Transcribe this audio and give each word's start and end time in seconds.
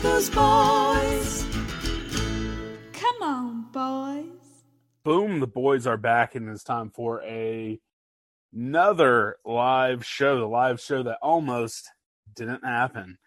Boys. 0.00 1.46
Come 2.92 3.22
on, 3.22 3.66
boys. 3.72 4.64
Boom, 5.04 5.40
the 5.40 5.46
boys 5.46 5.86
are 5.86 5.96
back, 5.96 6.34
and 6.34 6.48
it's 6.48 6.64
time 6.64 6.90
for 6.90 7.22
a 7.22 7.78
another 8.54 9.36
live 9.44 10.04
show, 10.04 10.38
the 10.38 10.46
live 10.46 10.80
show 10.80 11.02
that 11.02 11.18
almost 11.20 11.90
didn't 12.34 12.64
happen. 12.64 13.18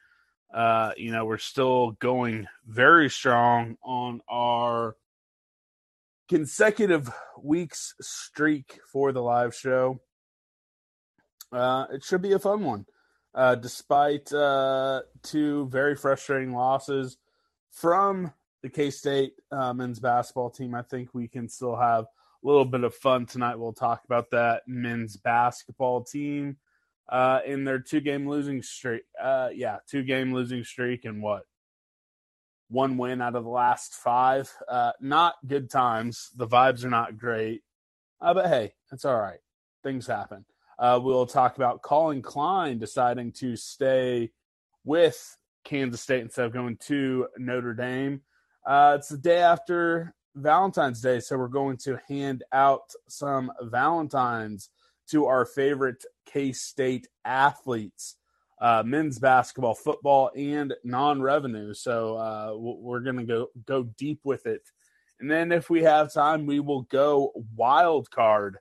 Uh, 0.53 0.91
you 0.97 1.11
know, 1.11 1.25
we're 1.25 1.37
still 1.37 1.91
going 1.91 2.47
very 2.65 3.09
strong 3.09 3.77
on 3.83 4.21
our 4.29 4.95
consecutive 6.29 7.09
weeks 7.41 7.93
streak 8.01 8.79
for 8.91 9.11
the 9.11 9.21
live 9.21 9.53
show. 9.53 9.99
Uh, 11.51 11.85
it 11.91 12.03
should 12.03 12.21
be 12.21 12.33
a 12.33 12.39
fun 12.39 12.63
one. 12.63 12.85
Uh, 13.35 13.53
despite 13.53 14.31
uh, 14.31 15.01
two 15.21 15.67
very 15.67 15.93
frustrating 15.93 16.53
losses 16.53 17.17
from 17.69 18.31
the 18.63 18.69
K 18.69 18.89
State 18.89 19.33
uh, 19.51 19.73
men's 19.73 19.99
basketball 19.99 20.49
team, 20.49 20.73
I 20.73 20.83
think 20.83 21.09
we 21.13 21.27
can 21.27 21.49
still 21.49 21.75
have 21.75 22.05
a 22.05 22.07
little 22.47 22.63
bit 22.63 22.85
of 22.85 22.95
fun 22.95 23.25
tonight. 23.25 23.59
We'll 23.59 23.73
talk 23.73 24.05
about 24.05 24.31
that 24.31 24.61
men's 24.67 25.17
basketball 25.17 26.05
team 26.05 26.55
uh, 27.09 27.41
in 27.45 27.65
their 27.65 27.79
two 27.79 27.99
game 27.99 28.25
losing 28.25 28.63
streak. 28.63 29.03
Uh, 29.21 29.49
yeah, 29.53 29.79
two 29.85 30.03
game 30.03 30.33
losing 30.33 30.63
streak 30.63 31.03
and 31.03 31.21
what? 31.21 31.43
One 32.69 32.97
win 32.97 33.21
out 33.21 33.35
of 33.35 33.43
the 33.43 33.49
last 33.49 33.95
five. 33.95 34.49
Uh, 34.67 34.93
not 35.01 35.35
good 35.45 35.69
times. 35.69 36.29
The 36.37 36.47
vibes 36.47 36.85
are 36.85 36.89
not 36.89 37.17
great. 37.17 37.63
But 38.21 38.47
hey, 38.47 38.73
it's 38.93 39.03
all 39.03 39.19
right. 39.19 39.39
Things 39.83 40.07
happen. 40.07 40.45
Uh, 40.77 40.99
we'll 41.01 41.25
talk 41.25 41.55
about 41.57 41.81
Collin 41.81 42.21
Klein 42.21 42.79
deciding 42.79 43.31
to 43.33 43.55
stay 43.55 44.31
with 44.83 45.37
Kansas 45.63 46.01
State 46.01 46.21
instead 46.21 46.45
of 46.45 46.53
going 46.53 46.77
to 46.87 47.27
Notre 47.37 47.73
Dame. 47.73 48.21
Uh, 48.65 48.95
it's 48.97 49.09
the 49.09 49.17
day 49.17 49.39
after 49.39 50.13
Valentine's 50.35 51.01
Day, 51.01 51.19
so 51.19 51.37
we're 51.37 51.47
going 51.47 51.77
to 51.77 51.99
hand 52.09 52.43
out 52.51 52.91
some 53.07 53.51
Valentines 53.61 54.69
to 55.07 55.27
our 55.27 55.45
favorite 55.45 56.03
K 56.25 56.51
State 56.51 57.07
athletes, 57.23 58.17
uh, 58.59 58.83
men's 58.85 59.17
basketball, 59.17 59.75
football, 59.75 60.31
and 60.35 60.73
non-revenue. 60.83 61.73
So 61.73 62.17
uh, 62.17 62.53
we're 62.57 62.99
going 62.99 63.17
to 63.17 63.23
go 63.23 63.47
go 63.65 63.83
deep 63.83 64.19
with 64.23 64.45
it, 64.45 64.63
and 65.19 65.31
then 65.31 65.51
if 65.51 65.69
we 65.69 65.83
have 65.83 66.11
time, 66.11 66.45
we 66.45 66.59
will 66.59 66.81
go 66.81 67.31
wild 67.55 68.11
card. 68.11 68.57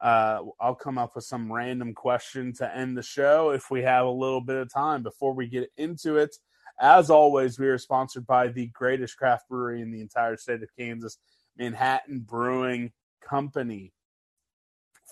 Uh, 0.00 0.40
I'll 0.60 0.74
come 0.74 0.98
up 0.98 1.14
with 1.14 1.24
some 1.24 1.52
random 1.52 1.94
question 1.94 2.52
to 2.54 2.76
end 2.76 2.96
the 2.96 3.02
show 3.02 3.50
if 3.50 3.70
we 3.70 3.82
have 3.82 4.06
a 4.06 4.10
little 4.10 4.40
bit 4.40 4.56
of 4.56 4.72
time 4.72 5.02
before 5.02 5.32
we 5.32 5.46
get 5.46 5.70
into 5.76 6.16
it. 6.16 6.36
As 6.80 7.08
always, 7.08 7.58
we 7.58 7.68
are 7.68 7.78
sponsored 7.78 8.26
by 8.26 8.48
the 8.48 8.66
greatest 8.66 9.16
craft 9.16 9.48
brewery 9.48 9.80
in 9.80 9.90
the 9.90 10.02
entire 10.02 10.36
state 10.36 10.62
of 10.62 10.68
Kansas, 10.78 11.16
Manhattan 11.56 12.20
Brewing 12.20 12.92
Company. 13.22 13.92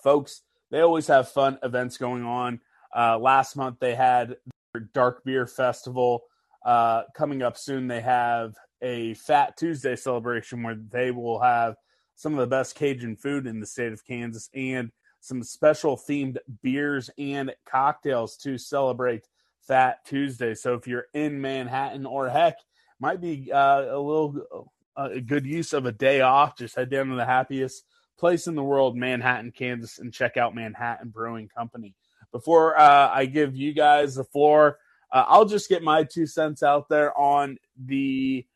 Folks, 0.02 0.42
they 0.70 0.80
always 0.80 1.06
have 1.06 1.30
fun 1.30 1.58
events 1.62 1.96
going 1.96 2.24
on. 2.24 2.60
Uh, 2.94 3.18
last 3.18 3.56
month, 3.56 3.78
they 3.80 3.94
had 3.94 4.36
their 4.72 4.82
Dark 4.92 5.24
Beer 5.24 5.46
Festival. 5.46 6.24
Uh, 6.64 7.04
coming 7.14 7.42
up 7.42 7.56
soon, 7.56 7.88
they 7.88 8.02
have 8.02 8.54
a 8.82 9.14
Fat 9.14 9.56
Tuesday 9.56 9.96
celebration 9.96 10.62
where 10.62 10.74
they 10.74 11.10
will 11.10 11.40
have 11.40 11.76
some 12.14 12.32
of 12.34 12.40
the 12.40 12.46
best 12.46 12.74
Cajun 12.74 13.16
food 13.16 13.46
in 13.46 13.60
the 13.60 13.66
state 13.66 13.92
of 13.92 14.04
Kansas 14.04 14.48
and 14.54 14.90
some 15.20 15.42
special 15.42 15.96
themed 15.96 16.36
beers 16.62 17.10
and 17.18 17.54
cocktails 17.66 18.36
to 18.36 18.58
celebrate 18.58 19.26
Fat 19.66 20.04
Tuesday. 20.04 20.54
So 20.54 20.74
if 20.74 20.86
you're 20.86 21.06
in 21.14 21.40
Manhattan 21.40 22.04
or 22.04 22.28
heck, 22.28 22.56
might 23.00 23.20
be 23.20 23.50
uh, 23.50 23.84
a 23.84 23.98
little 23.98 24.70
uh, 24.96 25.08
a 25.12 25.20
good 25.20 25.46
use 25.46 25.72
of 25.72 25.86
a 25.86 25.92
day 25.92 26.20
off. 26.20 26.56
Just 26.56 26.76
head 26.76 26.90
down 26.90 27.08
to 27.08 27.16
the 27.16 27.24
happiest 27.24 27.84
place 28.18 28.46
in 28.46 28.54
the 28.54 28.62
world, 28.62 28.96
Manhattan, 28.96 29.50
Kansas, 29.50 29.98
and 29.98 30.12
check 30.12 30.36
out 30.36 30.54
Manhattan 30.54 31.08
Brewing 31.08 31.48
Company. 31.48 31.94
Before 32.30 32.78
uh, 32.78 33.10
I 33.12 33.26
give 33.26 33.56
you 33.56 33.72
guys 33.72 34.14
the 34.14 34.24
floor, 34.24 34.78
uh, 35.10 35.24
I'll 35.26 35.44
just 35.44 35.68
get 35.68 35.82
my 35.82 36.04
two 36.04 36.26
cents 36.26 36.62
out 36.62 36.88
there 36.88 37.16
on 37.18 37.58
the 37.82 38.46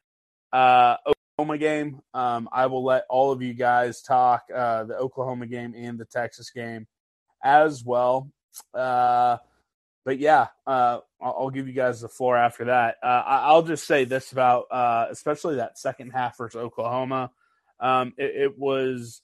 uh, 0.53 0.97
Oklahoma 1.41 1.59
game. 1.59 2.01
Um, 2.15 2.49
I 2.51 2.67
will 2.67 2.85
let 2.85 3.05
all 3.09 3.31
of 3.31 3.43
you 3.43 3.55
guys 3.55 4.03
talk 4.03 4.47
uh, 4.53 4.83
the 4.85 4.97
Oklahoma 4.97 5.47
game 5.47 5.73
and 5.77 5.97
the 5.97 6.05
Texas 6.05 6.51
game 6.51 6.89
as 7.45 7.85
well. 7.85 8.33
Uh, 8.75 9.37
but 10.05 10.19
yeah, 10.19 10.49
uh, 10.67 10.99
I'll, 11.21 11.51
give 11.51 11.69
you 11.69 11.75
guys 11.75 12.01
the 12.01 12.09
floor 12.09 12.37
after 12.37 12.65
that. 12.65 12.97
Uh, 13.05 13.23
I, 13.25 13.53
will 13.53 13.63
just 13.63 13.87
say 13.87 14.05
this 14.05 14.33
about, 14.33 14.65
uh, 14.73 15.07
especially 15.11 15.57
that 15.57 15.79
second 15.79 16.11
half 16.11 16.37
versus 16.37 16.61
Oklahoma. 16.61 17.31
Um, 17.79 18.15
it, 18.19 18.35
it, 18.35 18.59
was 18.59 19.23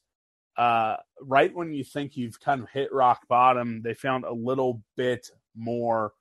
uh, 0.57 0.99
right 1.21 1.53
when 1.53 1.73
you 1.73 1.83
think 1.83 2.17
you've 2.17 2.39
kind 2.39 2.63
of 2.63 2.69
hit 2.71 2.93
rock 2.93 3.27
bottom, 3.27 3.83
they 3.83 3.95
found 3.95 4.23
a 4.23 4.33
little 4.33 4.85
bit 4.97 5.31
more 5.57 6.13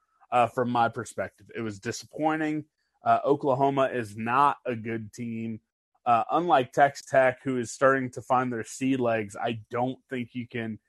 from 0.55 0.71
my 0.71 0.89
perspective. 0.89 1.51
It 1.55 1.61
was 1.61 1.77
disappointing. 1.77 2.65
Oklahoma 3.05 3.91
is 3.93 4.17
not 4.17 4.57
a 4.65 4.75
good 4.75 5.13
team. 5.13 5.59
Unlike 6.05 6.73
Texas 6.73 7.05
Tech, 7.05 7.43
who 7.43 7.57
is 7.57 7.71
starting 7.71 8.09
to 8.11 8.21
find 8.21 8.51
their 8.51 8.63
sea 8.63 8.97
legs, 8.97 9.35
I 9.35 9.59
don't 9.69 9.99
think 10.09 10.35
you 10.35 10.47
can 10.47 10.79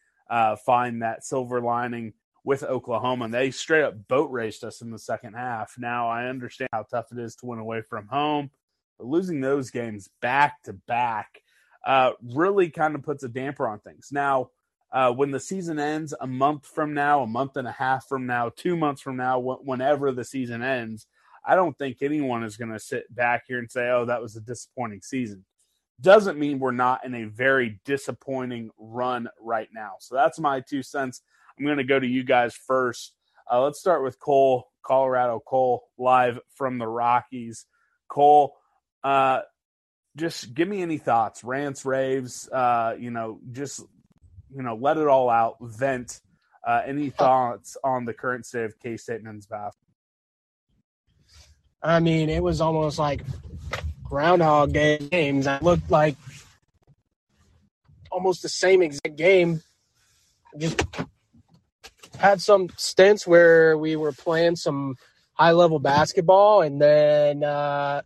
find 0.64 1.02
that 1.02 1.25
silver 1.25 1.60
lining 1.60 2.14
with 2.44 2.62
Oklahoma. 2.62 3.28
They 3.28 3.50
straight 3.50 3.84
up 3.84 4.06
boat 4.06 4.30
raced 4.30 4.64
us 4.64 4.82
in 4.82 4.91
the 4.91 4.98
second 4.98 5.32
half. 5.34 5.74
Now 5.78 6.08
I 6.08 6.26
understand 6.26 6.69
how 6.72 6.82
tough 6.82 7.10
it 7.10 7.19
is 7.19 7.34
to 7.36 7.47
win 7.47 7.58
away 7.58 7.80
from 7.80 8.06
home, 8.06 8.50
but 8.98 9.06
losing 9.06 9.41
those 9.41 9.70
games 9.70 10.10
back 10.20 10.62
to 10.64 10.74
back 10.74 11.42
uh, 11.86 12.12
really 12.22 12.70
kind 12.70 12.94
of 12.94 13.03
puts 13.03 13.24
a 13.24 13.28
damper 13.28 13.66
on 13.66 13.78
things. 13.80 14.10
Now, 14.12 14.50
uh, 14.92 15.10
when 15.12 15.32
the 15.32 15.41
season 15.41 15.78
ends 15.78 16.14
a 16.20 16.26
month 16.26 16.66
from 16.66 16.94
now, 16.94 17.22
a 17.22 17.26
month 17.26 17.56
and 17.56 17.66
a 17.66 17.72
half 17.72 18.06
from 18.06 18.26
now, 18.26 18.50
two 18.54 18.76
months 18.76 19.00
from 19.03 19.16
now, 19.16 19.41
wh- 19.41 19.66
whenever 19.66 20.12
the 20.12 20.24
season 20.24 20.62
ends, 20.62 21.06
I 21.44 21.55
don't 21.56 21.77
think 21.77 21.99
anyone 22.00 22.43
is 22.43 22.56
going 22.56 22.72
to 22.72 22.78
sit 22.78 23.15
back 23.15 23.44
here 23.47 23.59
and 23.59 23.71
say, 23.71 23.91
oh, 23.91 24.06
that 24.06 24.22
was 24.22 24.37
a 24.37 24.41
disappointing 24.41 25.03
season. 25.03 25.44
Doesn't 26.00 26.38
mean 26.38 26.59
we're 26.59 26.72
not 26.72 27.05
in 27.05 27.15
a 27.15 27.25
very 27.25 27.81
disappointing 27.84 28.71
run 28.78 29.28
right 29.41 29.69
now. 29.72 29.93
So 30.00 30.15
that's 30.15 30.38
my 30.41 30.60
two 30.60 30.83
cents. 30.83 31.22
I'm 31.59 31.65
going 31.65 31.78
to 31.78 31.84
go 31.84 32.00
to 32.00 32.06
you 32.06 32.25
guys 32.25 32.54
first. 32.54 33.12
Uh, 33.50 33.62
let's 33.62 33.78
start 33.78 34.03
with 34.03 34.19
Cole, 34.19 34.65
Colorado 34.84 35.41
Cole, 35.47 35.84
live 35.99 36.38
from 36.54 36.78
the 36.78 36.87
Rockies. 36.87 37.66
Cole, 38.09 38.56
uh, 39.03 39.43
just 40.16 40.54
give 40.54 40.66
me 40.69 40.81
any 40.83 40.99
thoughts, 40.99 41.44
rants, 41.44 41.84
raves, 41.84 42.49
uh, 42.49 42.94
you 42.99 43.10
know, 43.10 43.38
just, 43.53 43.81
you 44.54 44.62
know, 44.62 44.77
let 44.77 44.97
it 44.97 45.06
all 45.06 45.28
out, 45.28 45.56
vent. 45.60 46.21
Uh, 46.66 46.81
any 46.87 47.10
thoughts 47.10 47.77
on 47.84 48.06
the 48.06 48.15
current 48.15 48.47
state 48.47 48.65
of 48.65 48.78
K 48.81 48.97
State 48.97 49.22
men's 49.22 49.47
basketball? 49.47 49.84
I 51.84 52.01
mean, 52.01 52.31
it 52.31 52.42
was 52.42 52.63
almost 52.63 52.98
like 52.98 53.21
Groundhog 54.03 54.72
games. 54.72 55.47
It 55.47 55.63
looked 55.63 55.91
like 55.91 56.16
almost 58.10 58.41
the 58.41 58.48
same 58.48 58.81
exact 58.81 59.16
game, 59.16 59.60
just 60.57 60.81
had 62.19 62.41
some 62.41 62.71
stints 62.77 63.27
where 63.27 63.77
we 63.77 63.97
were 63.97 64.13
playing 64.13 64.57
some 64.57 64.97
high 65.34 65.51
level 65.51 65.78
basketball 65.78 66.63
and 66.63 66.81
then 66.81 67.42
uh, 67.42 68.01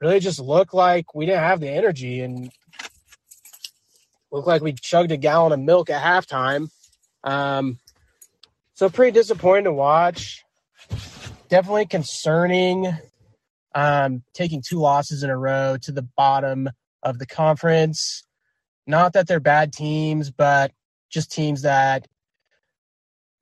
really 0.00 0.18
just 0.18 0.40
looked 0.40 0.74
like 0.74 1.14
we 1.14 1.26
didn't 1.26 1.42
have 1.42 1.60
the 1.60 1.68
energy 1.68 2.22
and 2.22 2.50
looked 4.32 4.48
like 4.48 4.62
we 4.62 4.72
chugged 4.72 5.12
a 5.12 5.16
gallon 5.16 5.52
of 5.52 5.60
milk 5.60 5.90
at 5.90 6.02
halftime. 6.02 6.70
Um, 7.22 7.78
so 8.74 8.88
pretty 8.88 9.12
disappointing 9.12 9.64
to 9.64 9.72
watch. 9.72 10.45
Definitely 11.48 11.86
concerning. 11.86 12.96
Um, 13.74 14.22
taking 14.32 14.62
two 14.66 14.78
losses 14.78 15.22
in 15.22 15.28
a 15.28 15.36
row 15.36 15.76
to 15.82 15.92
the 15.92 16.02
bottom 16.16 16.70
of 17.02 17.18
the 17.18 17.26
conference. 17.26 18.24
Not 18.86 19.12
that 19.12 19.28
they're 19.28 19.38
bad 19.38 19.72
teams, 19.72 20.30
but 20.30 20.72
just 21.10 21.30
teams 21.30 21.62
that 21.62 22.08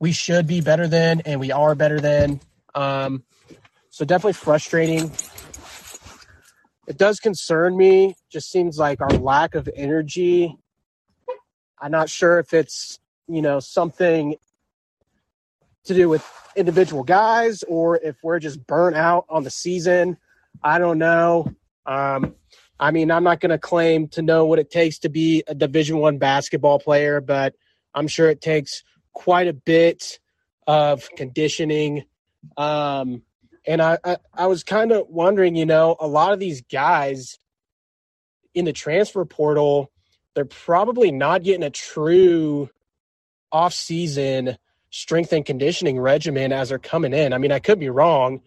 we 0.01 0.13
should 0.13 0.47
be 0.47 0.61
better 0.61 0.89
than 0.89 1.21
and 1.21 1.39
we 1.39 1.53
are 1.53 1.75
better 1.75 2.01
than. 2.01 2.41
Um, 2.75 3.23
so 3.91 4.05
definitely 4.05 4.33
frustrating. 4.33 5.13
It 6.87 6.99
does 6.99 7.21
concern 7.21 7.77
me. 7.77 8.17
Just 8.31 8.51
seems 8.51 8.77
like 8.77 9.01
our 9.01 9.11
lack 9.11 9.55
of 9.55 9.69
energy. 9.75 10.57
I'm 11.81 11.93
not 11.93 12.11
sure 12.11 12.39
if 12.39 12.53
it's 12.53 12.99
you 13.29 13.41
know 13.41 13.61
something 13.61 14.37
to 15.85 15.95
do 15.95 16.09
with 16.09 16.25
individual 16.57 17.03
guys 17.03 17.63
or 17.65 17.97
if 17.97 18.17
we're 18.23 18.39
just 18.39 18.67
burnt 18.67 18.97
out 18.97 19.27
on 19.29 19.45
the 19.45 19.51
season. 19.51 20.17
I 20.63 20.79
don't 20.79 20.99
know. 20.99 21.53
Um, 21.87 22.35
I 22.79 22.91
mean, 22.91 23.11
I'm 23.11 23.25
not 23.25 23.41
going 23.41 23.51
to 23.51 23.59
claim 23.59 24.09
to 24.09 24.23
know 24.23 24.47
what 24.47 24.59
it 24.59 24.71
takes 24.71 24.99
to 25.01 25.09
be 25.09 25.45
a 25.47 25.55
Division 25.55 25.99
One 25.99 26.19
basketball 26.19 26.79
player, 26.79 27.21
but 27.21 27.55
I'm 27.95 28.09
sure 28.09 28.29
it 28.29 28.41
takes 28.41 28.83
quite 29.13 29.47
a 29.47 29.53
bit 29.53 30.19
of 30.67 31.09
conditioning. 31.17 32.05
Um, 32.57 33.23
and 33.67 33.81
I, 33.81 33.99
I, 34.05 34.17
I 34.35 34.47
was 34.47 34.65
kind 34.65 34.93
of 34.93 35.09
wondering, 35.09 35.55
you 35.55 35.67
know, 35.67 35.97
a 36.01 36.07
lot 36.07 36.33
of 36.33 36.41
these 36.41 36.63
guys 36.63 37.39
in 38.55 38.65
the 38.65 38.73
transfer 38.73 39.25
portal, 39.25 39.91
they're 40.35 40.45
probably 40.45 41.13
not 41.13 41.43
getting 41.43 41.63
a 41.63 41.71
true 41.71 42.71
off-season 43.53 44.57
strength 44.95 45.33
and 45.33 45.45
conditioning 45.45 45.99
regimen 45.99 46.53
as 46.53 46.69
they're 46.69 46.79
coming 46.79 47.13
in. 47.13 47.33
I 47.33 47.39
mean, 47.39 47.51
I 47.51 47.59
could 47.59 47.81
be 47.81 47.91
wrong, 47.91 48.43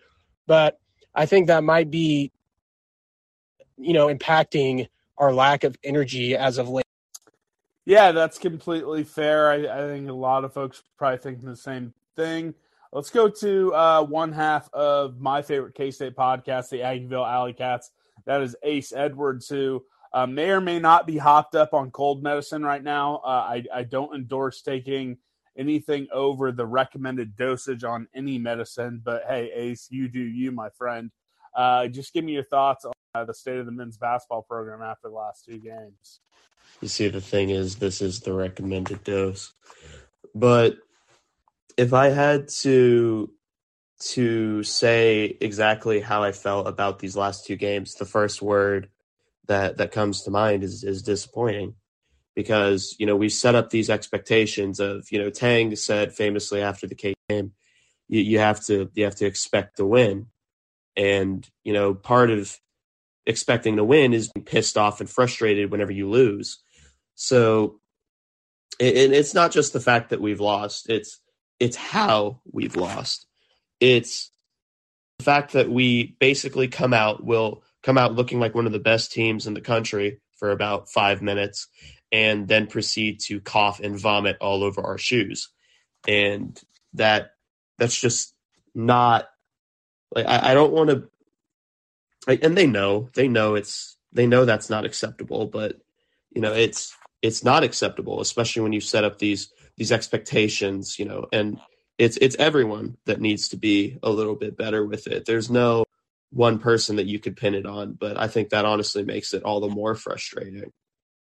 but 0.45 0.79
I 1.13 1.25
think 1.25 1.47
that 1.47 1.61
might 1.61 1.91
be, 1.91 2.31
you 3.77 3.91
know, 3.91 4.07
impacting 4.07 4.87
our 5.17 5.33
lack 5.33 5.65
of 5.65 5.75
energy 5.83 6.37
as 6.37 6.57
of 6.57 6.69
late. 6.69 6.85
Yeah, 7.83 8.13
that's 8.13 8.37
completely 8.37 9.03
fair. 9.03 9.49
I, 9.49 9.55
I 9.55 9.87
think 9.89 10.07
a 10.07 10.13
lot 10.13 10.45
of 10.45 10.53
folks 10.53 10.81
probably 10.97 11.17
think 11.17 11.41
the 11.41 11.57
same 11.57 11.93
thing. 12.15 12.53
Let's 12.93 13.09
go 13.09 13.27
to 13.27 13.75
uh, 13.75 14.03
one 14.03 14.31
half 14.31 14.69
of 14.73 15.19
my 15.19 15.41
favorite 15.41 15.75
K 15.75 15.91
State 15.91 16.15
podcast, 16.15 16.69
the 16.69 16.79
Aggieville 16.79 17.27
Alley 17.27 17.51
Cats. 17.51 17.91
That 18.25 18.41
is 18.41 18.55
Ace 18.63 18.93
Edwards, 18.93 19.49
who 19.49 19.83
uh, 20.13 20.25
may 20.25 20.51
or 20.51 20.61
may 20.61 20.79
not 20.79 21.07
be 21.07 21.17
hopped 21.17 21.55
up 21.55 21.73
on 21.73 21.91
cold 21.91 22.23
medicine 22.23 22.63
right 22.63 22.83
now. 22.83 23.17
Uh, 23.17 23.27
I, 23.27 23.63
I 23.73 23.83
don't 23.83 24.15
endorse 24.15 24.61
taking 24.61 25.17
anything 25.57 26.07
over 26.11 26.51
the 26.51 26.65
recommended 26.65 27.35
dosage 27.35 27.83
on 27.83 28.07
any 28.13 28.37
medicine. 28.37 29.01
But 29.03 29.23
hey, 29.27 29.51
Ace, 29.53 29.87
you 29.89 30.07
do 30.07 30.19
you, 30.19 30.51
my 30.51 30.69
friend. 30.69 31.11
Uh, 31.55 31.87
just 31.87 32.13
give 32.13 32.23
me 32.23 32.33
your 32.33 32.43
thoughts 32.43 32.85
on 32.85 32.93
uh, 33.15 33.25
the 33.25 33.33
state 33.33 33.57
of 33.57 33.65
the 33.65 33.71
men's 33.71 33.97
basketball 33.97 34.43
program 34.43 34.81
after 34.81 35.09
the 35.09 35.15
last 35.15 35.45
two 35.45 35.57
games. 35.57 36.19
You 36.81 36.87
see, 36.87 37.07
the 37.07 37.21
thing 37.21 37.49
is, 37.49 37.77
this 37.77 38.01
is 38.01 38.19
the 38.19 38.33
recommended 38.33 39.03
dose. 39.03 39.53
But 40.35 40.77
if 41.75 41.93
I 41.93 42.09
had 42.09 42.49
to 42.61 43.31
to 43.99 44.61
say 44.61 45.35
exactly 45.41 45.99
how 45.99 46.21
I 46.21 46.31
felt 46.31 46.67
about 46.67 46.99
these 46.99 47.17
last 47.17 47.47
two 47.47 47.55
games, 47.55 47.95
the 47.95 48.05
first 48.05 48.43
word 48.43 48.89
that 49.47 49.77
that 49.77 49.91
comes 49.91 50.23
to 50.23 50.31
mind 50.31 50.63
is 50.63 50.83
is 50.83 51.01
disappointing 51.01 51.73
because 52.37 52.95
you 52.99 53.07
know 53.07 53.15
we 53.15 53.29
set 53.29 53.55
up 53.55 53.71
these 53.71 53.89
expectations 53.89 54.79
of 54.79 55.11
you 55.11 55.17
know 55.17 55.31
Tang 55.31 55.75
said 55.75 56.13
famously 56.13 56.61
after 56.61 56.85
the 56.85 56.93
K 56.93 57.15
game, 57.27 57.53
you, 58.07 58.21
you 58.21 58.37
have 58.37 58.63
to 58.67 58.91
you 58.93 59.05
have 59.05 59.15
to 59.15 59.25
expect 59.25 59.77
to 59.77 59.85
win, 59.87 60.27
and 60.95 61.49
you 61.63 61.73
know 61.73 61.95
part 61.95 62.29
of 62.29 62.55
expecting 63.25 63.77
to 63.77 63.83
win 63.83 64.13
is 64.13 64.29
being 64.29 64.45
pissed 64.45 64.77
off 64.77 65.01
and 65.01 65.09
frustrated 65.09 65.71
whenever 65.71 65.91
you 65.91 66.07
lose. 66.07 66.59
So, 67.15 67.79
and 68.79 69.13
it's 69.13 69.33
not 69.33 69.51
just 69.51 69.73
the 69.73 69.79
fact 69.79 70.11
that 70.11 70.21
we've 70.21 70.39
lost; 70.39 70.91
it's 70.91 71.19
it's 71.59 71.75
how 71.75 72.41
we've 72.51 72.75
lost. 72.75 73.25
It's 73.79 74.29
the 75.17 75.25
fact 75.25 75.53
that 75.53 75.71
we 75.71 76.15
basically 76.19 76.67
come 76.67 76.93
out 76.93 77.25
will 77.25 77.63
come 77.81 77.97
out 77.97 78.13
looking 78.13 78.39
like 78.39 78.53
one 78.53 78.67
of 78.67 78.73
the 78.73 78.79
best 78.79 79.11
teams 79.11 79.47
in 79.47 79.55
the 79.55 79.61
country 79.61 80.21
for 80.37 80.51
about 80.51 80.87
five 80.87 81.23
minutes 81.23 81.67
and 82.11 82.47
then 82.47 82.67
proceed 82.67 83.19
to 83.19 83.39
cough 83.41 83.79
and 83.79 83.99
vomit 83.99 84.37
all 84.39 84.63
over 84.63 84.81
our 84.81 84.97
shoes. 84.97 85.49
And 86.07 86.59
that 86.93 87.31
that's 87.77 87.99
just 87.99 88.33
not 88.73 89.27
like 90.13 90.25
I, 90.25 90.51
I 90.51 90.53
don't 90.53 90.73
want 90.73 90.89
to 90.89 91.09
like, 92.27 92.43
and 92.43 92.57
they 92.57 92.67
know 92.67 93.09
they 93.13 93.27
know 93.27 93.55
it's 93.55 93.97
they 94.13 94.27
know 94.27 94.45
that's 94.45 94.69
not 94.69 94.85
acceptable, 94.85 95.47
but 95.47 95.77
you 96.33 96.41
know 96.41 96.53
it's 96.53 96.95
it's 97.21 97.43
not 97.43 97.63
acceptable, 97.63 98.21
especially 98.21 98.61
when 98.61 98.73
you 98.73 98.81
set 98.81 99.03
up 99.03 99.19
these 99.19 99.51
these 99.75 99.91
expectations, 99.91 100.97
you 100.97 101.05
know, 101.05 101.27
and 101.31 101.59
it's 101.97 102.17
it's 102.17 102.35
everyone 102.37 102.97
that 103.05 103.21
needs 103.21 103.49
to 103.49 103.57
be 103.57 103.97
a 104.03 104.09
little 104.09 104.35
bit 104.35 104.57
better 104.57 104.85
with 104.85 105.07
it. 105.07 105.25
There's 105.25 105.49
no 105.49 105.85
one 106.31 106.59
person 106.59 106.97
that 106.97 107.07
you 107.07 107.19
could 107.19 107.37
pin 107.37 107.55
it 107.55 107.65
on, 107.65 107.93
but 107.93 108.19
I 108.19 108.27
think 108.27 108.49
that 108.49 108.65
honestly 108.65 109.03
makes 109.03 109.33
it 109.33 109.43
all 109.43 109.59
the 109.59 109.69
more 109.69 109.95
frustrating. 109.95 110.71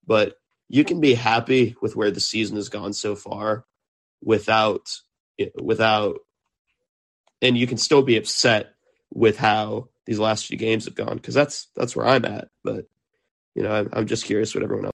But 0.06 0.36
you 0.70 0.84
can 0.84 1.00
be 1.00 1.14
happy 1.14 1.76
with 1.82 1.96
where 1.96 2.12
the 2.12 2.20
season 2.20 2.56
has 2.56 2.70
gone 2.70 2.94
so 2.94 3.16
far 3.16 3.66
without 4.24 4.90
without 5.62 6.18
and 7.42 7.58
you 7.58 7.68
can 7.68 7.78
still 7.78 8.02
be 8.02 8.18
upset 8.18 8.74
with 9.14 9.38
how 9.38 9.88
these 10.06 10.20
last 10.20 10.48
few 10.48 10.58
games 10.58 10.86
have 10.86 10.96
gone 10.96 11.16
because 11.16 11.34
that's 11.34 11.68
that's 11.76 11.96
where 11.96 12.08
I'm 12.08 12.26
at 12.26 12.48
but 12.64 12.86
you 13.56 13.64
know 13.64 13.72
I'm, 13.72 13.90
I'm 13.94 14.08
just 14.08 14.26
curious 14.26 14.56
what 14.56 14.64
everyone 14.64 14.86
else 14.86 14.94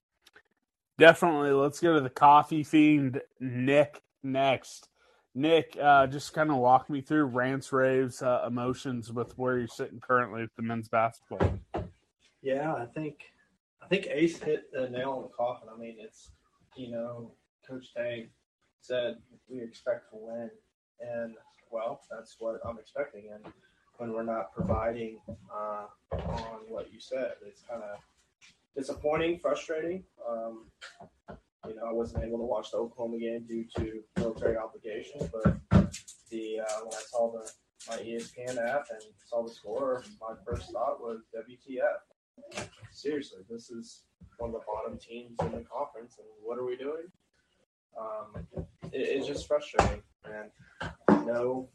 definitely. 0.98 1.50
Let's 1.50 1.80
go 1.80 1.94
to 1.94 2.00
the 2.00 2.10
coffee 2.10 2.62
fiend 2.62 3.20
Nick 3.40 4.02
next. 4.22 4.88
Nick 5.34 5.76
uh, 5.80 6.06
just 6.06 6.32
kind 6.32 6.50
of 6.50 6.58
walk 6.58 6.88
me 6.88 7.00
through 7.00 7.24
rants 7.24 7.72
raves 7.72 8.22
uh, 8.22 8.44
emotions 8.46 9.12
with 9.12 9.36
where 9.36 9.58
you're 9.58 9.66
sitting 9.66 10.00
currently 10.00 10.42
with 10.42 10.54
the 10.56 10.62
men's 10.62 10.88
basketball. 10.88 11.58
Yeah 12.42 12.74
I 12.74 12.86
think 12.86 13.24
I 13.84 13.86
think 13.86 14.06
Ace 14.10 14.38
hit 14.38 14.72
the 14.72 14.88
nail 14.88 15.10
on 15.10 15.22
the 15.24 15.28
coffin. 15.28 15.68
I 15.72 15.78
mean, 15.78 15.96
it's 15.98 16.30
you 16.74 16.90
know, 16.90 17.32
Coach 17.68 17.92
Tang 17.94 18.28
said 18.80 19.18
we 19.46 19.60
expect 19.60 20.10
to 20.10 20.16
win, 20.18 20.50
and 21.00 21.34
well, 21.70 22.00
that's 22.10 22.36
what 22.38 22.60
I'm 22.66 22.78
expecting. 22.78 23.28
And 23.34 23.52
when 23.98 24.14
we're 24.14 24.22
not 24.22 24.54
providing 24.54 25.18
uh, 25.54 25.84
on 26.12 26.60
what 26.66 26.90
you 26.90 26.98
said, 26.98 27.32
it's 27.46 27.60
kind 27.68 27.82
of 27.82 27.98
disappointing, 28.74 29.38
frustrating. 29.38 30.02
Um, 30.26 30.64
you 31.68 31.76
know, 31.76 31.84
I 31.86 31.92
wasn't 31.92 32.24
able 32.24 32.38
to 32.38 32.44
watch 32.44 32.70
the 32.70 32.78
Oklahoma 32.78 33.18
game 33.18 33.44
due 33.46 33.66
to 33.76 34.02
military 34.16 34.56
obligations, 34.56 35.28
but 35.30 35.58
the 36.30 36.60
uh, 36.60 36.80
when 36.84 36.94
I 36.94 37.02
saw 37.10 37.32
the 37.32 37.50
my 37.90 37.98
ESPN 37.98 38.56
app 38.66 38.86
and 38.90 39.02
saw 39.26 39.46
the 39.46 39.52
score, 39.52 40.02
my 40.22 40.34
first 40.46 40.72
thought 40.72 41.02
was 41.02 41.20
WTF 41.36 42.13
seriously, 43.04 43.40
this 43.50 43.70
is 43.70 44.04
one 44.38 44.50
of 44.50 44.54
the 44.54 44.60
bottom 44.66 44.98
teams 44.98 45.36
in 45.40 45.52
the 45.52 45.64
conference, 45.64 46.16
and 46.18 46.26
what 46.42 46.58
are 46.58 46.64
we 46.64 46.76
doing? 46.76 47.04
Um, 47.98 48.46
it, 48.54 48.66
it's 48.92 49.26
just 49.26 49.46
frustrating, 49.46 50.02
and 50.24 51.26
no, 51.26 51.68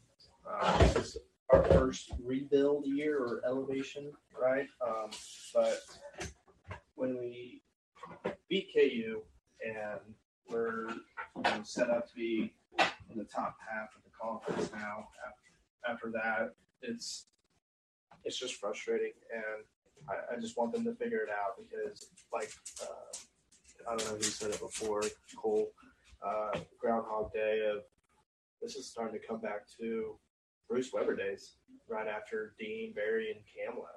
uh, 0.48 0.78
this 0.78 0.96
is 0.96 1.16
our 1.50 1.62
first 1.64 2.12
rebuild 2.24 2.86
year 2.86 3.18
or 3.18 3.42
elevation, 3.46 4.12
right? 4.40 4.66
Um, 4.86 5.10
but 5.54 5.80
when 6.94 7.18
we 7.18 7.62
beat 8.48 8.68
KU 8.74 9.22
and 9.64 10.00
we're 10.48 10.88
you 10.90 11.42
know, 11.42 11.60
set 11.62 11.90
up 11.90 12.08
to 12.08 12.14
be 12.14 12.52
in 13.10 13.18
the 13.18 13.24
top 13.24 13.56
half 13.68 13.90
of 13.96 14.02
the 14.04 14.10
conference 14.20 14.72
now, 14.72 15.08
after, 15.26 15.92
after 15.92 16.10
that, 16.12 16.54
it's 16.82 17.26
it's 18.24 18.38
just 18.38 18.56
frustrating 18.56 19.12
and 19.32 19.64
I, 20.08 20.34
I 20.34 20.40
just 20.40 20.56
want 20.56 20.72
them 20.72 20.84
to 20.84 20.94
figure 20.94 21.18
it 21.18 21.30
out 21.30 21.56
because, 21.58 22.06
like, 22.32 22.50
uh, 22.82 23.90
I 23.90 23.96
don't 23.96 24.10
know 24.10 24.16
who 24.16 24.22
said 24.22 24.50
it 24.50 24.60
before, 24.60 25.02
Cole, 25.36 25.70
uh, 26.24 26.58
Groundhog 26.78 27.32
Day 27.32 27.70
of 27.74 27.82
this 28.62 28.76
is 28.76 28.86
starting 28.86 29.18
to 29.18 29.26
come 29.26 29.40
back 29.40 29.62
to 29.80 30.16
Bruce 30.68 30.92
Weber 30.92 31.16
days, 31.16 31.54
right 31.88 32.06
after 32.06 32.54
Dean, 32.58 32.92
Barry, 32.94 33.30
and 33.30 33.40
Cam 33.46 33.80
left. 33.80 33.94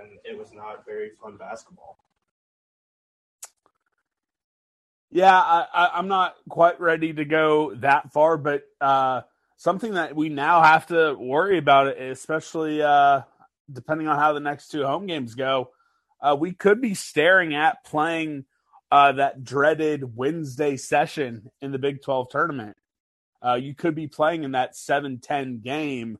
And 0.00 0.18
it 0.24 0.38
was 0.38 0.52
not 0.52 0.84
very 0.86 1.10
fun 1.20 1.36
basketball. 1.36 1.98
Yeah, 5.10 5.36
I, 5.36 5.98
am 5.98 6.08
not 6.08 6.36
quite 6.48 6.80
ready 6.80 7.12
to 7.12 7.24
go 7.24 7.74
that 7.76 8.12
far, 8.12 8.36
but 8.36 8.62
uh, 8.80 9.22
something 9.56 9.94
that 9.94 10.14
we 10.14 10.28
now 10.28 10.62
have 10.62 10.86
to 10.88 11.14
worry 11.14 11.58
about, 11.58 11.88
especially 11.98 12.82
uh, 12.82 13.22
depending 13.72 14.08
on 14.08 14.18
how 14.18 14.32
the 14.32 14.40
next 14.40 14.68
two 14.68 14.84
home 14.84 15.06
games 15.06 15.34
go, 15.34 15.70
uh, 16.20 16.36
we 16.38 16.52
could 16.52 16.80
be 16.80 16.94
staring 16.94 17.54
at 17.54 17.84
playing 17.84 18.44
uh, 18.90 19.12
that 19.12 19.44
dreaded 19.44 20.16
Wednesday 20.16 20.76
session 20.76 21.50
in 21.60 21.72
the 21.72 21.78
Big 21.78 22.02
12 22.02 22.30
tournament. 22.30 22.76
Uh, 23.44 23.54
you 23.54 23.74
could 23.74 23.94
be 23.94 24.06
playing 24.06 24.44
in 24.44 24.52
that 24.52 24.76
7 24.76 25.18
10 25.18 25.60
game 25.60 26.18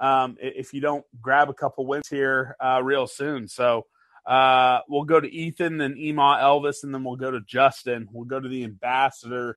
um, 0.00 0.36
if 0.40 0.74
you 0.74 0.80
don't 0.80 1.04
grab 1.20 1.48
a 1.48 1.54
couple 1.54 1.86
wins 1.86 2.08
here 2.08 2.56
uh, 2.60 2.80
real 2.82 3.06
soon. 3.06 3.48
So 3.48 3.86
uh, 4.26 4.80
we'll 4.88 5.04
go 5.04 5.20
to 5.20 5.32
Ethan, 5.32 5.78
then 5.78 5.96
Ema 5.96 6.38
Elvis, 6.40 6.82
and 6.82 6.94
then 6.94 7.04
we'll 7.04 7.16
go 7.16 7.30
to 7.30 7.40
Justin. 7.40 8.08
We'll 8.12 8.24
go 8.24 8.40
to 8.40 8.48
the 8.48 8.64
ambassador. 8.64 9.56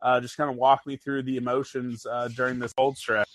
Uh, 0.00 0.20
just 0.20 0.36
kind 0.36 0.50
of 0.50 0.56
walk 0.56 0.86
me 0.86 0.96
through 0.96 1.22
the 1.22 1.36
emotions 1.36 2.06
during 2.34 2.58
this 2.58 2.72
cold 2.72 2.98
stretch. 2.98 3.28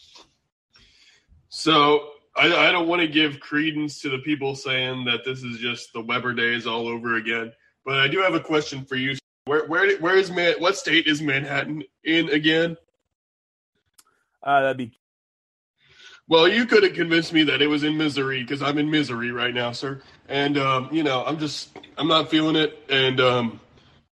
So 1.49 2.11
I, 2.37 2.69
I 2.69 2.71
don't 2.71 2.87
want 2.87 3.01
to 3.01 3.07
give 3.07 3.39
credence 3.39 3.99
to 4.01 4.09
the 4.09 4.19
people 4.19 4.55
saying 4.55 5.05
that 5.05 5.25
this 5.25 5.43
is 5.43 5.57
just 5.59 5.91
the 5.93 6.01
Weber 6.01 6.33
days 6.33 6.67
all 6.67 6.87
over 6.87 7.15
again, 7.15 7.51
but 7.85 7.99
I 7.99 8.07
do 8.07 8.19
have 8.19 8.35
a 8.35 8.39
question 8.39 8.85
for 8.85 8.95
you. 8.95 9.15
Where 9.45 9.65
where 9.65 9.97
where 9.99 10.15
is 10.17 10.29
man? 10.29 10.55
What 10.59 10.75
state 10.75 11.07
is 11.07 11.21
Manhattan 11.21 11.83
in 12.03 12.29
again? 12.29 12.77
Uh, 14.43 14.61
that'd 14.61 14.77
be 14.77 14.91
Well, 16.27 16.47
you 16.47 16.65
could 16.65 16.83
have 16.83 16.93
convinced 16.93 17.33
me 17.33 17.43
that 17.43 17.61
it 17.61 17.67
was 17.67 17.83
in 17.83 17.97
Missouri 17.97 18.41
because 18.41 18.61
I'm 18.61 18.77
in 18.77 18.91
misery 18.91 19.31
right 19.31 19.53
now, 19.53 19.71
sir. 19.71 20.01
And 20.27 20.57
um, 20.57 20.89
you 20.91 21.03
know, 21.03 21.23
I'm 21.25 21.39
just 21.39 21.77
I'm 21.97 22.07
not 22.07 22.29
feeling 22.29 22.55
it. 22.55 22.77
And 22.89 23.19
um, 23.19 23.59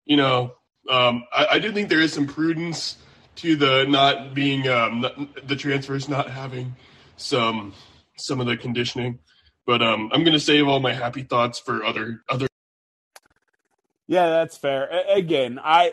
you 0.04 0.16
know, 0.16 0.54
um, 0.88 1.25
I, 1.33 1.47
I 1.52 1.59
do 1.59 1.73
think 1.73 1.88
there 1.88 2.00
is 2.00 2.12
some 2.12 2.26
prudence 2.26 2.97
to 3.37 3.57
the 3.57 3.85
not 3.88 4.35
being 4.35 4.69
um, 4.69 5.28
the 5.47 5.57
transfers 5.57 6.09
not 6.09 6.31
having 6.31 6.76
some 7.16 7.75
some 8.16 8.40
of 8.40 8.47
the 8.47 8.56
conditioning. 8.56 9.18
But 9.66 9.83
um, 9.83 10.11
I'm 10.12 10.25
gonna 10.25 10.40
save 10.40 10.68
all 10.68 10.80
my 10.80 10.92
happy 10.92 11.23
thoughts 11.23 11.59
for 11.59 11.85
other 11.85 12.23
other. 12.28 12.47
Yeah, 14.06 14.28
that's 14.28 14.56
fair. 14.56 14.88
A- 14.90 15.14
again, 15.14 15.59
I, 15.62 15.92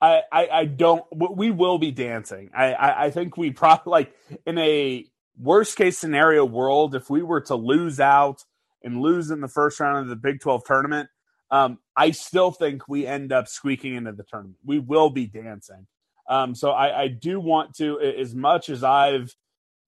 I, 0.00 0.22
I, 0.30 0.48
I 0.48 0.64
don't. 0.66 1.04
We 1.12 1.50
will 1.50 1.78
be 1.78 1.90
dancing. 1.90 2.50
I, 2.54 2.74
I, 2.74 3.04
I 3.06 3.10
think 3.10 3.36
we 3.36 3.50
probably 3.50 3.90
like 3.90 4.14
in 4.46 4.58
a 4.58 5.06
worst 5.40 5.76
case 5.76 5.98
scenario 5.98 6.44
world, 6.44 6.94
if 6.94 7.08
we 7.08 7.22
were 7.22 7.40
to 7.42 7.54
lose 7.54 7.98
out 8.00 8.44
and 8.82 9.00
lose 9.00 9.30
in 9.30 9.40
the 9.40 9.48
first 9.48 9.80
round 9.80 9.98
of 9.98 10.08
the 10.08 10.16
Big 10.16 10.40
Twelve 10.40 10.64
tournament, 10.64 11.08
um, 11.50 11.78
I 11.96 12.10
still 12.10 12.50
think 12.50 12.88
we 12.88 13.06
end 13.06 13.32
up 13.32 13.48
squeaking 13.48 13.94
into 13.94 14.12
the 14.12 14.22
tournament. 14.24 14.58
We 14.64 14.78
will 14.78 15.08
be 15.08 15.26
dancing. 15.26 15.86
Um, 16.28 16.54
so 16.54 16.72
I, 16.72 17.04
I 17.04 17.08
do 17.08 17.40
want 17.40 17.74
to, 17.76 17.98
as 17.98 18.34
much 18.34 18.68
as 18.68 18.84
I've 18.84 19.34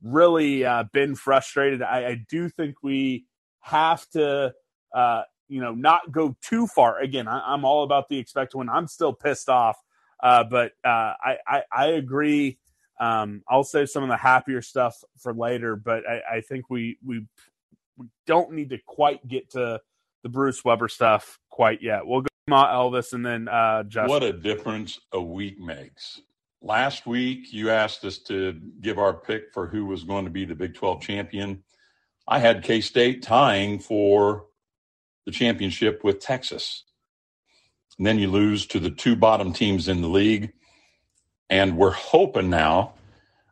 really 0.02 0.64
uh, 0.64 0.84
been 0.92 1.14
frustrated, 1.14 1.82
I, 1.82 2.06
I 2.06 2.24
do 2.28 2.48
think 2.48 2.76
we 2.82 3.26
have 3.60 4.08
to. 4.10 4.54
Uh, 4.94 5.22
you 5.50 5.60
know, 5.60 5.74
not 5.74 6.12
go 6.12 6.36
too 6.40 6.68
far. 6.68 7.00
Again, 7.00 7.26
I, 7.26 7.52
am 7.52 7.64
all 7.64 7.82
about 7.82 8.08
the 8.08 8.16
expect 8.16 8.54
win. 8.54 8.68
I'm 8.68 8.86
still 8.86 9.12
pissed 9.12 9.48
off, 9.48 9.76
uh, 10.22 10.44
but 10.44 10.72
uh, 10.84 11.14
I, 11.20 11.36
I, 11.46 11.62
I 11.72 11.86
agree. 11.86 12.58
Um, 13.00 13.42
I'll 13.48 13.64
save 13.64 13.90
some 13.90 14.04
of 14.04 14.08
the 14.08 14.16
happier 14.16 14.62
stuff 14.62 15.02
for 15.18 15.34
later, 15.34 15.74
but 15.74 16.08
I, 16.08 16.36
I 16.36 16.40
think 16.42 16.70
we, 16.70 16.98
we 17.04 17.26
we 17.96 18.06
don't 18.26 18.52
need 18.52 18.70
to 18.70 18.78
quite 18.86 19.26
get 19.26 19.50
to 19.50 19.80
the 20.22 20.28
Bruce 20.28 20.64
Weber 20.64 20.88
stuff 20.88 21.38
quite 21.50 21.82
yet. 21.82 22.06
We'll 22.06 22.22
go 22.22 22.28
Ma 22.46 22.72
Elvis 22.72 23.12
and 23.12 23.24
then 23.24 23.48
uh, 23.48 23.82
Justin. 23.84 24.10
What 24.10 24.22
a 24.22 24.32
difference 24.32 25.00
a 25.12 25.20
week 25.20 25.58
makes. 25.58 26.22
Last 26.62 27.06
week, 27.06 27.52
you 27.52 27.70
asked 27.70 28.04
us 28.04 28.18
to 28.24 28.52
give 28.80 28.98
our 28.98 29.14
pick 29.14 29.52
for 29.54 29.66
who 29.66 29.86
was 29.86 30.04
going 30.04 30.24
to 30.24 30.30
be 30.30 30.44
the 30.44 30.54
Big 30.54 30.74
12 30.74 31.00
champion. 31.00 31.62
I 32.28 32.38
had 32.38 32.64
K 32.64 32.82
State 32.82 33.22
tying 33.22 33.78
for 33.78 34.44
the 35.24 35.32
championship 35.32 36.04
with 36.04 36.20
Texas. 36.20 36.84
And 37.98 38.06
then 38.06 38.18
you 38.18 38.30
lose 38.30 38.66
to 38.68 38.78
the 38.78 38.90
two 38.90 39.16
bottom 39.16 39.52
teams 39.52 39.88
in 39.88 40.02
the 40.02 40.08
league. 40.08 40.52
And 41.48 41.76
we're 41.76 41.90
hoping 41.90 42.50
now, 42.50 42.94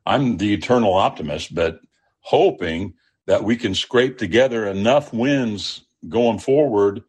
I'm 0.04 0.36
the 0.36 0.52
eternal 0.52 0.94
optimist, 0.94 1.54
but 1.54 1.80
hoping 2.20 2.94
that 3.26 3.44
we 3.44 3.56
can 3.56 3.74
scrape 3.74 4.18
together 4.18 4.66
enough 4.66 5.12
wins 5.12 5.82
going 6.08 6.38
forward 6.38 7.02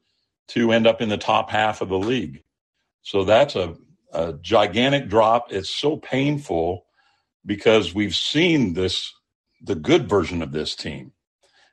to 0.50 0.72
end 0.72 0.88
up 0.88 1.01
in 1.01 1.10
the 1.10 1.18
top 1.18 1.50
half 1.50 1.82
of 1.82 1.89
the 1.89 2.00
league. 2.00 2.44
So 3.03 3.24
that's 3.24 3.56
a, 3.56 3.75
a 4.11 4.33
gigantic 4.41 5.09
drop. 5.09 5.51
It's 5.51 5.69
so 5.69 5.97
painful 5.97 6.85
because 7.45 7.93
we've 7.93 8.15
seen 8.15 8.73
this, 8.73 9.13
the 9.61 9.75
good 9.75 10.09
version 10.09 10.41
of 10.41 10.51
this 10.51 10.75
team. 10.75 11.13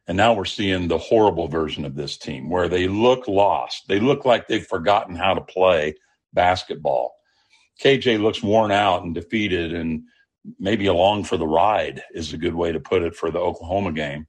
And 0.08 0.16
now 0.16 0.34
we're 0.34 0.44
seeing 0.44 0.88
the 0.88 0.98
horrible 0.98 1.48
version 1.48 1.84
of 1.84 1.96
this 1.96 2.16
team 2.16 2.48
where 2.48 2.68
they 2.68 2.86
look 2.86 3.26
lost. 3.26 3.88
They 3.88 3.98
look 3.98 4.24
like 4.24 4.46
they've 4.46 4.64
forgotten 4.64 5.16
how 5.16 5.34
to 5.34 5.40
play 5.40 5.96
basketball. 6.32 7.14
KJ 7.82 8.20
looks 8.20 8.42
worn 8.42 8.70
out 8.70 9.02
and 9.02 9.14
defeated 9.14 9.74
and 9.74 10.04
maybe 10.58 10.86
along 10.86 11.24
for 11.24 11.36
the 11.36 11.46
ride 11.46 12.02
is 12.14 12.32
a 12.32 12.38
good 12.38 12.54
way 12.54 12.70
to 12.72 12.80
put 12.80 13.02
it 13.02 13.16
for 13.16 13.30
the 13.30 13.38
Oklahoma 13.38 13.92
game. 13.92 14.26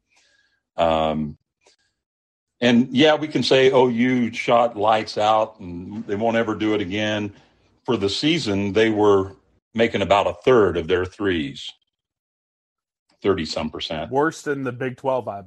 Um, 0.76 1.38
and 2.60 2.96
yeah, 2.96 3.16
we 3.16 3.28
can 3.28 3.44
say 3.44 3.70
OU 3.70 4.34
shot 4.34 4.76
lights 4.76 5.18
out 5.18 5.60
and 5.60 6.06
they 6.08 6.16
won't 6.16 6.38
ever 6.38 6.56
do 6.56 6.74
it 6.74 6.82
again. 6.82 7.34
For 7.88 7.96
the 7.96 8.10
season, 8.10 8.74
they 8.74 8.90
were 8.90 9.32
making 9.74 10.02
about 10.02 10.28
a 10.28 10.34
third 10.34 10.76
of 10.76 10.90
their 10.90 11.06
threes, 11.06 11.72
30 13.24 13.46
some 13.46 13.70
percent. 13.70 14.12
Worse 14.12 14.42
than 14.42 14.64
the 14.66 14.74
Big 14.74 14.98
12, 14.98 15.28
I 15.30 15.44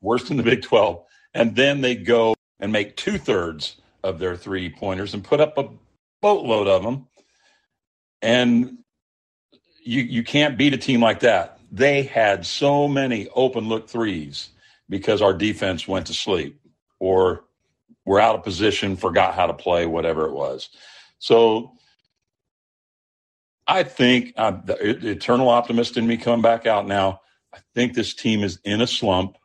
worst 0.00 0.30
in 0.30 0.38
the 0.38 0.42
Big 0.42 0.62
12. 0.62 1.04
And 1.34 1.54
then 1.54 1.82
they 1.82 1.96
go 1.96 2.34
and 2.60 2.72
make 2.72 2.96
two 2.96 3.18
thirds 3.18 3.76
of 4.02 4.18
their 4.18 4.36
three 4.36 4.70
pointers 4.70 5.12
and 5.12 5.22
put 5.22 5.38
up 5.38 5.58
a 5.58 5.68
boatload 6.22 6.66
of 6.66 6.82
them. 6.82 7.08
And 8.22 8.78
you, 9.84 10.00
you 10.00 10.24
can't 10.24 10.56
beat 10.56 10.72
a 10.72 10.78
team 10.78 11.02
like 11.02 11.20
that. 11.20 11.60
They 11.70 12.04
had 12.04 12.46
so 12.46 12.88
many 12.88 13.28
open 13.34 13.68
look 13.68 13.86
threes 13.86 14.48
because 14.88 15.20
our 15.20 15.34
defense 15.34 15.86
went 15.86 16.06
to 16.06 16.14
sleep 16.14 16.58
or 17.00 17.44
were 18.06 18.18
out 18.18 18.34
of 18.34 18.44
position, 18.44 18.96
forgot 18.96 19.34
how 19.34 19.46
to 19.46 19.52
play, 19.52 19.84
whatever 19.84 20.24
it 20.24 20.32
was. 20.32 20.70
So 21.18 21.72
I 23.66 23.82
think 23.82 24.32
uh, 24.36 24.52
the 24.64 25.10
eternal 25.10 25.48
optimist 25.50 25.96
in 25.96 26.06
me 26.06 26.16
coming 26.16 26.42
back 26.42 26.66
out 26.66 26.86
now. 26.86 27.20
I 27.54 27.58
think 27.74 27.94
this 27.94 28.14
team 28.14 28.42
is 28.42 28.58
in 28.64 28.80
a 28.80 28.86
slump. 28.86 29.36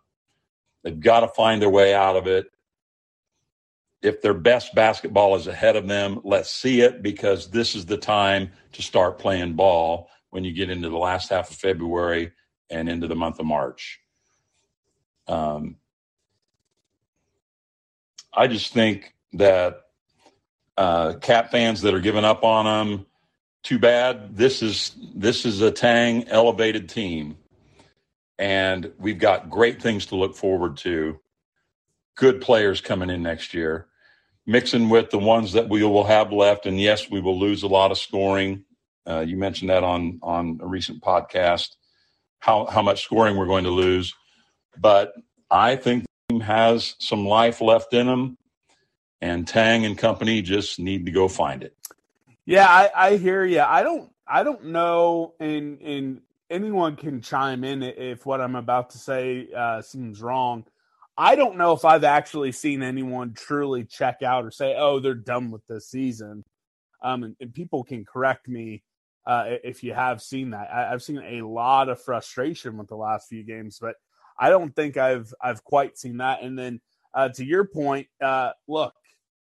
They've 0.84 1.00
got 1.00 1.22
to 1.22 1.28
find 1.30 1.62
their 1.62 1.70
way 1.70 1.94
out 1.94 2.16
of 2.16 2.28
it. 2.28 2.48
If 4.02 4.22
their 4.22 4.34
best 4.34 4.76
basketball 4.76 5.36
is 5.36 5.48
ahead 5.48 5.76
of 5.76 5.88
them, 5.88 6.20
let's 6.24 6.50
see 6.50 6.82
it 6.82 7.02
because 7.02 7.50
this 7.50 7.74
is 7.76 7.86
the 7.86 7.98
time 7.98 8.52
to 8.74 8.82
start 8.82 9.20
playing 9.20 9.54
ball 9.54 10.10
when 10.30 10.44
you 10.44 10.52
get 10.52 10.70
into 10.70 10.90
the 10.90 10.98
last 10.98 11.30
half 11.30 11.50
of 11.50 11.56
February 11.56 12.32
and 12.70 12.90
into 12.90 13.08
the 13.08 13.16
month 13.16 13.40
of 13.40 13.46
March. 13.46 14.00
Um, 15.28 15.78
I 18.34 18.48
just 18.48 18.74
think 18.74 19.14
that 19.34 19.82
uh, 20.78 21.14
Cat 21.22 21.52
fans 21.52 21.82
that 21.82 21.94
are 21.94 22.00
giving 22.00 22.26
up 22.26 22.44
on 22.44 22.66
them, 22.66 23.06
too 23.64 23.80
bad. 23.80 24.36
This 24.36 24.62
is 24.62 24.96
this 25.16 25.46
is 25.46 25.62
a 25.62 25.72
Tang 25.72 26.28
elevated 26.28 26.90
team 26.90 27.38
and 28.40 28.92
we've 29.00 29.20
got 29.20 29.50
great 29.50 29.82
things 29.82 30.08
to 30.08 30.16
look 30.16 30.36
forward 30.36 30.78
to. 30.78 31.20
Good 32.16 32.42
players 32.42 32.82
coming 32.82 33.10
in 33.10 33.24
next 33.24 33.54
year, 33.54 33.88
mixing 34.46 34.90
with 34.90 35.10
the 35.10 35.18
ones 35.18 35.54
that 35.54 35.70
we 35.70 35.84
will 35.84 36.04
have 36.04 36.32
left. 36.32 36.66
And 36.66 36.80
yes, 36.80 37.10
we 37.10 37.22
will 37.22 37.40
lose 37.40 37.64
a 37.64 37.68
lot 37.68 37.92
of 37.92 37.98
scoring. 37.98 38.66
Uh, 39.08 39.22
you 39.22 39.38
mentioned 39.38 39.70
that 39.70 39.84
on 39.84 40.20
on 40.22 40.60
a 40.62 40.68
recent 40.68 41.02
podcast, 41.02 41.70
how 42.40 42.66
how 42.66 42.82
much 42.82 43.04
scoring 43.04 43.38
we're 43.38 43.46
going 43.46 43.64
to 43.64 43.72
lose. 43.72 44.14
But 44.78 45.14
I 45.50 45.76
think 45.76 46.06
has 46.42 46.96
some 47.00 47.26
life 47.26 47.62
left 47.62 47.94
in 47.94 48.08
them, 48.08 48.38
and 49.24 49.48
Tang 49.48 49.86
and 49.86 49.98
company 49.98 50.42
just 50.42 50.80
need 50.80 51.06
to 51.06 51.12
go 51.12 51.30
find 51.30 51.64
it. 51.64 51.74
Yeah, 52.46 52.68
I, 52.68 52.92
I 52.94 53.18
hear 53.18 53.46
you. 53.46 53.62
I 53.62 53.82
don't 53.82 54.12
I 54.28 54.44
don't 54.44 54.66
know 54.66 55.34
and 55.40 55.82
in 55.82 56.22
anyone 56.50 56.98
can 56.98 57.22
chime 57.22 57.64
in 57.64 57.84
if 57.84 58.26
what 58.26 58.42
I'm 58.42 58.58
about 58.58 58.90
to 58.92 58.98
say 58.98 59.48
uh, 59.56 59.82
seems 59.82 60.22
wrong. 60.22 60.66
I 61.18 61.36
don't 61.36 61.58
know 61.58 61.72
if 61.72 61.86
I've 61.86 62.04
actually 62.04 62.52
seen 62.52 62.84
anyone 62.84 63.34
truly 63.34 63.86
check 63.86 64.24
out 64.24 64.44
or 64.44 64.52
say, 64.52 64.76
"Oh, 64.78 65.00
they're 65.00 65.14
done 65.14 65.52
with 65.52 65.66
this 65.68 65.88
season." 65.88 66.44
Um, 67.02 67.24
and, 67.24 67.36
and, 67.40 67.54
people 67.54 67.84
can 67.84 68.04
correct 68.04 68.48
me 68.48 68.84
uh, 69.26 69.56
if 69.64 69.84
you 69.84 69.94
have 69.94 70.22
seen 70.22 70.50
that. 70.52 70.70
I, 70.74 70.90
have 70.90 71.04
seen 71.04 71.20
a 71.20 71.42
lot 71.44 71.88
of 71.88 72.02
frustration 72.02 72.78
with 72.78 72.88
the 72.88 72.96
last 72.96 73.30
few 73.30 73.44
games, 73.44 73.78
but 73.80 73.96
I 74.38 74.50
don't 74.50 74.76
think 74.76 74.98
I've 74.98 75.34
I've 75.40 75.64
quite 75.64 75.98
seen 75.98 76.18
that. 76.18 76.42
And 76.42 76.58
then 76.58 76.82
uh, 77.14 77.30
to 77.30 77.46
your 77.46 77.66
point, 77.66 78.08
uh, 78.22 78.52
look, 78.68 78.94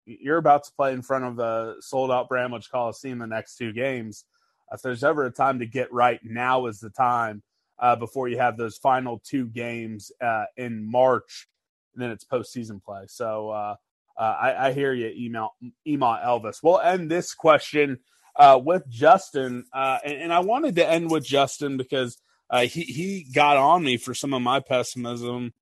you're 0.06 0.38
about 0.38 0.64
to 0.66 0.72
play 0.74 0.94
in 0.94 1.02
front 1.02 1.26
of 1.26 1.36
the 1.36 1.76
sold 1.80 2.12
out 2.12 2.30
Bramlage 2.30 2.70
Coliseum 2.70 3.20
the 3.20 3.28
next 3.28 3.56
two 3.56 3.72
games 3.74 4.26
if 4.72 4.82
there's 4.82 5.04
ever 5.04 5.26
a 5.26 5.32
time 5.32 5.60
to 5.60 5.66
get 5.66 5.92
right, 5.92 6.20
now 6.24 6.66
is 6.68 6.80
the 6.80 6.90
time 6.90 7.44
uh, 7.78 7.96
before 7.96 8.28
you 8.28 8.38
have 8.38 8.58
those 8.58 8.78
final 8.78 9.20
two 9.24 9.48
games 9.48 10.12
uh, 10.22 10.46
in 10.56 10.90
March, 10.90 11.48
and 11.94 12.02
then 12.02 12.12
it's 12.12 12.24
postseason 12.24 12.82
play. 12.82 13.04
So 13.08 13.50
uh, 13.50 13.76
uh 14.18 14.22
I, 14.22 14.68
I, 14.68 14.74
hear 14.74 14.94
you, 14.94 15.08
email 15.08 15.54
email 15.86 16.18
Elvis. 16.24 16.64
We'll 16.64 16.80
end 16.80 17.12
this 17.12 17.34
question 17.34 18.00
uh, 18.36 18.60
with 18.64 18.88
Justin, 18.88 19.66
uh, 19.74 20.00
and, 20.06 20.14
and, 20.14 20.34
I 20.34 20.40
wanted 20.40 20.76
to 20.76 20.90
end 20.90 21.12
with 21.12 21.26
Justin 21.26 21.76
because 21.76 22.18
he 22.64 22.82
he 22.82 23.28
got 23.34 23.58
on 23.58 23.84
me 23.84 23.98
for 23.98 24.14
some 24.14 24.34
of 24.34 24.42
my 24.42 24.62
pessimism, 24.62 25.54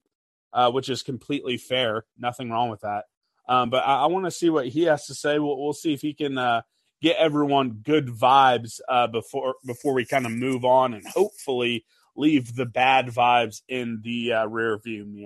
which 0.72 0.90
is 0.90 1.02
completely 1.02 1.58
fair. 1.58 2.06
Nothing 2.18 2.52
wrong 2.52 2.70
with 2.70 2.82
that. 2.82 3.06
Um, 3.50 3.70
but 3.72 3.86
I, 3.86 4.04
I 4.04 4.06
want 4.06 4.26
to 4.28 4.32
see 4.32 4.50
what 4.50 4.68
he 4.68 4.84
has 4.84 5.08
to 5.08 5.16
say. 5.16 5.40
We'll, 5.40 5.62
we'll 5.62 5.74
see 5.74 5.94
if 5.94 6.02
he 6.02 6.14
can 6.14 6.38
get 7.02 7.18
everyone 7.18 7.82
good 7.84 8.08
vibes 8.08 8.80
uh, 8.90 9.08
before 9.08 9.56
before 9.66 9.94
we 9.94 10.06
kind 10.06 10.26
of 10.26 10.32
move 10.32 10.66
on 10.66 10.94
and 10.94 11.06
hopefully 11.08 11.86
leave 12.16 12.56
the 12.56 12.66
bad 12.66 13.08
vibes 13.08 13.62
in 13.68 14.02
the 14.04 14.34
uh, 14.34 14.46
rear 14.48 14.78
view 14.78 15.06
mirror. 15.06 15.26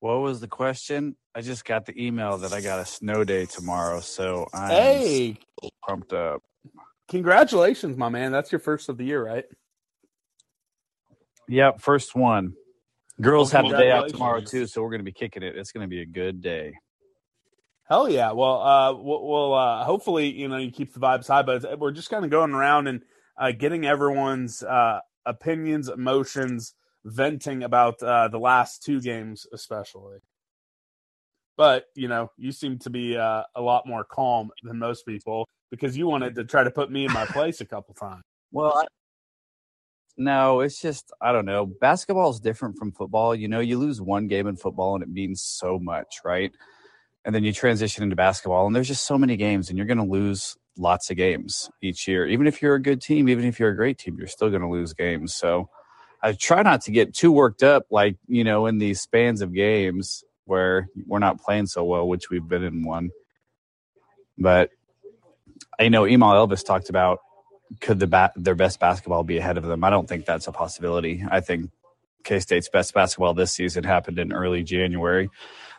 What 0.00 0.20
was 0.20 0.40
the 0.40 0.48
question? 0.48 1.16
I 1.34 1.42
just 1.42 1.64
got 1.64 1.86
the 1.86 2.00
email 2.02 2.38
that 2.38 2.52
I 2.52 2.60
got 2.60 2.80
a 2.80 2.86
snow 2.86 3.24
day 3.24 3.46
tomorrow, 3.46 4.00
so 4.00 4.48
I'm 4.52 5.00
Hey, 5.00 5.36
so 5.62 5.70
pumped 5.86 6.12
up. 6.12 6.42
congratulations, 7.08 7.96
my 7.96 8.08
man! 8.08 8.32
That's 8.32 8.52
your 8.52 8.58
first 8.58 8.88
of 8.88 8.98
the 8.98 9.04
year, 9.04 9.24
right? 9.24 9.44
Yep, 11.48 11.80
first 11.80 12.14
one. 12.14 12.54
Girls 13.20 13.52
have 13.52 13.68
the 13.68 13.76
day 13.76 13.90
out 13.90 14.08
tomorrow 14.08 14.40
too, 14.40 14.66
so 14.66 14.82
we're 14.82 14.90
going 14.90 15.00
to 15.00 15.04
be 15.04 15.12
kicking 15.12 15.42
it. 15.42 15.56
It's 15.56 15.70
going 15.70 15.84
to 15.84 15.88
be 15.88 16.00
a 16.00 16.06
good 16.06 16.40
day. 16.40 16.74
Hell 17.84 18.08
yeah! 18.08 18.32
Well, 18.32 18.62
uh, 18.62 18.92
we'll, 18.94 19.26
we'll 19.26 19.54
uh, 19.54 19.84
hopefully 19.84 20.32
you 20.32 20.48
know 20.48 20.56
you 20.56 20.70
keep 20.70 20.94
the 20.94 21.00
vibes 21.00 21.28
high, 21.28 21.42
but 21.42 21.78
we're 21.78 21.90
just 21.92 22.10
kind 22.10 22.24
of 22.24 22.30
going 22.30 22.52
around 22.52 22.86
and 22.86 23.02
uh, 23.38 23.52
getting 23.52 23.84
everyone's 23.84 24.62
uh, 24.62 25.00
opinions, 25.26 25.88
emotions, 25.88 26.74
venting 27.04 27.62
about 27.62 28.02
uh, 28.02 28.28
the 28.28 28.38
last 28.38 28.82
two 28.82 29.00
games, 29.00 29.46
especially. 29.52 30.18
But 31.56 31.84
you 31.94 32.08
know, 32.08 32.30
you 32.38 32.50
seem 32.50 32.78
to 32.80 32.90
be 32.90 33.16
uh, 33.16 33.42
a 33.54 33.60
lot 33.60 33.86
more 33.86 34.04
calm 34.04 34.50
than 34.62 34.78
most 34.78 35.04
people 35.04 35.46
because 35.70 35.96
you 35.96 36.06
wanted 36.06 36.34
to 36.36 36.44
try 36.44 36.64
to 36.64 36.70
put 36.70 36.90
me 36.90 37.04
in 37.04 37.12
my 37.12 37.26
place 37.26 37.60
a 37.60 37.66
couple 37.66 37.94
times. 37.94 38.22
Well, 38.52 38.72
I, 38.74 38.86
no, 40.16 40.60
it's 40.60 40.80
just 40.80 41.12
I 41.20 41.32
don't 41.32 41.46
know. 41.46 41.66
Basketball 41.66 42.30
is 42.30 42.40
different 42.40 42.76
from 42.76 42.92
football. 42.92 43.34
You 43.34 43.48
know, 43.48 43.60
you 43.60 43.78
lose 43.78 44.00
one 44.00 44.28
game 44.28 44.46
in 44.46 44.56
football 44.56 44.94
and 44.94 45.02
it 45.02 45.08
means 45.08 45.42
so 45.42 45.78
much, 45.78 46.20
right? 46.24 46.52
And 47.24 47.34
then 47.34 47.44
you 47.44 47.52
transition 47.52 48.02
into 48.02 48.16
basketball 48.16 48.66
and 48.66 48.74
there's 48.74 48.88
just 48.88 49.06
so 49.06 49.16
many 49.16 49.36
games 49.36 49.68
and 49.68 49.78
you're 49.78 49.86
going 49.86 49.98
to 49.98 50.04
lose 50.04 50.56
lots 50.76 51.10
of 51.10 51.16
games 51.16 51.70
each 51.80 52.08
year. 52.08 52.26
Even 52.26 52.46
if 52.46 52.60
you're 52.60 52.74
a 52.74 52.82
good 52.82 53.00
team, 53.00 53.28
even 53.28 53.44
if 53.44 53.60
you're 53.60 53.70
a 53.70 53.76
great 53.76 53.98
team, 53.98 54.16
you're 54.18 54.26
still 54.26 54.50
going 54.50 54.62
to 54.62 54.68
lose 54.68 54.92
games. 54.92 55.34
So 55.34 55.68
I 56.22 56.32
try 56.32 56.62
not 56.62 56.82
to 56.82 56.90
get 56.90 57.14
too 57.14 57.32
worked 57.32 57.62
up 57.62 57.86
like, 57.90 58.16
you 58.26 58.44
know, 58.44 58.66
in 58.66 58.78
these 58.78 59.00
spans 59.00 59.40
of 59.40 59.52
games 59.52 60.24
where 60.44 60.88
we're 61.06 61.18
not 61.18 61.40
playing 61.40 61.66
so 61.66 61.84
well, 61.84 62.08
which 62.08 62.30
we've 62.30 62.46
been 62.46 62.64
in 62.64 62.84
one. 62.84 63.10
But 64.38 64.70
I 65.78 65.88
know 65.88 66.02
Emal 66.02 66.34
Elvis 66.34 66.64
talked 66.64 66.90
about 66.90 67.20
could 67.80 67.98
the 68.00 68.06
ba- 68.06 68.32
their 68.36 68.54
best 68.54 68.80
basketball 68.80 69.24
be 69.24 69.38
ahead 69.38 69.56
of 69.56 69.64
them? 69.64 69.84
I 69.84 69.90
don't 69.90 70.08
think 70.08 70.26
that's 70.26 70.46
a 70.46 70.52
possibility. 70.52 71.24
I 71.30 71.40
think 71.40 71.70
K 72.24 72.40
State's 72.40 72.68
best 72.68 72.94
basketball 72.94 73.34
this 73.34 73.52
season 73.52 73.84
happened 73.84 74.18
in 74.18 74.32
early 74.32 74.62
January, 74.62 75.30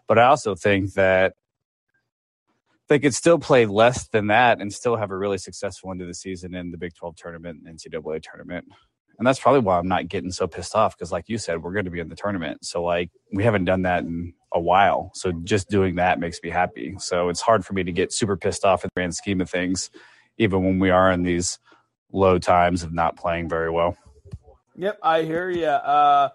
but 0.07 0.19
I 0.19 0.25
also 0.25 0.55
think 0.55 0.93
that 0.93 1.33
they 2.89 3.00
could 3.00 3.13
still 3.13 3.39
play 3.39 3.65
less 3.65 4.07
than 4.09 4.27
that 4.27 4.59
and 4.59 4.71
still 4.73 4.97
have 4.97 5.12
a 5.12 5.17
really 5.17 5.38
successful 5.38 5.91
end 5.91 6.01
of 6.01 6.07
the 6.07 6.13
season 6.13 6.53
in 6.53 6.71
the 6.71 6.77
Big 6.77 6.93
12 6.95 7.15
tournament 7.15 7.62
and 7.65 7.79
NCAA 7.79 8.21
tournament. 8.21 8.65
And 9.17 9.27
that's 9.27 9.39
probably 9.39 9.62
why 9.62 9.77
I'm 9.77 9.88
not 9.88 10.07
getting 10.07 10.31
so 10.31 10.47
pissed 10.47 10.75
off 10.75 10.97
because, 10.97 11.12
like 11.12 11.29
you 11.29 11.38
said, 11.38 11.62
we're 11.62 11.73
going 11.73 11.85
to 11.85 11.91
be 11.91 12.00
in 12.00 12.09
the 12.09 12.15
tournament. 12.15 12.65
So, 12.65 12.83
like, 12.83 13.09
we 13.31 13.43
haven't 13.43 13.65
done 13.65 13.83
that 13.83 14.03
in 14.03 14.33
a 14.51 14.59
while. 14.59 15.12
So, 15.13 15.31
just 15.31 15.69
doing 15.69 15.95
that 15.95 16.19
makes 16.19 16.39
me 16.43 16.50
happy. 16.50 16.95
So, 16.97 17.29
it's 17.29 17.41
hard 17.41 17.63
for 17.63 17.73
me 17.73 17.83
to 17.83 17.91
get 17.91 18.12
super 18.12 18.35
pissed 18.35 18.65
off 18.65 18.83
in 18.83 18.89
the 18.89 19.00
grand 19.00 19.15
scheme 19.15 19.39
of 19.39 19.50
things, 19.50 19.91
even 20.38 20.63
when 20.63 20.79
we 20.79 20.89
are 20.89 21.12
in 21.12 21.23
these 21.23 21.59
low 22.13 22.39
times 22.39 22.84
of 22.84 22.93
not 22.93 23.17
playing 23.17 23.50
very 23.50 23.70
well. 23.70 23.98
Yep, 24.75 25.00
I 25.03 25.24
hear 25.24 25.50
you. 25.50 25.65
Uh, 25.65 26.29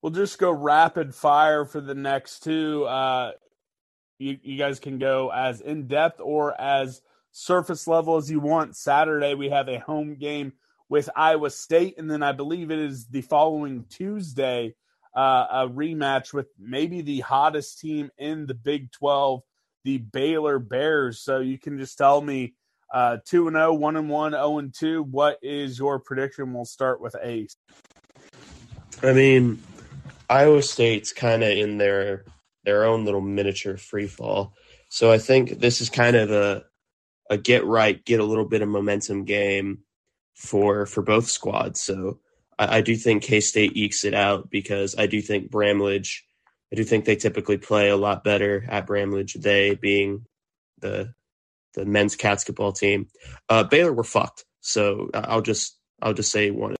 we'll 0.00 0.12
just 0.12 0.38
go 0.38 0.52
rapid 0.52 1.14
fire 1.14 1.64
for 1.64 1.80
the 1.80 1.94
next 1.94 2.44
two. 2.44 2.84
Uh, 2.84 3.32
you, 4.18 4.38
you 4.42 4.56
guys 4.56 4.78
can 4.78 4.98
go 4.98 5.32
as 5.32 5.60
in 5.60 5.88
depth 5.88 6.20
or 6.20 6.58
as 6.60 7.02
surface 7.32 7.88
level 7.88 8.16
as 8.16 8.30
you 8.30 8.38
want. 8.38 8.76
Saturday, 8.76 9.34
we 9.34 9.50
have 9.50 9.68
a 9.68 9.80
home 9.80 10.14
game 10.14 10.52
with 10.88 11.08
Iowa 11.16 11.50
State, 11.50 11.98
and 11.98 12.10
then 12.10 12.22
I 12.22 12.32
believe 12.32 12.70
it 12.70 12.78
is 12.78 13.06
the 13.06 13.22
following 13.22 13.86
Tuesday, 13.88 14.74
uh, 15.16 15.46
a 15.50 15.68
rematch 15.68 16.32
with 16.32 16.48
maybe 16.58 17.00
the 17.00 17.20
hottest 17.20 17.80
team 17.80 18.10
in 18.18 18.46
the 18.46 18.54
Big 18.54 18.92
12, 18.92 19.42
the 19.84 19.98
Baylor 19.98 20.58
Bears. 20.58 21.20
So 21.20 21.40
you 21.40 21.58
can 21.58 21.78
just 21.78 21.98
tell 21.98 22.20
me 22.20 22.54
uh, 22.92 23.18
2 23.24 23.48
and 23.48 23.56
0, 23.56 23.74
1 23.74 23.96
and 23.96 24.10
1, 24.10 24.32
0 24.32 24.58
and 24.58 24.74
2. 24.74 25.02
What 25.02 25.38
is 25.42 25.78
your 25.78 25.98
prediction? 25.98 26.52
We'll 26.52 26.64
start 26.64 27.00
with 27.00 27.16
Ace. 27.22 27.56
I 29.02 29.12
mean, 29.12 29.62
Iowa 30.28 30.62
State's 30.62 31.12
kind 31.12 31.42
of 31.42 31.50
in 31.50 31.78
their 31.78 32.24
their 32.64 32.84
own 32.84 33.04
little 33.04 33.20
miniature 33.20 33.76
free 33.76 34.06
fall. 34.06 34.54
So 34.88 35.10
I 35.10 35.18
think 35.18 35.58
this 35.58 35.80
is 35.80 35.90
kind 35.90 36.16
of 36.16 36.30
a 36.30 36.64
a 37.30 37.38
get 37.38 37.64
right, 37.64 38.04
get 38.04 38.20
a 38.20 38.24
little 38.24 38.44
bit 38.44 38.62
of 38.62 38.68
momentum 38.68 39.24
game 39.24 39.80
for 40.34 40.86
for 40.86 41.02
both 41.02 41.28
squads. 41.28 41.80
So 41.80 42.20
I, 42.58 42.78
I 42.78 42.80
do 42.82 42.94
think 42.94 43.22
K 43.22 43.40
State 43.40 43.76
ekes 43.76 44.04
it 44.04 44.14
out 44.14 44.50
because 44.50 44.94
I 44.96 45.06
do 45.06 45.20
think 45.20 45.50
Bramlage. 45.50 46.24
I 46.72 46.76
do 46.76 46.84
think 46.84 47.04
they 47.04 47.16
typically 47.16 47.58
play 47.58 47.90
a 47.90 47.96
lot 47.96 48.24
better 48.24 48.64
at 48.68 48.86
Bramlage. 48.86 49.34
They 49.34 49.74
being 49.74 50.26
the 50.80 51.14
the 51.74 51.84
men's 51.84 52.16
basketball 52.16 52.72
team. 52.72 53.08
Uh, 53.48 53.64
Baylor 53.64 53.92
were 53.92 54.04
fucked. 54.04 54.44
So 54.62 55.10
I'll 55.12 55.42
just 55.42 55.78
I'll 56.00 56.14
just 56.14 56.30
say 56.30 56.50
one. 56.50 56.76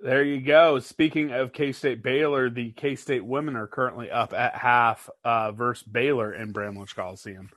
There 0.00 0.24
you 0.24 0.40
go. 0.40 0.80
Speaking 0.80 1.30
of 1.30 1.52
K 1.52 1.70
State 1.70 2.02
Baylor, 2.02 2.50
the 2.50 2.72
K 2.72 2.96
State 2.96 3.24
women 3.24 3.54
are 3.54 3.68
currently 3.68 4.10
up 4.10 4.34
at 4.34 4.56
half 4.56 5.08
uh, 5.24 5.52
versus 5.52 5.86
Baylor 5.86 6.34
in 6.34 6.50
Bramlage 6.50 6.94
Coliseum. 6.94 7.50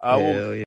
Uh, 0.00 0.16
we'll, 0.20 0.54
yeah. 0.54 0.64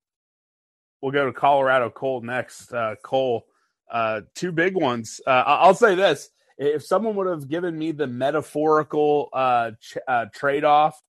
we'll 1.02 1.14
go 1.14 1.26
to 1.26 1.32
Colorado 1.32 1.90
Cole 1.90 2.20
next. 2.20 2.74
Uh, 2.74 2.96
Cole, 3.02 3.46
uh, 3.90 4.22
two 4.36 4.52
big 4.52 4.76
ones. 4.76 5.22
Uh, 5.26 5.44
I'll 5.46 5.74
say 5.74 5.96
this: 5.96 6.30
if 6.58 6.84
someone 6.84 7.16
would 7.16 7.28
have 7.28 7.48
given 7.48 7.80
me 7.80 7.94
the 7.94 8.08
metaphorical 8.08 9.30
uh, 9.32 9.72
ch- 9.80 9.98
uh, 10.06 10.26
trade 10.34 10.66
off, 10.66 11.02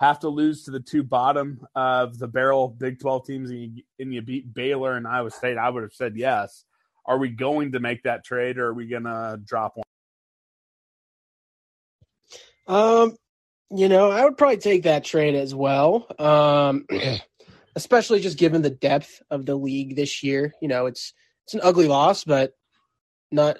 have 0.00 0.18
to 0.20 0.28
lose 0.28 0.64
to 0.64 0.70
the 0.70 0.80
two 0.80 1.02
bottom 1.02 1.66
of 1.74 2.18
the 2.18 2.26
barrel 2.26 2.68
Big 2.68 2.98
Twelve 3.00 3.26
teams, 3.26 3.50
and 3.50 3.76
you, 3.76 3.82
and 3.98 4.14
you 4.14 4.22
beat 4.22 4.52
Baylor 4.52 4.96
and 4.96 5.06
Iowa 5.06 5.30
State, 5.30 5.58
I 5.58 5.68
would 5.68 5.82
have 5.82 5.92
said 5.92 6.16
yes. 6.16 6.64
Are 7.04 7.18
we 7.18 7.28
going 7.28 7.72
to 7.72 7.80
make 7.80 8.04
that 8.04 8.24
trade, 8.24 8.58
or 8.58 8.68
are 8.68 8.74
we 8.74 8.86
going 8.86 9.04
to 9.04 9.38
drop 9.44 9.76
one? 9.76 9.84
Um, 12.66 13.16
you 13.70 13.88
know, 13.88 14.10
I 14.10 14.24
would 14.24 14.38
probably 14.38 14.56
take 14.56 14.84
that 14.84 15.04
trade 15.04 15.34
as 15.34 15.54
well. 15.54 16.06
Um, 16.18 16.86
especially 17.76 18.20
just 18.20 18.38
given 18.38 18.62
the 18.62 18.70
depth 18.70 19.22
of 19.30 19.44
the 19.44 19.54
league 19.54 19.96
this 19.96 20.22
year. 20.22 20.54
You 20.62 20.68
know, 20.68 20.86
it's 20.86 21.12
it's 21.44 21.54
an 21.54 21.60
ugly 21.62 21.88
loss, 21.88 22.24
but 22.24 22.54
not 23.30 23.58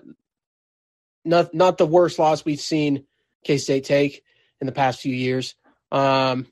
not 1.24 1.53
not 1.53 1.76
the 1.76 1.87
worst 1.87 2.18
loss 2.18 2.46
we've 2.46 2.61
seen 2.61 3.05
K 3.44 3.59
State 3.59 3.85
take 3.85 4.22
in 4.61 4.66
the 4.66 4.72
past 4.72 5.00
few 5.00 5.14
years. 5.14 5.55
Um, 5.92 6.46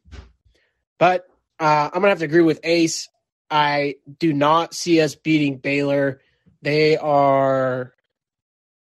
but 0.98 1.27
uh, 1.61 1.90
I'm 1.92 2.01
gonna 2.01 2.09
have 2.09 2.18
to 2.18 2.24
agree 2.24 2.42
with 2.42 2.61
Ace. 2.64 3.09
I 3.51 3.96
do 4.18 4.33
not 4.33 4.74
see 4.74 5.01
us 5.01 5.14
beating 5.14 5.59
Baylor. 5.59 6.20
They 6.61 6.96
are 6.96 7.94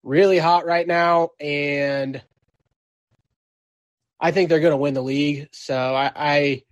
really 0.03 0.39
hot 0.39 0.65
right 0.65 0.87
now, 0.87 1.31
and 1.41 2.23
I 4.21 4.31
think 4.31 4.49
they're 4.49 4.61
going 4.61 4.73
to 4.73 4.79
win 4.79 4.95
the 4.95 5.03
league. 5.03 5.49
So 5.53 5.77
I, 5.77 6.11
I 6.15 6.63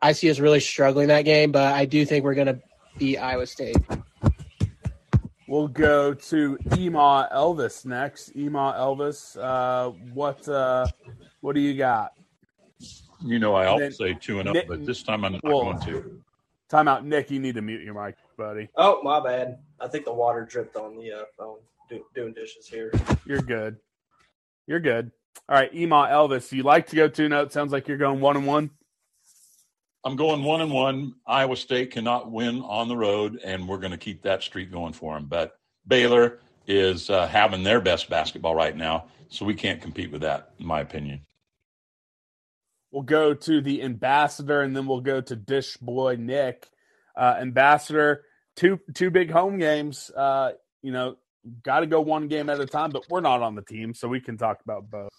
I 0.00 0.12
see 0.12 0.30
us 0.30 0.38
really 0.38 0.60
struggling 0.60 1.08
that 1.08 1.22
game, 1.22 1.50
but 1.50 1.74
I 1.74 1.86
do 1.86 2.04
think 2.04 2.24
we're 2.24 2.34
going 2.34 2.46
to 2.46 2.60
beat 2.98 3.18
Iowa 3.18 3.46
State. 3.46 3.76
We'll 5.48 5.68
go 5.68 6.14
to 6.14 6.58
Ema 6.76 7.28
Elvis 7.34 7.84
next. 7.86 8.36
Ema 8.36 8.76
Elvis, 8.78 9.36
uh, 9.42 9.90
what 10.12 10.46
uh, 10.46 10.86
what 11.40 11.54
do 11.54 11.60
you 11.60 11.74
got? 11.74 12.12
You 13.20 13.38
know, 13.38 13.54
I 13.54 13.64
Then- 13.64 13.72
always 13.72 13.96
say 13.98 14.14
two 14.14 14.40
and 14.40 14.48
up, 14.48 14.54
Nick- 14.54 14.68
but 14.68 14.86
this 14.86 15.02
time 15.02 15.24
I'm 15.24 15.32
not 15.32 15.44
well- 15.44 15.62
going 15.64 15.80
to. 15.80 16.22
Time 16.68 16.86
out, 16.86 17.04
Nick. 17.04 17.30
You 17.30 17.40
need 17.40 17.54
to 17.54 17.62
mute 17.62 17.82
your 17.82 17.94
mic, 17.94 18.16
buddy. 18.36 18.68
Oh, 18.76 19.02
my 19.02 19.20
bad. 19.20 19.58
I 19.80 19.88
think 19.88 20.04
the 20.04 20.12
water 20.12 20.44
dripped 20.44 20.76
on 20.76 20.98
the 20.98 21.12
uh, 21.12 21.22
phone. 21.38 21.58
Do, 21.88 22.04
doing 22.14 22.34
dishes 22.34 22.66
here. 22.68 22.92
You're 23.24 23.40
good. 23.40 23.78
You're 24.66 24.80
good. 24.80 25.10
All 25.48 25.56
right, 25.56 25.74
Ema 25.74 26.08
Elvis. 26.10 26.52
You 26.52 26.62
like 26.64 26.88
to 26.88 26.96
go 26.96 27.08
two 27.08 27.30
notes? 27.30 27.54
Sounds 27.54 27.72
like 27.72 27.88
you're 27.88 27.96
going 27.96 28.20
one 28.20 28.36
and 28.36 28.46
one. 28.46 28.68
I'm 30.04 30.16
going 30.16 30.44
one 30.44 30.60
and 30.60 30.70
one. 30.70 31.14
Iowa 31.26 31.56
State 31.56 31.90
cannot 31.92 32.30
win 32.30 32.60
on 32.60 32.88
the 32.88 32.96
road, 32.96 33.40
and 33.42 33.66
we're 33.66 33.78
going 33.78 33.92
to 33.92 33.96
keep 33.98 34.22
that 34.22 34.42
streak 34.42 34.70
going 34.70 34.92
for 34.92 35.14
them. 35.14 35.24
But 35.24 35.58
Baylor 35.86 36.40
is 36.66 37.08
uh, 37.08 37.26
having 37.26 37.62
their 37.62 37.80
best 37.80 38.10
basketball 38.10 38.54
right 38.54 38.76
now, 38.76 39.06
so 39.28 39.46
we 39.46 39.54
can't 39.54 39.80
compete 39.80 40.12
with 40.12 40.20
that, 40.20 40.50
in 40.58 40.66
my 40.66 40.80
opinion. 40.80 41.22
We'll 42.90 43.02
go 43.02 43.34
to 43.34 43.60
the 43.60 43.82
ambassador, 43.82 44.62
and 44.62 44.76
then 44.76 44.86
we'll 44.86 45.00
go 45.00 45.20
to 45.20 45.36
Dish 45.36 45.76
Boy 45.76 46.16
Nick. 46.18 46.68
Uh, 47.16 47.36
ambassador, 47.40 48.24
two 48.56 48.78
two 48.94 49.10
big 49.10 49.30
home 49.30 49.58
games. 49.58 50.10
Uh, 50.16 50.52
you 50.82 50.92
know, 50.92 51.16
got 51.62 51.80
to 51.80 51.86
go 51.86 52.00
one 52.00 52.28
game 52.28 52.48
at 52.48 52.60
a 52.60 52.66
time, 52.66 52.90
but 52.90 53.02
we're 53.10 53.20
not 53.20 53.42
on 53.42 53.54
the 53.54 53.62
team, 53.62 53.94
so 53.94 54.08
we 54.08 54.20
can 54.20 54.36
talk 54.36 54.60
about 54.64 54.88
both. 54.90 55.12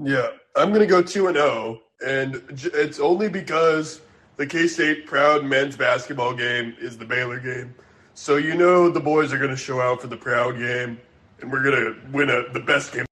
Yeah, 0.00 0.28
I'm 0.54 0.68
going 0.68 0.80
to 0.80 0.86
go 0.86 1.02
2 1.02 1.26
and 1.26 1.36
0 1.36 1.80
and 2.06 2.42
j- 2.54 2.70
it's 2.72 3.00
only 3.00 3.28
because 3.28 4.00
the 4.36 4.46
K-State 4.46 5.06
proud 5.06 5.44
men's 5.44 5.76
basketball 5.76 6.34
game 6.34 6.76
is 6.80 6.96
the 6.96 7.04
Baylor 7.04 7.40
game. 7.40 7.74
So 8.14 8.36
you 8.36 8.54
know 8.54 8.90
the 8.90 9.00
boys 9.00 9.32
are 9.32 9.38
going 9.38 9.50
to 9.50 9.56
show 9.56 9.80
out 9.80 10.00
for 10.00 10.06
the 10.06 10.16
proud 10.16 10.58
game, 10.58 11.00
and 11.40 11.50
we're 11.50 11.62
going 11.62 11.76
to 11.76 11.96
win 12.12 12.30
a, 12.30 12.52
the 12.52 12.60
best 12.60 12.92
game. 12.92 13.07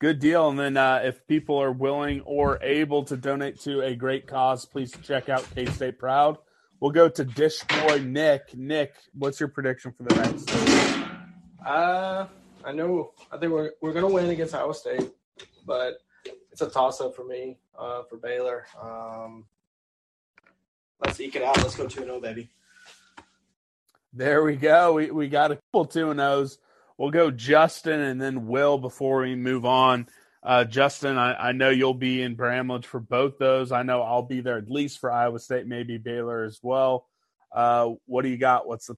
Good 0.00 0.18
deal. 0.18 0.48
And 0.48 0.58
then 0.58 0.76
uh, 0.78 1.02
if 1.04 1.26
people 1.26 1.60
are 1.60 1.70
willing 1.70 2.22
or 2.22 2.58
able 2.62 3.04
to 3.04 3.18
donate 3.18 3.60
to 3.60 3.82
a 3.82 3.94
great 3.94 4.26
cause, 4.26 4.64
please 4.64 4.96
check 5.02 5.28
out 5.28 5.46
K 5.54 5.66
State 5.66 5.98
Proud. 5.98 6.38
We'll 6.80 6.90
go 6.90 7.10
to 7.10 7.22
Dish 7.22 7.62
Boy 7.64 8.00
Nick. 8.02 8.56
Nick, 8.56 8.94
what's 9.12 9.38
your 9.38 9.50
prediction 9.50 9.92
for 9.92 10.04
the 10.04 10.14
next? 10.14 10.50
Uh, 11.64 12.26
I 12.64 12.72
know. 12.72 13.12
I 13.30 13.36
think 13.36 13.52
we're 13.52 13.72
we're 13.82 13.92
gonna 13.92 14.08
win 14.08 14.30
against 14.30 14.54
Iowa 14.54 14.72
State, 14.72 15.10
but 15.66 15.98
it's 16.50 16.62
a 16.62 16.70
toss 16.70 17.02
up 17.02 17.14
for 17.14 17.26
me. 17.26 17.58
Uh, 17.78 18.02
for 18.04 18.16
Baylor. 18.16 18.64
Um, 18.80 19.44
let's 21.04 21.20
eke 21.20 21.36
it 21.36 21.42
out. 21.42 21.58
Let's 21.58 21.76
go 21.76 21.86
two 21.86 22.04
zero, 22.04 22.20
baby. 22.20 22.48
There 24.14 24.42
we 24.42 24.56
go. 24.56 24.94
We 24.94 25.10
we 25.10 25.28
got 25.28 25.52
a 25.52 25.56
couple 25.56 25.84
two 25.84 26.10
and 26.10 26.20
O's. 26.22 26.56
We'll 27.00 27.10
go 27.10 27.30
Justin 27.30 27.98
and 27.98 28.20
then 28.20 28.46
Will 28.46 28.76
before 28.76 29.22
we 29.22 29.34
move 29.34 29.64
on. 29.64 30.06
Uh, 30.42 30.64
Justin, 30.64 31.16
I, 31.16 31.48
I, 31.48 31.52
know 31.52 31.70
you'll 31.70 31.94
be 31.94 32.20
in 32.20 32.34
Bramlage 32.34 32.84
for 32.84 33.00
both 33.00 33.38
those. 33.38 33.72
I 33.72 33.82
know 33.84 34.02
I'll 34.02 34.20
be 34.20 34.42
there 34.42 34.58
at 34.58 34.70
least 34.70 34.98
for 34.98 35.10
Iowa 35.10 35.38
State, 35.38 35.66
maybe 35.66 35.96
Baylor 35.96 36.44
as 36.44 36.60
well. 36.62 37.06
Uh, 37.50 37.92
what 38.04 38.20
do 38.20 38.28
you 38.28 38.36
got? 38.36 38.68
What's 38.68 38.88
the? 38.88 38.96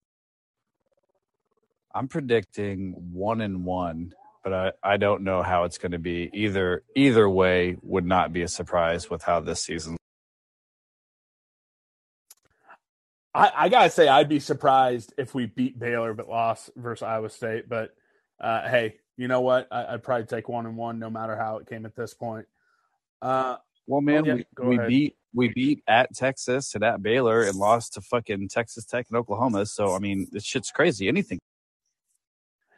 I'm 1.95 2.09
predicting 2.09 2.95
one 3.13 3.41
and 3.41 3.65
one, 3.65 4.15
but 4.43 4.53
I, 4.53 4.73
I 4.83 4.97
don't 4.97 5.23
know 5.23 5.45
how 5.45 5.63
it's 5.63 5.79
going 5.79 5.93
to 5.93 6.01
be. 6.01 6.29
Either 6.33 6.83
either 6.97 7.29
way 7.29 7.77
would 7.83 8.05
not 8.05 8.33
be 8.33 8.43
a 8.43 8.49
surprise 8.49 9.09
with 9.11 9.23
how 9.23 9.39
this 9.39 9.61
season. 9.61 9.97
I, 13.35 13.51
I 13.57 13.69
gotta 13.69 13.91
say, 13.91 14.09
I'd 14.09 14.29
be 14.29 14.41
surprised 14.41 15.15
if 15.17 15.35
we 15.35 15.47
beat 15.47 15.79
Baylor 15.79 16.15
but 16.15 16.29
lost 16.29 16.71
versus 16.77 17.03
Iowa 17.03 17.31
State. 17.31 17.69
But 17.69 17.95
uh, 18.41 18.69
hey, 18.69 18.97
you 19.17 19.29
know 19.29 19.41
what? 19.41 19.69
I, 19.71 19.93
would 19.93 20.03
probably 20.03 20.27
take 20.27 20.49
one 20.49 20.67
and 20.67 20.77
one, 20.77 20.99
no 20.99 21.09
matter 21.09 21.37
how 21.37 21.59
it 21.59 21.67
came 21.67 21.87
at 21.87 21.97
this 21.97 22.13
point. 22.13 22.47
Uh, 23.21 23.57
well, 23.87 24.01
man, 24.01 24.29
oh, 24.29 24.35
yeah, 24.35 24.43
we, 24.63 24.79
we 24.79 24.87
beat 24.87 25.17
we 25.35 25.49
beat 25.49 25.83
at 25.87 26.15
Texas 26.15 26.75
and 26.75 26.85
at 26.85 27.03
Baylor 27.03 27.43
and 27.43 27.57
lost 27.57 27.95
to 27.95 28.01
fucking 28.01 28.49
Texas 28.49 28.85
Tech 28.85 29.07
and 29.09 29.17
Oklahoma. 29.17 29.67
So 29.67 29.95
I 29.95 29.99
mean, 29.99 30.27
this 30.31 30.45
shit's 30.45 30.71
crazy. 30.71 31.09
Anything. 31.09 31.39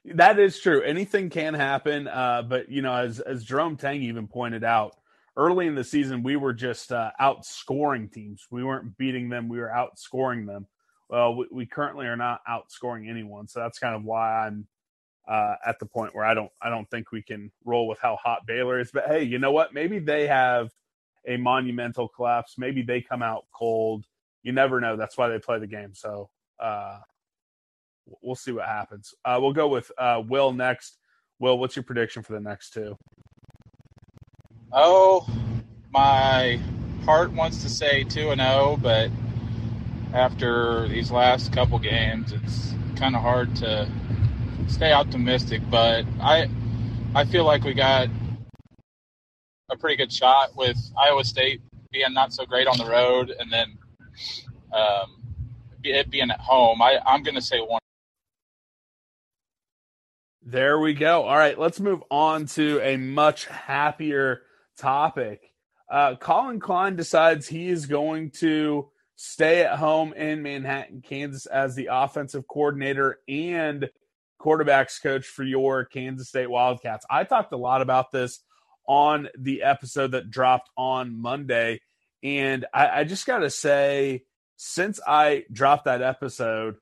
That 0.05 0.39
is 0.39 0.61
true. 0.61 0.83
Anything 0.83 1.31
can 1.31 1.55
happen. 1.55 2.07
Uh, 2.07 2.43
but 2.43 2.71
you 2.71 2.83
know, 2.83 2.93
as 2.93 3.21
as 3.21 3.43
Jerome 3.43 3.77
Tang 3.77 4.03
even 4.03 4.29
pointed 4.29 4.63
out, 4.63 4.97
early 5.37 5.67
in 5.67 5.75
the 5.75 5.85
season, 5.85 6.23
we 6.23 6.37
were 6.37 6.53
just 6.53 6.93
uh, 6.93 7.11
outscoring 7.21 8.13
teams. 8.13 8.47
We 8.51 8.65
weren't 8.65 8.97
beating 8.97 9.29
them. 9.29 9.49
We 9.49 9.59
were 9.59 9.73
outscoring 9.75 10.47
them. 10.47 10.67
Well, 11.09 11.35
we, 11.35 11.47
we 11.51 11.67
currently 11.67 12.07
are 12.07 12.17
not 12.17 12.41
outscoring 12.49 13.09
anyone. 13.09 13.49
So 13.49 13.61
that's 13.61 13.79
kind 13.79 13.95
of 13.95 14.05
why 14.05 14.47
I'm 14.47 14.67
uh, 15.29 15.55
at 15.65 15.79
the 15.79 15.87
point 15.87 16.15
where 16.15 16.25
I 16.25 16.35
don't 16.35 16.51
I 16.61 16.69
don't 16.69 16.89
think 16.91 17.11
we 17.11 17.23
can 17.23 17.51
roll 17.65 17.89
with 17.89 17.99
how 17.99 18.17
hot 18.17 18.47
Baylor 18.47 18.79
is. 18.79 18.91
But 18.93 19.07
hey, 19.07 19.23
you 19.23 19.39
know 19.39 19.53
what? 19.53 19.73
Maybe 19.73 19.99
they 19.99 20.27
have 20.27 20.71
a 21.27 21.37
monumental 21.37 22.09
collapse. 22.09 22.55
Maybe 22.59 22.83
they 22.83 23.01
come 23.01 23.23
out 23.23 23.45
cold. 23.53 24.05
You 24.43 24.53
never 24.53 24.81
know. 24.81 24.97
That's 24.97 25.17
why 25.17 25.29
they 25.29 25.39
play 25.39 25.59
the 25.59 25.67
game. 25.67 25.95
So 25.95 26.29
uh, 26.61 26.99
we'll 28.23 28.35
see 28.35 28.53
what 28.53 28.67
happens. 28.67 29.15
Uh, 29.25 29.39
we'll 29.41 29.55
go 29.55 29.69
with 29.69 29.91
uh, 29.97 30.23
Will 30.27 30.53
next. 30.53 30.99
Will, 31.39 31.59
what's 31.59 31.77
your 31.77 31.83
prediction 31.83 32.23
for 32.23 32.35
the 32.35 32.41
next 32.41 32.71
two? 32.75 32.97
Oh, 34.77 35.25
my 35.93 36.59
heart 37.05 37.31
wants 37.31 37.63
to 37.63 37.69
say 37.69 38.03
two 38.03 38.31
and 38.31 38.41
zero, 38.41 38.73
oh, 38.73 38.77
but 38.77 39.09
after 40.13 40.89
these 40.89 41.13
last 41.13 41.53
couple 41.53 41.79
games, 41.79 42.33
it's 42.33 42.75
kind 42.97 43.15
of 43.15 43.23
hard 43.23 43.55
to 43.57 43.89
stay 44.67 44.93
optimistic, 44.93 45.63
but 45.71 46.05
I 46.21 46.51
I 47.15 47.25
feel 47.25 47.45
like 47.45 47.63
we 47.63 47.73
got 47.73 48.09
a 49.71 49.77
pretty 49.77 49.95
good 49.95 50.13
shot 50.13 50.57
with 50.57 50.77
Iowa 50.99 51.23
State 51.23 51.61
being 51.93 52.13
not 52.13 52.33
so 52.33 52.45
great 52.45 52.67
on 52.67 52.77
the 52.77 52.87
road, 52.87 53.33
and 53.39 53.53
then 53.53 53.79
um, 54.73 55.23
it 55.85 56.11
being 56.11 56.33
at 56.33 56.41
home. 56.41 56.83
I 56.83 56.99
I'm 57.07 57.23
going 57.23 57.37
to 57.37 57.41
say 57.41 57.61
one. 57.61 57.79
There 60.43 60.81
we 60.81 60.95
go. 60.95 61.23
All 61.23 61.39
right, 61.39 61.57
let's 61.57 61.79
move 61.79 62.03
on 62.11 62.47
to 62.47 62.81
a 62.83 62.97
much 62.97 63.47
happier 63.47 64.43
topic. 64.79 65.53
Uh, 65.91 66.17
Collin 66.17 66.61
Klein 66.61 66.97
decides 66.97 67.47
he 67.47 67.69
is 67.69 67.87
going 67.87 68.31
to 68.31 68.89
stay 69.17 69.63
at 69.63 69.79
home 69.79 70.13
in 70.13 70.43
Manhattan, 70.43 71.03
Kansas, 71.03 71.47
as 71.47 71.75
the 71.75 71.89
offensive 71.91 72.49
coordinator 72.49 73.21
and 73.29 73.89
quarterbacks 74.41 75.01
coach 75.03 75.27
for 75.27 75.45
your 75.45 75.85
Kansas 75.85 76.29
State 76.29 76.51
Wildcats. 76.51 77.07
I 77.09 77.25
talked 77.25 77.53
a 77.53 77.57
lot 77.57 77.81
about 77.81 78.11
this 78.11 78.41
on 78.87 79.29
the 79.39 79.63
episode 79.63 80.13
that 80.13 80.31
dropped 80.31 80.69
on 80.77 81.21
Monday. 81.21 81.81
And 82.23 82.67
I, 82.73 83.01
I 83.01 83.05
just 83.05 83.27
got 83.27 83.39
to 83.39 83.51
say, 83.51 84.25
since 84.57 85.01
I 85.07 85.45
dropped 85.51 85.87
that 85.87 86.03
episode, 86.03 86.77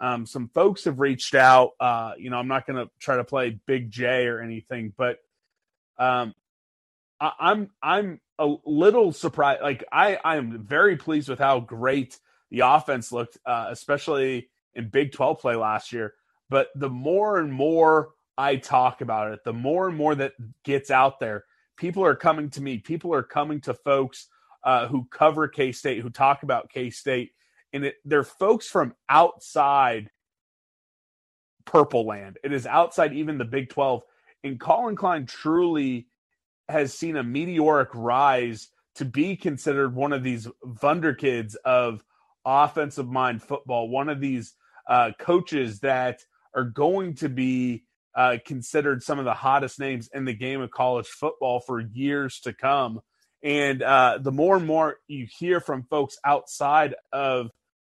um, 0.00 0.26
some 0.26 0.48
folks 0.48 0.84
have 0.84 1.00
reached 1.00 1.34
out. 1.34 1.70
Uh, 1.78 2.12
you 2.18 2.30
know, 2.30 2.36
I'm 2.36 2.48
not 2.48 2.66
going 2.66 2.84
to 2.84 2.90
try 2.98 3.16
to 3.16 3.24
play 3.24 3.58
Big 3.66 3.90
J 3.90 4.26
or 4.26 4.40
anything, 4.40 4.92
but 4.96 5.18
um, 5.98 6.34
I, 7.24 7.32
I'm 7.40 7.70
I'm 7.82 8.20
a 8.38 8.54
little 8.66 9.12
surprised. 9.12 9.62
Like 9.62 9.84
I 9.90 10.18
I 10.22 10.36
am 10.36 10.62
very 10.64 10.96
pleased 10.96 11.28
with 11.28 11.38
how 11.38 11.60
great 11.60 12.18
the 12.50 12.60
offense 12.60 13.10
looked, 13.10 13.38
uh, 13.46 13.66
especially 13.70 14.50
in 14.74 14.90
Big 14.90 15.12
12 15.12 15.40
play 15.40 15.56
last 15.56 15.92
year. 15.92 16.14
But 16.50 16.68
the 16.74 16.90
more 16.90 17.38
and 17.38 17.52
more 17.52 18.10
I 18.36 18.56
talk 18.56 19.00
about 19.00 19.32
it, 19.32 19.40
the 19.44 19.52
more 19.52 19.88
and 19.88 19.96
more 19.96 20.14
that 20.14 20.32
gets 20.64 20.90
out 20.90 21.18
there, 21.18 21.44
people 21.76 22.04
are 22.04 22.16
coming 22.16 22.50
to 22.50 22.60
me. 22.60 22.78
People 22.78 23.14
are 23.14 23.22
coming 23.22 23.60
to 23.62 23.72
folks 23.72 24.28
uh, 24.62 24.86
who 24.88 25.06
cover 25.10 25.48
K 25.48 25.72
State, 25.72 26.02
who 26.02 26.10
talk 26.10 26.42
about 26.42 26.70
K 26.70 26.90
State, 26.90 27.32
and 27.72 27.86
it, 27.86 27.96
they're 28.04 28.22
folks 28.22 28.68
from 28.68 28.94
outside 29.08 30.10
Purple 31.64 32.06
Land. 32.06 32.38
It 32.44 32.52
is 32.52 32.66
outside 32.66 33.14
even 33.14 33.38
the 33.38 33.44
Big 33.46 33.70
12. 33.70 34.02
And 34.42 34.60
Collin 34.60 34.94
Klein 34.94 35.24
truly 35.24 36.06
has 36.68 36.94
seen 36.94 37.16
a 37.16 37.22
meteoric 37.22 37.90
rise 37.94 38.68
to 38.96 39.04
be 39.04 39.36
considered 39.36 39.94
one 39.94 40.12
of 40.12 40.22
these 40.22 40.48
wunderkids 40.64 41.56
of 41.64 42.04
offensive 42.44 43.08
mind 43.08 43.42
football, 43.42 43.88
one 43.88 44.08
of 44.08 44.20
these 44.20 44.54
uh, 44.88 45.10
coaches 45.18 45.80
that 45.80 46.20
are 46.54 46.64
going 46.64 47.14
to 47.14 47.28
be 47.28 47.84
uh, 48.14 48.36
considered 48.44 49.02
some 49.02 49.18
of 49.18 49.24
the 49.24 49.34
hottest 49.34 49.80
names 49.80 50.08
in 50.14 50.24
the 50.24 50.34
game 50.34 50.60
of 50.60 50.70
college 50.70 51.08
football 51.08 51.60
for 51.60 51.80
years 51.80 52.38
to 52.40 52.52
come. 52.52 53.00
And 53.42 53.82
uh, 53.82 54.18
the 54.20 54.32
more 54.32 54.56
and 54.56 54.66
more 54.66 54.96
you 55.08 55.26
hear 55.26 55.60
from 55.60 55.82
folks 55.82 56.16
outside 56.24 56.94
of 57.12 57.50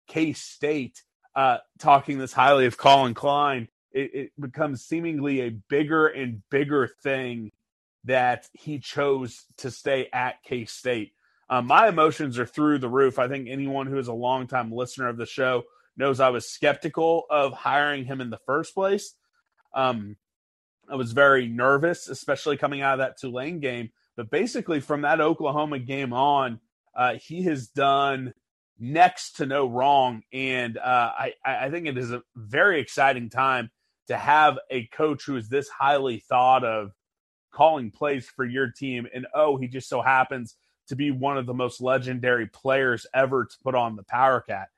K 0.08 0.34
State 0.34 1.02
uh, 1.36 1.58
talking 1.80 2.18
this 2.18 2.34
highly 2.34 2.68
of 2.68 2.78
Collin 2.78 3.14
Klein, 3.16 3.68
it, 3.92 4.12
it 4.14 4.32
becomes 4.40 4.84
seemingly 4.86 5.42
a 5.42 5.50
bigger 5.50 6.08
and 6.08 6.42
bigger 6.50 6.88
thing 7.04 7.52
that 8.06 8.48
he 8.54 8.80
chose 8.80 9.46
to 9.58 9.72
stay 9.72 10.10
at 10.12 10.44
K 10.44 10.66
State. 10.66 11.14
Um, 11.50 11.68
my 11.68 11.90
emotions 11.90 12.40
are 12.40 12.46
through 12.46 12.80
the 12.80 12.90
roof. 12.90 13.20
I 13.20 13.28
think 13.28 13.48
anyone 13.50 13.88
who 13.88 13.98
is 13.98 14.08
a 14.08 14.14
longtime 14.14 14.72
listener 14.72 15.10
of 15.10 15.18
the 15.18 15.26
show 15.26 15.64
knows 15.98 16.20
I 16.20 16.30
was 16.30 16.50
skeptical 16.50 17.26
of 17.30 17.54
hiring 17.54 18.06
him 18.06 18.22
in 18.22 18.30
the 18.30 18.40
first 18.46 18.74
place. 18.74 19.14
Um, 19.74 20.16
I 20.90 20.96
was 20.96 21.12
very 21.12 21.48
nervous, 21.48 22.08
especially 22.08 22.58
coming 22.58 22.82
out 22.82 22.94
of 22.94 23.00
that 23.00 23.18
Tulane 23.20 23.60
game. 23.60 23.92
But 24.16 24.30
basically, 24.30 24.80
from 24.80 25.02
that 25.02 25.22
Oklahoma 25.22 25.80
game 25.80 26.14
on, 26.14 26.60
uh, 26.96 27.16
he 27.16 27.44
has 27.44 27.68
done 27.68 28.34
next 28.80 29.38
to 29.38 29.46
no 29.46 29.68
wrong. 29.68 30.24
And 30.34 30.78
uh, 30.78 31.12
I, 31.18 31.34
I 31.46 31.70
think 31.70 31.88
it 31.88 31.98
is 31.98 32.12
a 32.12 32.24
very 32.36 32.82
exciting 32.82 33.30
time 33.30 33.70
to 34.08 34.18
have 34.18 34.58
a 34.70 34.88
coach 34.88 35.26
who 35.26 35.38
is 35.38 35.48
this 35.48 35.70
highly 35.70 36.20
thought 36.20 36.64
of 36.66 36.92
calling 37.52 37.92
plays 37.92 38.28
for 38.28 38.46
your 38.46 38.72
team. 38.72 39.08
And 39.14 39.28
oh, 39.34 39.58
he 39.58 39.68
just 39.68 39.90
so 39.90 40.02
happens 40.02 40.56
to 40.88 40.96
be 40.96 41.12
one 41.12 41.38
of 41.38 41.46
the 41.46 41.54
most 41.54 41.82
legendary 41.82 42.48
players 42.48 43.06
ever 43.14 43.46
to 43.46 43.58
put 43.64 43.76
on 43.76 43.96
the 43.96 44.04
Power 44.04 44.42
Cat. 44.42 44.70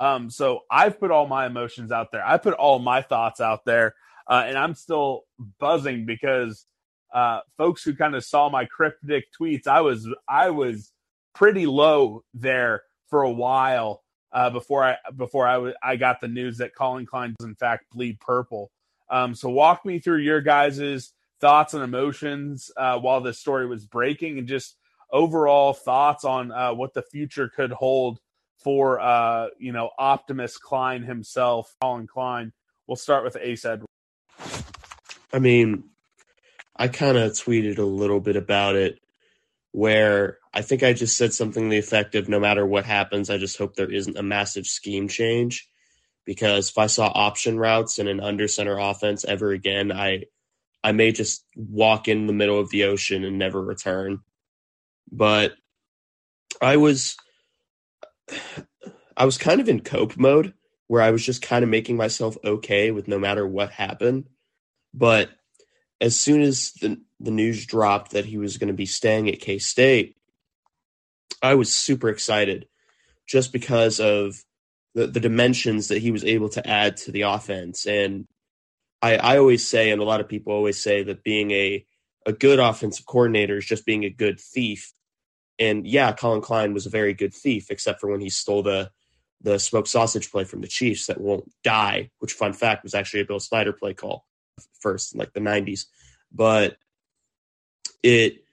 Um, 0.00 0.30
so 0.30 0.60
I've 0.70 0.98
put 0.98 1.10
all 1.10 1.26
my 1.26 1.46
emotions 1.46 1.92
out 1.92 2.10
there. 2.10 2.26
I 2.26 2.38
put 2.38 2.54
all 2.54 2.78
my 2.78 3.02
thoughts 3.02 3.40
out 3.40 3.64
there, 3.66 3.94
uh, 4.26 4.44
and 4.46 4.56
I'm 4.56 4.74
still 4.74 5.24
buzzing 5.58 6.06
because 6.06 6.64
uh, 7.12 7.40
folks 7.58 7.82
who 7.82 7.94
kind 7.94 8.14
of 8.14 8.24
saw 8.24 8.48
my 8.48 8.64
cryptic 8.64 9.26
tweets, 9.38 9.66
I 9.66 9.82
was 9.82 10.08
I 10.28 10.50
was 10.50 10.92
pretty 11.34 11.66
low 11.66 12.24
there 12.32 12.82
for 13.08 13.22
a 13.22 13.30
while 13.30 14.02
uh, 14.32 14.50
before 14.50 14.84
I 14.84 14.96
before 15.14 15.46
I, 15.46 15.54
w- 15.54 15.74
I 15.82 15.96
got 15.96 16.20
the 16.20 16.28
news 16.28 16.58
that 16.58 16.74
Collin 16.74 17.06
Klein 17.06 17.34
does 17.38 17.46
in 17.46 17.54
fact 17.54 17.90
bleed 17.92 18.20
purple. 18.20 18.70
Um, 19.10 19.34
so 19.34 19.48
walk 19.50 19.84
me 19.84 19.98
through 19.98 20.18
your 20.18 20.40
guys's 20.40 21.12
thoughts 21.40 21.74
and 21.74 21.82
emotions 21.82 22.70
uh, 22.76 22.98
while 22.98 23.20
this 23.20 23.38
story 23.38 23.66
was 23.66 23.84
breaking, 23.84 24.38
and 24.38 24.48
just 24.48 24.76
overall 25.10 25.72
thoughts 25.72 26.24
on 26.24 26.52
uh, 26.52 26.72
what 26.72 26.94
the 26.94 27.02
future 27.02 27.48
could 27.48 27.72
hold 27.72 28.20
for 28.62 29.00
uh, 29.00 29.48
you 29.58 29.72
know 29.72 29.90
Optimus 29.98 30.56
Klein 30.56 31.02
himself, 31.02 31.74
Collin 31.80 32.06
Klein. 32.06 32.52
We'll 32.86 32.96
start 32.96 33.24
with 33.24 33.36
Ace 33.40 33.64
Edwards. 33.64 33.86
I 35.32 35.38
mean, 35.38 35.84
I 36.76 36.88
kind 36.88 37.16
of 37.16 37.32
tweeted 37.32 37.78
a 37.78 37.84
little 37.84 38.20
bit 38.20 38.36
about 38.36 38.74
it 38.74 38.98
where 39.72 40.38
I 40.52 40.62
think 40.62 40.82
I 40.82 40.92
just 40.92 41.16
said 41.16 41.32
something 41.32 41.68
the 41.68 41.78
effect 41.78 42.14
of 42.14 42.28
no 42.28 42.40
matter 42.40 42.66
what 42.66 42.84
happens, 42.84 43.30
I 43.30 43.38
just 43.38 43.56
hope 43.56 43.76
there 43.76 43.92
isn't 43.92 44.18
a 44.18 44.22
massive 44.22 44.66
scheme 44.66 45.08
change. 45.08 45.68
Because 46.26 46.70
if 46.70 46.78
I 46.78 46.86
saw 46.86 47.06
option 47.06 47.58
routes 47.58 47.98
in 47.98 48.06
an 48.06 48.20
under 48.20 48.46
center 48.46 48.78
offense 48.78 49.24
ever 49.24 49.52
again, 49.52 49.90
I 49.90 50.24
I 50.82 50.92
may 50.92 51.12
just 51.12 51.44
walk 51.56 52.08
in 52.08 52.26
the 52.26 52.32
middle 52.32 52.58
of 52.58 52.70
the 52.70 52.84
ocean 52.84 53.24
and 53.24 53.38
never 53.38 53.62
return. 53.62 54.20
But 55.12 55.54
I 56.60 56.76
was 56.76 57.16
I 59.16 59.24
was 59.24 59.38
kind 59.38 59.60
of 59.60 59.68
in 59.68 59.80
cope 59.80 60.16
mode 60.16 60.54
where 60.86 61.02
I 61.02 61.10
was 61.10 61.24
just 61.24 61.42
kind 61.42 61.62
of 61.62 61.70
making 61.70 61.96
myself 61.96 62.36
okay 62.44 62.90
with 62.90 63.08
no 63.08 63.18
matter 63.18 63.46
what 63.46 63.70
happened. 63.70 64.28
But 64.94 65.30
as 66.00 66.18
soon 66.18 66.42
as 66.42 66.72
the 66.72 67.00
the 67.18 67.30
news 67.30 67.66
dropped 67.66 68.12
that 68.12 68.24
he 68.24 68.38
was 68.38 68.56
going 68.56 68.68
to 68.68 68.74
be 68.74 68.86
staying 68.86 69.28
at 69.28 69.40
K 69.40 69.58
State, 69.58 70.16
I 71.42 71.54
was 71.54 71.72
super 71.72 72.08
excited 72.08 72.66
just 73.26 73.52
because 73.52 74.00
of 74.00 74.42
the, 74.94 75.06
the 75.06 75.20
dimensions 75.20 75.88
that 75.88 76.02
he 76.02 76.10
was 76.10 76.24
able 76.24 76.48
to 76.50 76.66
add 76.66 76.96
to 76.96 77.12
the 77.12 77.22
offense. 77.22 77.86
And 77.86 78.26
I, 79.02 79.16
I 79.16 79.38
always 79.38 79.66
say, 79.66 79.90
and 79.90 80.00
a 80.00 80.04
lot 80.04 80.20
of 80.20 80.28
people 80.28 80.52
always 80.52 80.80
say, 80.80 81.02
that 81.02 81.24
being 81.24 81.50
a, 81.52 81.84
a 82.26 82.32
good 82.32 82.58
offensive 82.58 83.06
coordinator 83.06 83.58
is 83.58 83.66
just 83.66 83.86
being 83.86 84.04
a 84.04 84.10
good 84.10 84.38
thief. 84.40 84.92
And 85.58 85.86
yeah, 85.86 86.12
Collin 86.12 86.42
Klein 86.42 86.74
was 86.74 86.86
a 86.86 86.90
very 86.90 87.14
good 87.14 87.34
thief, 87.34 87.70
except 87.70 88.00
for 88.00 88.10
when 88.10 88.20
he 88.20 88.30
stole 88.30 88.62
the 88.62 88.90
the 89.42 89.58
smoked 89.58 89.88
sausage 89.88 90.30
play 90.30 90.44
from 90.44 90.60
the 90.60 90.68
Chiefs 90.68 91.06
that 91.06 91.20
won't 91.20 91.50
die, 91.64 92.10
which 92.18 92.34
fun 92.34 92.52
fact 92.52 92.82
was 92.82 92.94
actually 92.94 93.20
a 93.20 93.24
Bill 93.24 93.40
Snyder 93.40 93.72
play 93.72 93.94
call 93.94 94.26
first 94.80 95.14
in 95.14 95.18
like 95.18 95.32
the 95.32 95.40
90s. 95.40 95.86
But 96.30 96.76
it 98.02 98.44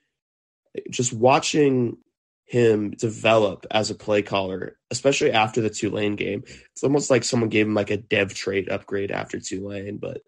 just 0.90 1.12
watching 1.12 1.98
him 2.44 2.92
develop 2.92 3.66
as 3.70 3.90
a 3.90 3.94
play 3.94 4.22
caller, 4.22 4.78
especially 4.90 5.32
after 5.32 5.60
the 5.60 5.68
Tulane 5.68 6.16
game. 6.16 6.44
It's 6.72 6.82
almost 6.82 7.10
like 7.10 7.22
someone 7.22 7.50
gave 7.50 7.66
him 7.66 7.74
like 7.74 7.90
a 7.90 7.98
dev 7.98 8.32
trait 8.32 8.70
upgrade 8.70 9.10
after 9.10 9.38
Tulane, 9.38 9.98
but 9.98 10.22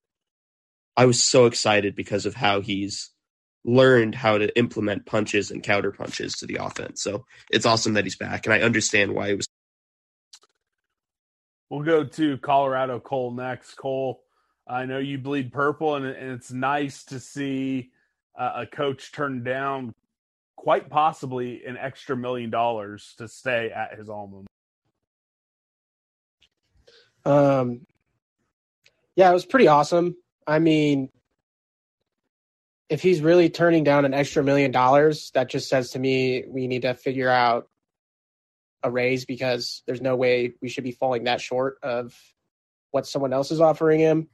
I 1.00 1.06
was 1.06 1.22
so 1.22 1.46
excited 1.46 1.96
because 1.96 2.26
of 2.26 2.34
how 2.34 2.60
he's 2.60 3.08
learned 3.64 4.14
how 4.14 4.36
to 4.36 4.54
implement 4.58 5.06
punches 5.06 5.50
and 5.50 5.62
counter 5.62 5.92
punches 5.92 6.34
to 6.34 6.46
the 6.46 6.56
offense. 6.56 7.02
So 7.02 7.24
it's 7.50 7.64
awesome 7.64 7.94
that 7.94 8.04
he's 8.04 8.16
back, 8.16 8.44
and 8.44 8.52
I 8.52 8.60
understand 8.60 9.14
why 9.14 9.28
he 9.28 9.34
was. 9.34 9.46
We'll 11.70 11.84
go 11.84 12.04
to 12.04 12.36
Colorado 12.36 13.00
Cole 13.00 13.30
next. 13.30 13.76
Cole, 13.76 14.20
I 14.68 14.84
know 14.84 14.98
you 14.98 15.16
bleed 15.16 15.54
purple, 15.54 15.94
and, 15.94 16.04
and 16.04 16.32
it's 16.32 16.52
nice 16.52 17.02
to 17.04 17.18
see 17.18 17.92
uh, 18.38 18.52
a 18.56 18.66
coach 18.66 19.10
turn 19.10 19.42
down 19.42 19.94
quite 20.54 20.90
possibly 20.90 21.64
an 21.64 21.78
extra 21.78 22.14
million 22.14 22.50
dollars 22.50 23.14
to 23.16 23.26
stay 23.26 23.70
at 23.70 23.96
his 23.96 24.10
alma. 24.10 24.42
Um, 27.24 27.86
yeah, 29.16 29.30
it 29.30 29.32
was 29.32 29.46
pretty 29.46 29.66
awesome. 29.66 30.14
I 30.50 30.58
mean, 30.58 31.10
if 32.88 33.00
he's 33.00 33.20
really 33.20 33.50
turning 33.50 33.84
down 33.84 34.04
an 34.04 34.12
extra 34.12 34.42
million 34.42 34.72
dollars, 34.72 35.30
that 35.34 35.48
just 35.48 35.68
says 35.68 35.92
to 35.92 35.98
me 36.00 36.42
we 36.48 36.66
need 36.66 36.82
to 36.82 36.94
figure 36.94 37.30
out 37.30 37.68
a 38.82 38.90
raise 38.90 39.24
because 39.24 39.84
there's 39.86 40.00
no 40.00 40.16
way 40.16 40.54
we 40.60 40.68
should 40.68 40.82
be 40.82 40.90
falling 40.90 41.24
that 41.24 41.40
short 41.40 41.78
of 41.84 42.18
what 42.90 43.06
someone 43.06 43.32
else 43.32 43.52
is 43.52 43.60
offering 43.60 44.00
him. 44.00 44.28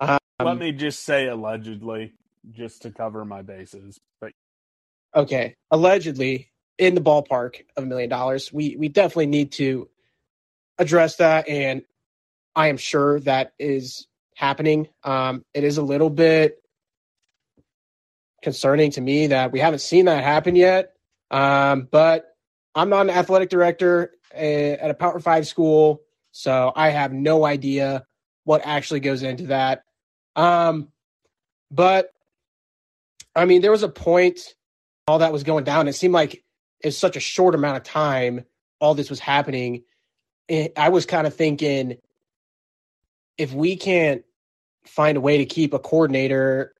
Um, 0.00 0.18
Let 0.42 0.58
me 0.58 0.72
just 0.72 1.04
say 1.04 1.28
allegedly, 1.28 2.14
just 2.50 2.82
to 2.82 2.90
cover 2.90 3.24
my 3.24 3.42
bases. 3.42 4.00
But 4.20 4.32
okay, 5.14 5.54
allegedly 5.70 6.50
in 6.78 6.96
the 6.96 7.00
ballpark 7.00 7.60
of 7.76 7.84
a 7.84 7.86
million 7.86 8.10
dollars. 8.10 8.52
We 8.52 8.74
we 8.74 8.88
definitely 8.88 9.26
need 9.26 9.52
to 9.52 9.88
address 10.78 11.16
that, 11.16 11.48
and 11.48 11.82
I 12.56 12.68
am 12.68 12.76
sure 12.76 13.20
that 13.20 13.52
is 13.60 14.08
happening. 14.40 14.88
Um, 15.04 15.44
it 15.54 15.64
is 15.64 15.76
a 15.76 15.82
little 15.82 16.10
bit 16.10 16.62
concerning 18.42 18.90
to 18.92 19.00
me 19.00 19.28
that 19.28 19.52
we 19.52 19.60
haven't 19.60 19.80
seen 19.80 20.06
that 20.06 20.24
happen 20.24 20.56
yet. 20.56 20.94
Um, 21.30 21.86
but 21.90 22.34
I'm 22.74 22.88
not 22.88 23.02
an 23.02 23.10
athletic 23.10 23.50
director 23.50 24.12
at 24.32 24.90
a 24.90 24.94
Power 24.94 25.20
Five 25.20 25.46
school, 25.46 26.00
so 26.32 26.72
I 26.74 26.88
have 26.88 27.12
no 27.12 27.44
idea 27.44 28.06
what 28.44 28.62
actually 28.64 29.00
goes 29.00 29.22
into 29.22 29.48
that. 29.48 29.84
Um, 30.34 30.88
but 31.70 32.10
I 33.36 33.44
mean, 33.44 33.60
there 33.60 33.70
was 33.70 33.82
a 33.82 33.88
point 33.88 34.54
all 35.06 35.18
that 35.18 35.32
was 35.32 35.42
going 35.44 35.64
down. 35.64 35.86
It 35.86 35.92
seemed 35.92 36.14
like 36.14 36.42
it's 36.80 36.96
such 36.96 37.16
a 37.16 37.20
short 37.20 37.54
amount 37.54 37.76
of 37.76 37.82
time 37.82 38.44
all 38.80 38.94
this 38.94 39.10
was 39.10 39.20
happening. 39.20 39.82
I 40.76 40.88
was 40.88 41.04
kind 41.04 41.26
of 41.26 41.34
thinking 41.34 41.98
if 43.36 43.52
we 43.52 43.76
can't 43.76 44.22
find 44.90 45.16
a 45.16 45.20
way 45.20 45.38
to 45.38 45.46
keep 45.46 45.74
a 45.74 45.78
coordinator 45.78 46.74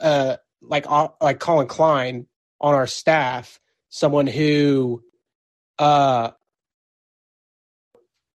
uh, 0.00 0.36
like 0.60 0.86
uh, 0.88 1.08
like 1.20 1.40
Collin 1.40 1.68
Klein 1.68 2.26
on 2.60 2.74
our 2.74 2.86
staff, 2.86 3.60
someone 3.88 4.26
who 4.26 5.02
uh, 5.78 6.30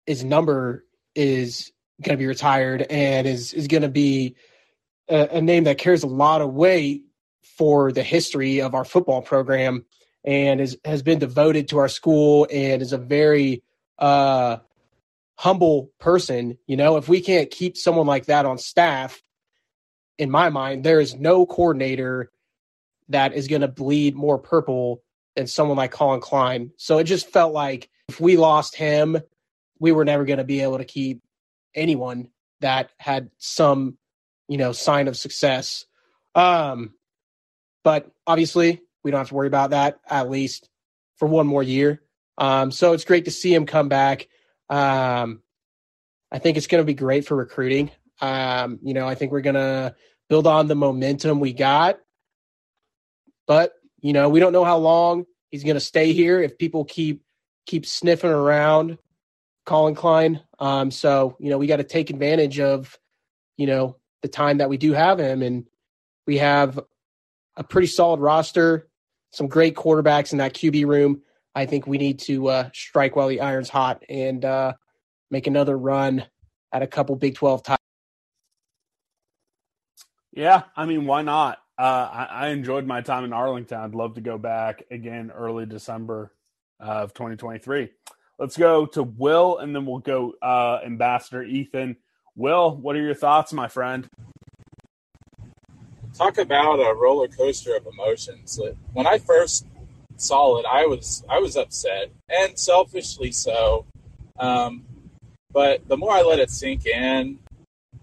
his 0.06 0.24
number 0.24 0.84
is 1.14 1.72
going 2.02 2.16
to 2.16 2.22
be 2.22 2.26
retired 2.26 2.82
and 2.82 3.26
is 3.26 3.52
is 3.52 3.68
going 3.68 3.82
to 3.82 3.88
be 3.88 4.36
a, 5.08 5.28
a 5.32 5.40
name 5.40 5.64
that 5.64 5.78
carries 5.78 6.02
a 6.02 6.08
lot 6.08 6.40
of 6.40 6.52
weight 6.52 7.04
for 7.42 7.92
the 7.92 8.02
history 8.02 8.60
of 8.60 8.74
our 8.74 8.84
football 8.84 9.22
program 9.22 9.84
and 10.24 10.60
is, 10.60 10.78
has 10.84 11.02
been 11.02 11.18
devoted 11.18 11.68
to 11.68 11.78
our 11.78 11.88
school 11.88 12.46
and 12.52 12.82
is 12.82 12.92
a 12.92 12.98
very 12.98 13.62
uh, 13.98 14.58
humble 15.40 15.90
person. 15.98 16.58
You 16.66 16.76
know, 16.76 16.98
if 16.98 17.08
we 17.08 17.22
can't 17.22 17.50
keep 17.50 17.78
someone 17.78 18.06
like 18.06 18.26
that 18.26 18.44
on 18.44 18.58
staff, 18.58 19.22
in 20.18 20.30
my 20.30 20.50
mind, 20.50 20.84
there 20.84 21.00
is 21.00 21.14
no 21.14 21.46
coordinator 21.46 22.30
that 23.08 23.32
is 23.32 23.48
going 23.48 23.62
to 23.62 23.68
bleed 23.68 24.14
more 24.14 24.38
purple 24.38 25.02
than 25.36 25.46
someone 25.46 25.78
like 25.78 25.92
Collin 25.92 26.20
Klein. 26.20 26.72
So 26.76 26.98
it 26.98 27.04
just 27.04 27.30
felt 27.30 27.54
like 27.54 27.88
if 28.10 28.20
we 28.20 28.36
lost 28.36 28.76
him, 28.76 29.18
we 29.78 29.92
were 29.92 30.04
never 30.04 30.26
going 30.26 30.40
to 30.40 30.44
be 30.44 30.60
able 30.60 30.76
to 30.76 30.84
keep 30.84 31.22
anyone 31.74 32.28
that 32.60 32.90
had 32.98 33.30
some, 33.38 33.96
you 34.46 34.58
know, 34.58 34.72
sign 34.72 35.08
of 35.08 35.16
success. 35.16 35.86
Um, 36.34 36.92
but 37.82 38.10
obviously, 38.26 38.82
we 39.02 39.10
don't 39.10 39.20
have 39.20 39.28
to 39.28 39.34
worry 39.34 39.46
about 39.46 39.70
that 39.70 40.00
at 40.06 40.28
least 40.28 40.68
for 41.16 41.26
one 41.26 41.46
more 41.46 41.62
year. 41.62 42.02
Um, 42.36 42.70
so 42.70 42.92
it's 42.92 43.06
great 43.06 43.24
to 43.24 43.30
see 43.30 43.54
him 43.54 43.64
come 43.64 43.88
back. 43.88 44.28
Um, 44.70 45.42
I 46.32 46.38
think 46.38 46.56
it's 46.56 46.68
going 46.68 46.80
to 46.80 46.86
be 46.86 46.94
great 46.94 47.26
for 47.26 47.36
recruiting. 47.36 47.90
Um, 48.20 48.78
you 48.82 48.94
know, 48.94 49.06
I 49.06 49.14
think 49.14 49.32
we're 49.32 49.40
going 49.40 49.54
to 49.54 49.94
build 50.28 50.46
on 50.46 50.68
the 50.68 50.76
momentum 50.76 51.40
we 51.40 51.52
got. 51.52 51.98
But, 53.46 53.72
you 54.00 54.12
know, 54.12 54.28
we 54.28 54.40
don't 54.40 54.52
know 54.52 54.64
how 54.64 54.78
long 54.78 55.24
he's 55.50 55.64
going 55.64 55.74
to 55.74 55.80
stay 55.80 56.12
here 56.12 56.40
if 56.40 56.56
people 56.56 56.84
keep 56.84 57.22
keep 57.66 57.84
sniffing 57.84 58.30
around 58.30 58.98
Collin 59.66 59.94
Klein. 59.94 60.40
Um, 60.58 60.90
so, 60.90 61.36
you 61.38 61.50
know, 61.50 61.58
we 61.58 61.66
got 61.66 61.76
to 61.76 61.84
take 61.84 62.10
advantage 62.10 62.60
of, 62.60 62.96
you 63.56 63.66
know, 63.66 63.96
the 64.22 64.28
time 64.28 64.58
that 64.58 64.68
we 64.68 64.76
do 64.76 64.92
have 64.92 65.18
him. 65.18 65.42
And 65.42 65.66
we 66.26 66.38
have 66.38 66.78
a 67.56 67.64
pretty 67.64 67.88
solid 67.88 68.20
roster, 68.20 68.88
some 69.32 69.48
great 69.48 69.74
quarterbacks 69.74 70.32
in 70.32 70.38
that 70.38 70.54
QB 70.54 70.86
room. 70.86 71.22
I 71.54 71.66
think 71.66 71.86
we 71.86 71.98
need 71.98 72.20
to 72.20 72.48
uh, 72.48 72.70
strike 72.72 73.16
while 73.16 73.28
the 73.28 73.40
iron's 73.40 73.68
hot 73.68 74.02
and 74.08 74.44
uh, 74.44 74.72
make 75.30 75.46
another 75.46 75.76
run 75.76 76.24
at 76.72 76.82
a 76.82 76.86
couple 76.86 77.16
Big 77.16 77.34
12 77.34 77.62
titles. 77.62 77.78
Yeah, 80.32 80.62
I 80.76 80.86
mean, 80.86 81.06
why 81.06 81.22
not? 81.22 81.58
Uh, 81.78 82.08
I, 82.12 82.24
I, 82.24 82.48
enjoyed 82.48 82.86
my 82.86 83.00
time 83.00 83.24
in 83.24 83.32
Arlington. 83.32 83.80
I'd 83.80 83.94
love 83.94 84.14
to 84.14 84.20
go 84.20 84.36
back 84.36 84.84
again 84.90 85.32
early 85.34 85.64
December 85.64 86.32
of 86.78 87.14
2023. 87.14 87.88
Let's 88.38 88.56
go 88.56 88.86
to 88.86 89.02
Will, 89.02 89.58
and 89.58 89.74
then 89.74 89.86
we'll 89.86 89.98
go 89.98 90.34
uh, 90.42 90.80
Ambassador 90.84 91.42
Ethan. 91.42 91.96
Will, 92.36 92.76
what 92.76 92.96
are 92.96 93.02
your 93.02 93.14
thoughts, 93.14 93.52
my 93.52 93.66
friend? 93.66 94.08
talk 96.14 96.38
about 96.38 96.76
a 96.76 96.94
roller 96.94 97.28
coaster 97.28 97.76
of 97.76 97.86
emotions. 97.86 98.60
When 98.92 99.06
I 99.06 99.18
first 99.18 99.66
it, 100.28 100.66
I 100.66 100.86
was 100.86 101.24
I 101.28 101.38
was 101.38 101.56
upset 101.56 102.10
and 102.28 102.58
selfishly 102.58 103.32
so. 103.32 103.86
Um, 104.38 104.84
but 105.52 105.86
the 105.88 105.96
more 105.96 106.12
I 106.12 106.22
let 106.22 106.38
it 106.38 106.50
sink 106.50 106.86
in, 106.86 107.38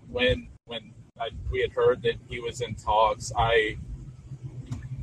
when 0.10 0.48
when 0.66 0.94
I, 1.20 1.30
we 1.52 1.62
had 1.62 1.72
heard 1.72 2.02
that 2.04 2.16
he 2.28 2.40
was 2.40 2.62
in 2.62 2.76
talks, 2.76 3.32
I 3.38 3.78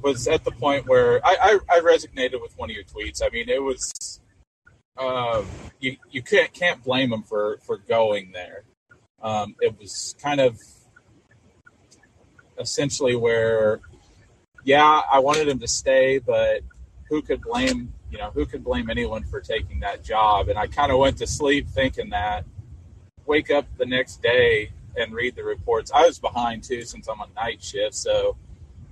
was 0.02 0.28
at 0.28 0.44
the 0.44 0.50
point 0.50 0.86
where 0.86 1.24
I, 1.26 1.58
I, 1.70 1.76
I 1.76 1.80
resonated 1.80 2.40
with 2.40 2.56
one 2.58 2.70
of 2.70 2.76
your 2.76 2.84
tweets. 2.84 3.22
I 3.24 3.30
mean, 3.30 3.48
it 3.48 3.62
was 3.62 4.20
um, 4.98 5.46
you 5.80 5.96
you 6.10 6.22
can't 6.22 6.52
can't 6.52 6.82
blame 6.84 7.12
him 7.12 7.22
for 7.22 7.58
for 7.62 7.78
going 7.78 8.32
there. 8.32 8.64
Um, 9.22 9.56
it 9.60 9.78
was 9.78 10.14
kind 10.20 10.40
of 10.40 10.60
essentially 12.58 13.16
where, 13.16 13.80
yeah, 14.64 15.00
I 15.10 15.18
wanted 15.20 15.48
him 15.48 15.58
to 15.60 15.68
stay, 15.68 16.18
but 16.18 16.60
who 17.14 17.22
could 17.22 17.40
blame 17.40 17.92
you 18.10 18.18
know 18.18 18.32
who 18.34 18.44
could 18.44 18.64
blame 18.64 18.90
anyone 18.90 19.22
for 19.22 19.40
taking 19.40 19.78
that 19.80 20.02
job? 20.02 20.48
And 20.48 20.58
I 20.58 20.66
kind 20.66 20.90
of 20.90 20.98
went 20.98 21.16
to 21.18 21.28
sleep 21.28 21.68
thinking 21.68 22.10
that. 22.10 22.44
Wake 23.24 23.52
up 23.52 23.66
the 23.78 23.86
next 23.86 24.20
day 24.20 24.72
and 24.96 25.14
read 25.14 25.36
the 25.36 25.44
reports. 25.44 25.92
I 25.94 26.06
was 26.06 26.18
behind 26.18 26.64
too 26.64 26.82
since 26.82 27.06
I'm 27.06 27.20
on 27.20 27.30
night 27.36 27.62
shift, 27.62 27.94
so 27.94 28.36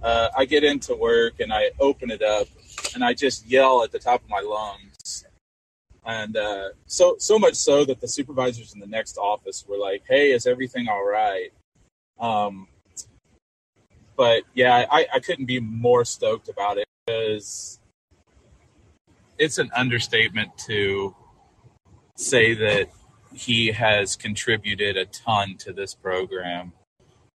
uh, 0.05 0.29
I 0.37 0.45
get 0.45 0.63
into 0.63 0.95
work 0.95 1.41
and 1.41 1.53
I 1.53 1.73
open 1.81 2.13
it 2.13 2.23
up 2.23 2.47
and 2.95 3.05
I 3.05 3.13
just 3.13 3.45
yell 3.45 3.83
at 3.83 3.91
the 3.91 3.99
top 3.99 4.23
of 4.23 4.31
my 4.31 4.41
lungs. 4.41 5.25
And 6.07 6.37
uh, 6.37 6.69
so 6.87 7.17
so 7.19 7.41
much 7.41 7.55
so 7.55 7.85
that 7.87 8.01
the 8.01 8.07
supervisors 8.07 8.73
in 8.73 8.79
the 8.79 8.87
next 8.87 9.19
office 9.19 9.65
were 9.69 9.79
like, 9.79 10.05
"Hey, 10.09 10.31
is 10.31 10.47
everything 10.47 10.87
all 10.87 11.05
right?" 11.05 11.51
Um, 12.21 12.69
but 14.17 14.45
yeah, 14.55 14.87
I, 14.89 15.07
I 15.13 15.19
couldn't 15.19 15.47
be 15.47 15.59
more 15.59 16.05
stoked 16.05 16.49
about 16.49 16.79
it 16.79 16.87
because 17.07 17.81
it's 19.43 19.59
an 19.59 19.71
understatement 19.75 20.57
to 20.57 21.17
say 22.17 22.55
that 22.55 22.87
he 23.35 23.73
has 23.73 24.15
contributed 24.15 24.97
a 24.97 25.05
ton 25.07 25.57
to 25.57 25.73
this 25.73 25.97
program. 25.97 26.73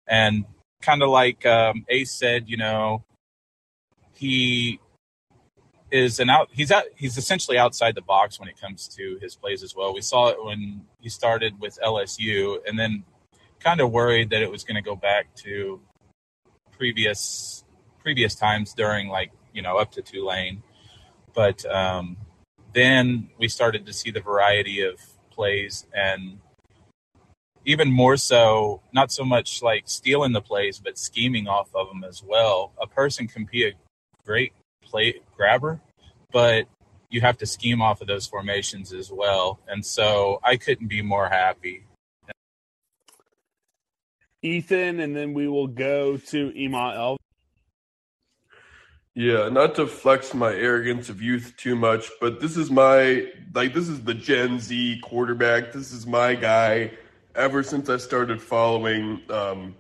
And 0.08 0.46
kind 0.84 1.02
of 1.02 1.10
like 1.10 1.48
um, 1.48 1.84
Ace 1.89 2.12
said, 2.12 2.48
you 2.48 2.58
know, 2.58 3.04
he 4.13 4.80
is 5.89 6.20
an 6.20 6.30
out. 6.30 6.50
He's 6.52 6.72
out. 6.72 6.84
He's 6.96 7.18
essentially 7.18 7.58
outside 7.58 7.96
the 7.96 8.04
box 8.04 8.39
when 8.39 8.50
it 8.50 8.62
comes 8.62 8.88
to 8.89 9.18
his 9.20 9.36
plays 9.36 9.63
as 9.63 9.76
well. 9.76 9.91
We 9.91 10.02
saw 10.02 10.28
it 10.28 10.38
when 10.44 10.82
he 11.00 11.10
started 11.10 11.60
with 11.60 11.80
LSU, 11.84 12.60
and 12.68 12.78
then 12.78 13.04
kind 13.60 13.82
of 13.82 13.91
worried 13.91 14.30
that 14.30 14.44
it 14.44 14.52
was 14.52 14.63
going 14.63 14.76
to 14.76 14.82
go 14.82 14.96
back 14.96 15.34
to 15.38 15.82
previous 16.78 17.63
previous 18.00 18.36
times 18.36 18.76
during 18.76 19.08
like 19.08 19.32
you 19.54 19.63
know 19.63 19.78
up 19.78 19.91
to 19.94 20.04
Tulane, 20.04 20.62
but 21.36 21.65
um, 21.65 22.17
then 22.74 23.30
we 23.38 23.48
started 23.48 23.86
to 23.86 23.93
see 23.93 24.10
the 24.10 24.21
variety 24.21 24.82
of 24.82 25.00
plays 25.30 25.86
and 25.93 26.39
even 27.65 27.91
more 27.91 28.15
so, 28.15 28.82
not 28.93 29.12
so 29.12 29.26
much 29.26 29.62
like 29.62 29.84
stealing 29.88 30.32
the 30.32 30.41
plays, 30.41 30.80
but 30.80 30.98
scheming 30.98 31.48
off 31.48 31.67
of 31.76 31.88
them 31.88 32.04
as 32.04 32.24
well. 32.24 32.71
A 32.82 32.88
person 32.88 33.28
can 33.28 33.48
be 33.52 33.67
a 33.67 33.74
great 34.24 34.54
play 34.84 35.21
grabber, 35.36 35.82
but 36.32 36.67
you 37.10 37.21
have 37.21 37.38
to 37.39 37.45
scheme 37.45 37.82
off 37.82 38.02
of 38.02 38.08
those 38.08 38.28
formations 38.28 38.93
as 38.93 39.12
well. 39.12 39.60
And 39.67 39.86
so 39.86 40.39
I 40.43 40.58
couldn't 40.58 40.88
be 40.88 41.02
more 41.02 41.28
happy. 41.28 41.86
Ethan, 44.43 45.00
and 45.00 45.15
then 45.15 45.34
we 45.34 45.48
will 45.48 45.67
go 45.67 46.17
to 46.17 46.54
Ema. 46.56 47.17
Yeah, 49.17 49.47
not 49.47 49.75
to 49.75 49.88
flex 49.88 50.34
my 50.34 50.54
arrogance 50.54 51.08
of 51.08 51.21
youth 51.21 51.54
too 51.56 51.78
much, 51.78 52.12
but 52.19 52.41
this 52.41 52.58
is 52.58 52.69
my 52.69 53.32
like 53.54 53.73
this 53.73 53.88
is 53.88 54.04
the 54.04 54.13
Gen 54.13 54.60
Z 54.60 54.99
quarterback. 55.04 55.71
This 55.71 55.93
is 55.93 56.06
my 56.06 56.36
guy. 56.36 56.91
Ever 57.34 57.63
since 57.63 57.89
I 57.89 57.95
started 57.95 58.41
following 58.41 59.21
um, 59.30 59.73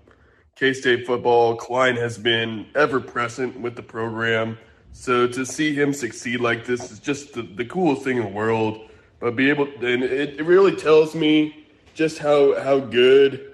K 0.55 0.71
State 0.71 1.05
football, 1.05 1.57
Klein 1.57 1.97
has 1.97 2.17
been 2.17 2.65
ever 2.75 3.01
present 3.01 3.59
with 3.59 3.75
the 3.75 3.83
program. 3.83 4.57
So 4.93 5.27
to 5.27 5.45
see 5.45 5.75
him 5.75 5.91
succeed 5.91 6.39
like 6.39 6.65
this 6.65 6.89
is 6.89 6.99
just 6.99 7.33
the, 7.33 7.41
the 7.41 7.65
coolest 7.65 8.03
thing 8.03 8.15
in 8.15 8.23
the 8.23 8.29
world. 8.29 8.89
But 9.19 9.35
be 9.35 9.49
able, 9.49 9.65
and 9.65 10.01
it, 10.01 10.39
it 10.39 10.43
really 10.45 10.77
tells 10.77 11.13
me 11.13 11.67
just 11.93 12.19
how 12.19 12.57
how 12.61 12.79
good 12.79 13.53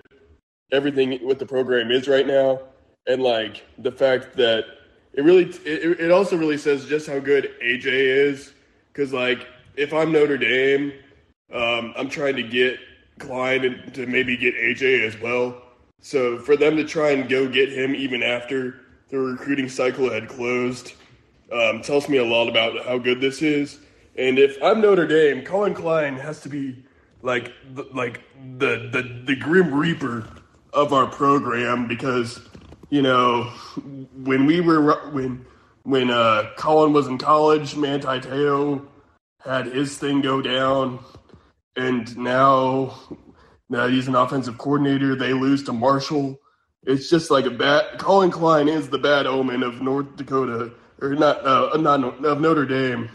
everything 0.71 1.25
with 1.25 1.39
the 1.39 1.47
program 1.47 1.89
is 1.89 2.07
right 2.07 2.27
now, 2.27 2.59
and 3.07 3.23
like 3.23 3.65
the 3.79 3.91
fact 3.91 4.37
that 4.37 4.65
it 5.13 5.23
really 5.23 5.45
it, 5.65 5.99
it 5.99 6.11
also 6.11 6.37
really 6.37 6.57
says 6.57 6.85
just 6.85 7.07
how 7.07 7.19
good 7.19 7.51
AJ 7.61 7.85
is 7.85 8.53
because 8.91 9.13
like 9.13 9.47
if 9.75 9.93
I'm 9.93 10.11
Notre 10.11 10.37
Dame, 10.37 10.93
um, 11.53 11.93
I'm 11.97 12.09
trying 12.09 12.35
to 12.35 12.43
get 12.43 12.79
Klein 13.19 13.65
and 13.65 13.93
to 13.93 14.05
maybe 14.05 14.37
get 14.37 14.55
AJ 14.55 15.05
as 15.05 15.19
well. 15.19 15.61
So 16.01 16.39
for 16.39 16.57
them 16.57 16.75
to 16.77 16.83
try 16.83 17.11
and 17.11 17.29
go 17.29 17.47
get 17.47 17.71
him 17.71 17.95
even 17.95 18.23
after 18.23 18.81
the 19.09 19.19
recruiting 19.19 19.69
cycle 19.69 20.09
had 20.09 20.27
closed 20.27 20.93
um, 21.51 21.81
tells 21.81 22.07
me 22.07 22.17
a 22.17 22.25
lot 22.25 22.47
about 22.47 22.85
how 22.85 22.97
good 22.97 23.19
this 23.21 23.41
is. 23.41 23.79
And 24.17 24.39
if 24.39 24.57
I'm 24.63 24.81
Notre 24.81 25.07
Dame, 25.07 25.43
Collin 25.43 25.73
Klein 25.73 26.15
has 26.15 26.41
to 26.41 26.49
be 26.49 26.83
like 27.21 27.51
the, 27.73 27.83
like 27.93 28.21
the 28.57 28.89
the 28.91 29.23
the 29.25 29.35
grim 29.35 29.73
reaper 29.73 30.27
of 30.73 30.93
our 30.93 31.07
program 31.07 31.87
because 31.87 32.39
you 32.91 33.01
know 33.01 33.45
when 34.23 34.45
we 34.45 34.61
were 34.61 35.09
when 35.11 35.45
when 35.83 36.11
uh, 36.11 36.51
Collin 36.57 36.93
was 36.93 37.07
in 37.07 37.17
college, 37.17 37.75
Manti 37.75 38.19
Te'o 38.19 38.85
had 39.43 39.65
his 39.65 39.97
thing 39.97 40.21
go 40.21 40.41
down, 40.41 40.99
and 41.75 42.15
now 42.17 42.99
now 43.69 43.87
he's 43.87 44.07
an 44.07 44.15
offensive 44.15 44.57
coordinator. 44.57 45.15
They 45.15 45.33
lose 45.33 45.63
to 45.63 45.73
Marshall. 45.73 46.39
It's 46.83 47.09
just 47.09 47.31
like 47.31 47.45
a 47.45 47.51
bad. 47.51 47.97
Collin 47.97 48.29
Klein 48.29 48.67
is 48.67 48.89
the 48.89 48.99
bad 48.99 49.25
omen 49.25 49.63
of 49.63 49.81
North 49.81 50.15
Dakota, 50.17 50.71
or 51.01 51.15
not 51.15 51.45
uh, 51.45 51.77
not 51.77 52.03
of 52.25 52.41
Notre 52.41 52.65
Dame. 52.65 53.09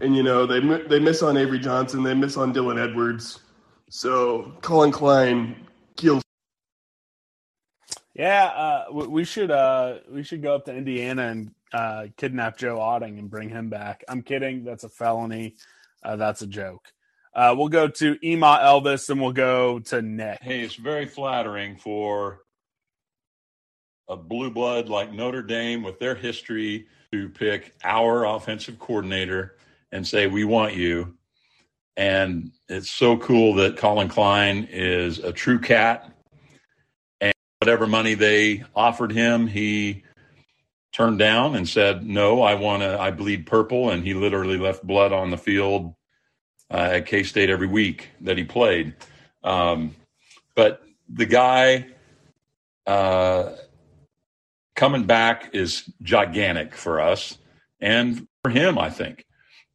And 0.00 0.16
you 0.16 0.22
know 0.22 0.46
they 0.46 0.60
they 0.88 0.98
miss 0.98 1.22
on 1.22 1.36
Avery 1.36 1.58
Johnson, 1.58 2.02
they 2.02 2.14
miss 2.14 2.38
on 2.38 2.54
Dylan 2.54 2.82
Edwards. 2.82 3.40
So 3.90 4.56
Collin 4.62 4.92
Klein 4.92 5.66
kills. 5.96 6.22
Yeah, 8.20 8.44
uh, 8.44 8.92
we 8.92 9.24
should 9.24 9.50
uh, 9.50 10.00
we 10.10 10.22
should 10.22 10.42
go 10.42 10.54
up 10.54 10.66
to 10.66 10.76
Indiana 10.76 11.28
and 11.28 11.54
uh, 11.72 12.06
kidnap 12.18 12.58
Joe 12.58 12.76
Otting 12.76 13.18
and 13.18 13.30
bring 13.30 13.48
him 13.48 13.70
back. 13.70 14.04
I'm 14.08 14.20
kidding. 14.20 14.62
That's 14.62 14.84
a 14.84 14.90
felony. 14.90 15.56
Uh, 16.02 16.16
that's 16.16 16.42
a 16.42 16.46
joke. 16.46 16.92
Uh, 17.34 17.54
we'll 17.56 17.70
go 17.70 17.88
to 17.88 18.18
Ema 18.22 18.60
Elvis 18.62 19.08
and 19.08 19.22
we'll 19.22 19.32
go 19.32 19.78
to 19.78 20.02
Nick. 20.02 20.42
Hey, 20.42 20.60
it's 20.60 20.74
very 20.74 21.06
flattering 21.06 21.78
for 21.78 22.40
a 24.06 24.18
blue 24.18 24.50
blood 24.50 24.90
like 24.90 25.14
Notre 25.14 25.42
Dame 25.42 25.82
with 25.82 25.98
their 25.98 26.14
history 26.14 26.88
to 27.12 27.30
pick 27.30 27.72
our 27.84 28.26
offensive 28.26 28.78
coordinator 28.78 29.56
and 29.92 30.06
say, 30.06 30.26
We 30.26 30.44
want 30.44 30.74
you. 30.74 31.16
And 31.96 32.52
it's 32.68 32.90
so 32.90 33.16
cool 33.16 33.54
that 33.54 33.78
Collin 33.78 34.08
Klein 34.08 34.68
is 34.70 35.20
a 35.20 35.32
true 35.32 35.58
cat. 35.58 36.12
Whatever 37.60 37.86
money 37.86 38.14
they 38.14 38.64
offered 38.74 39.12
him, 39.12 39.46
he 39.46 40.02
turned 40.92 41.18
down 41.18 41.54
and 41.54 41.68
said, 41.68 42.02
No, 42.04 42.42
I 42.42 42.54
want 42.54 42.82
to, 42.82 42.98
I 42.98 43.10
bleed 43.10 43.46
purple. 43.46 43.90
And 43.90 44.02
he 44.02 44.14
literally 44.14 44.56
left 44.56 44.86
blood 44.86 45.12
on 45.12 45.30
the 45.30 45.36
field 45.36 45.94
uh, 46.70 46.88
at 46.92 47.06
K 47.06 47.22
State 47.22 47.50
every 47.50 47.66
week 47.66 48.08
that 48.22 48.38
he 48.38 48.44
played. 48.44 48.94
Um, 49.44 49.94
but 50.54 50.82
the 51.08 51.26
guy 51.26 51.88
uh, 52.86 53.52
coming 54.74 55.04
back 55.04 55.50
is 55.54 55.90
gigantic 56.02 56.74
for 56.74 57.00
us 57.00 57.36
and 57.78 58.26
for 58.42 58.50
him, 58.50 58.78
I 58.78 58.88
think. 58.88 59.26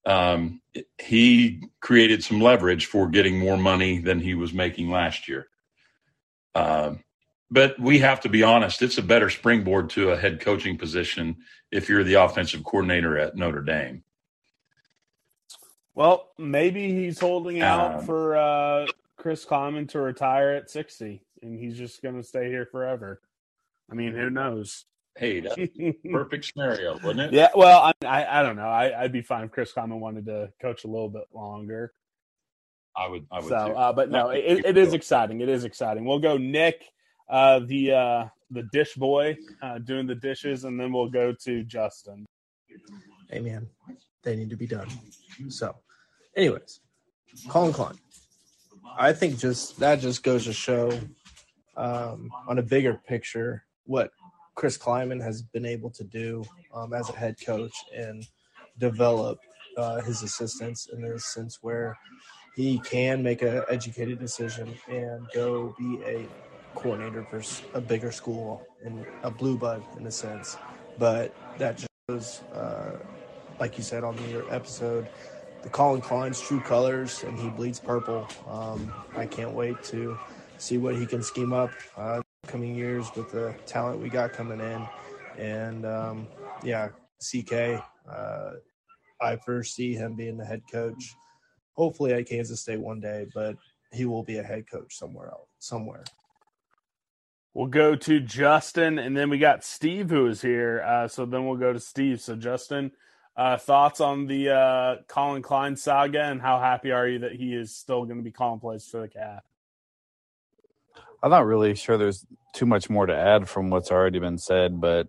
Um, 0.06 0.62
he 1.00 1.62
created 1.82 2.24
some 2.24 2.42
leverage 2.42 2.88
for 2.88 3.08
getting 3.10 3.40
more 3.40 3.58
money 3.58 4.00
than 4.00 4.20
he 4.20 4.34
was 4.34 4.54
making 4.54 4.90
last 4.90 5.28
year. 5.28 5.48
Um, 6.54 7.05
but 7.52 7.80
we 7.80 8.00
have 8.00 8.22
to 8.22 8.30
be 8.30 8.44
honest, 8.44 8.82
it's 8.82 8.98
a 8.98 9.04
better 9.04 9.30
springboard 9.30 9.90
to 9.92 10.12
a 10.12 10.18
head 10.18 10.40
coaching 10.40 10.78
position 10.78 11.38
if 11.72 11.90
you're 11.90 12.04
the 12.04 12.16
offensive 12.16 12.64
coordinator 12.64 13.18
at 13.18 13.36
Notre 13.36 13.62
Dame. 13.62 14.04
Well, 15.94 16.32
maybe 16.38 16.94
he's 16.94 17.20
holding 17.20 17.62
out 17.62 18.00
Um, 18.00 18.06
for 18.06 18.36
uh, 18.36 18.88
Chris 19.16 19.46
Klieman 19.46 19.88
to 19.90 20.00
retire 20.02 20.52
at 20.52 20.70
60, 20.70 21.24
and 21.42 21.58
he's 21.58 21.78
just 21.78 22.02
going 22.02 22.16
to 22.16 22.24
stay 22.24 22.50
here 22.50 22.66
forever. 22.66 23.22
I 23.90 23.96
mean, 23.96 24.14
who 24.14 24.30
knows? 24.30 24.86
Hey, 25.18 25.40
that's 25.40 25.56
perfect 26.12 26.46
scenario, 26.46 27.00
wouldn't 27.00 27.22
it? 27.22 27.34
Yeah, 27.34 27.48
well, 27.56 27.80
I, 27.82 27.94
I, 28.06 28.40
I 28.40 28.44
don't 28.44 28.58
know. 28.58 28.68
I, 28.68 29.04
I'd 29.04 29.14
be 29.14 29.22
fine 29.22 29.46
if 29.46 29.52
Chris 29.52 29.72
Klieman 29.72 30.00
wanted 30.00 30.26
to 30.26 30.52
coach 30.62 30.84
a 30.84 30.88
little 30.88 31.08
bit 31.08 31.24
longer. 31.34 31.94
I 32.98 33.08
would. 33.08 33.26
I 33.32 33.40
would. 33.40 33.48
So, 33.48 33.56
uh, 33.56 33.94
but 33.94 34.10
no, 34.10 34.30
it, 34.30 34.66
it 34.66 34.78
is 34.78 34.94
exciting. 34.94 35.40
It 35.40 35.50
is 35.50 35.64
exciting. 35.64 36.04
We'll 36.04 36.20
go 36.20 36.38
Nick, 36.38 36.84
uh, 37.30 37.60
the 37.60 37.92
uh, 37.92 38.26
the 38.52 38.64
dish 38.72 38.96
boy, 38.96 39.38
uh, 39.62 39.80
doing 39.80 40.08
the 40.08 40.16
dishes, 40.16 40.64
and 40.64 40.80
then 40.80 40.92
we'll 40.92 41.10
go 41.10 41.34
to 41.44 41.64
Justin. 41.64 42.26
Hey 43.30 43.40
man, 43.40 43.68
they 44.24 44.36
need 44.36 44.50
to 44.50 44.56
be 44.56 44.68
done. 44.68 44.88
So, 45.50 45.76
anyways, 46.36 46.80
Collin 47.50 47.74
Klein. 47.74 47.96
I 48.98 49.12
think 49.14 49.40
just 49.40 49.80
that 49.80 50.00
just 50.00 50.24
goes 50.24 50.46
to 50.46 50.54
show 50.54 50.92
um, 51.76 52.32
on 52.48 52.60
a 52.60 52.64
bigger 52.64 52.94
picture 53.08 53.66
what 53.86 54.12
Chris 54.56 54.78
Klieman 54.78 55.22
has 55.22 55.42
been 55.42 55.66
able 55.66 55.90
to 55.92 56.04
do 56.04 56.44
um, 56.74 56.94
as 56.94 57.10
a 57.10 57.14
head 57.14 57.36
coach 57.46 57.74
and 57.96 58.26
develop 58.78 59.40
uh, 59.78 60.02
his 60.02 60.24
assistants 60.24 60.88
in 60.88 61.02
the 61.02 61.20
sense 61.20 61.60
where 61.62 61.98
he 62.56 62.80
can 62.80 63.22
make 63.22 63.42
an 63.42 63.64
educated 63.70 64.18
decision 64.18 64.74
and 64.88 65.28
go 65.34 65.76
be 65.78 66.00
a 66.06 66.26
coordinator 66.76 67.24
for 67.24 67.42
a 67.74 67.82
bigger 67.82 68.12
school 68.12 68.66
and 68.84 69.06
a 69.24 69.32
blue 69.32 69.58
bud 69.58 69.84
in 69.98 70.06
a 70.06 70.12
sense. 70.12 70.58
But 70.98 71.36
that 71.58 71.78
just 71.78 71.90
shows, 72.10 72.42
uh, 72.54 72.98
like 73.60 73.78
you 73.78 73.84
said 73.84 74.04
on 74.04 74.18
your 74.30 74.52
episode, 74.54 75.08
the 75.64 75.70
Collin 75.70 76.02
Klein's 76.02 76.40
true 76.40 76.60
colors, 76.60 77.24
and 77.24 77.40
he 77.40 77.50
bleeds 77.50 77.80
purple. 77.80 78.28
Um, 78.48 78.94
I 79.16 79.26
can't 79.26 79.52
wait 79.52 79.84
to 79.86 80.18
see 80.58 80.78
what 80.78 80.96
he 80.96 81.06
can 81.06 81.24
scheme 81.24 81.54
up 81.54 81.72
uh, 81.98 82.22
coming 82.48 82.76
years 82.76 83.08
with 83.16 83.32
the 83.32 83.56
talent 83.66 84.00
we 84.00 84.10
got 84.10 84.32
coming 84.32 84.60
in. 84.60 84.88
And 85.38 85.86
um, 85.86 86.28
yeah, 86.64 86.90
CK, 87.20 87.84
uh, 88.08 88.52
I 89.20 89.38
first 89.38 89.76
see 89.76 89.96
him 89.96 90.16
being 90.16 90.38
the 90.38 90.46
head 90.46 90.62
coach, 90.72 91.16
hopefully 91.74 92.14
at 92.14 92.28
Kansas 92.28 92.62
State 92.62 92.80
one 92.80 93.00
day, 93.00 93.26
but 93.34 93.56
he 93.92 94.06
will 94.06 94.24
be 94.24 94.38
a 94.38 94.44
head 94.44 94.70
coach 94.70 94.96
somewhere 94.96 95.30
else, 95.30 95.48
somewhere. 95.60 96.04
We'll 97.56 97.68
go 97.68 97.96
to 97.96 98.20
Justin, 98.20 99.00
and 99.00 99.16
then 99.16 99.30
we 99.30 99.38
got 99.38 99.64
Steve 99.64 100.10
who 100.10 100.28
is 100.28 100.42
here. 100.42 100.84
Uh, 100.86 101.08
so 101.08 101.26
then 101.26 101.48
we'll 101.48 101.56
go 101.56 101.72
to 101.72 101.80
Steve. 101.80 102.20
So 102.20 102.36
Justin, 102.36 102.92
uh, 103.38 103.56
thoughts 103.56 104.02
on 104.02 104.28
the 104.28 104.50
uh, 104.50 104.96
Collin 105.08 105.42
Klein 105.42 105.78
saga, 105.78 106.24
and 106.24 106.42
how 106.42 106.60
happy 106.60 106.92
are 106.92 107.08
you 107.08 107.20
that 107.20 107.32
he 107.32 107.54
is 107.54 107.74
still 107.74 108.04
going 108.04 108.18
to 108.18 108.24
be 108.24 108.32
calling 108.32 108.60
plays 108.60 108.86
for 108.86 109.00
the 109.00 109.08
Cat? 109.08 109.44
I'm 111.24 111.32
not 111.32 111.46
really 111.46 111.76
sure 111.76 111.98
there's 111.98 112.26
too 112.54 112.66
much 112.66 112.90
more 112.90 113.06
to 113.06 113.16
add 113.16 113.48
from 113.48 113.70
what's 113.70 113.90
already 113.90 114.20
been 114.20 114.38
said, 114.38 114.82
but 114.82 115.08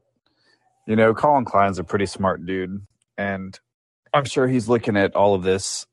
you 0.87 0.95
know, 0.95 1.15
Collin 1.15 1.47
Klein's 1.47 1.81
a 1.81 1.85
pretty 1.85 2.07
smart 2.07 2.47
dude, 2.47 2.87
and 3.19 3.59
I'm 4.15 4.25
sure 4.25 4.47
he's 4.47 4.69
looking 4.69 4.97
at 4.97 5.17
all 5.17 5.35
of 5.35 5.43
this 5.43 5.85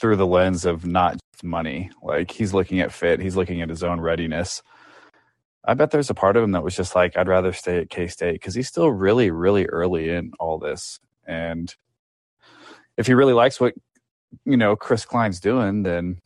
through 0.00 0.16
the 0.16 0.26
lens 0.26 0.64
of 0.64 0.86
not 0.86 1.18
just 1.32 1.44
money. 1.44 1.90
Like 2.02 2.30
he's 2.30 2.54
looking 2.54 2.80
at 2.80 2.92
fit, 2.92 3.20
he's 3.20 3.36
looking 3.36 3.62
at 3.62 3.68
his 3.68 3.82
own 3.82 4.00
readiness. 4.00 4.62
I 5.64 5.74
bet 5.74 5.90
there's 5.90 6.10
a 6.10 6.14
part 6.14 6.36
of 6.36 6.44
him 6.44 6.52
that 6.52 6.62
was 6.62 6.76
just 6.76 6.94
like, 6.94 7.16
I'd 7.16 7.28
rather 7.28 7.52
stay 7.52 7.78
at 7.78 7.90
K 7.90 8.06
State 8.06 8.34
because 8.34 8.54
he's 8.54 8.68
still 8.68 8.88
really, 8.88 9.30
really 9.30 9.66
early 9.66 10.10
in 10.10 10.32
all 10.38 10.58
this. 10.58 11.00
And 11.26 11.74
if 12.96 13.06
he 13.06 13.14
really 13.14 13.32
likes 13.32 13.60
what 13.60 13.74
you 14.44 14.56
know 14.56 14.76
Chris 14.76 15.04
Klieman's 15.04 15.40
doing, 15.40 15.82
then 15.82 16.20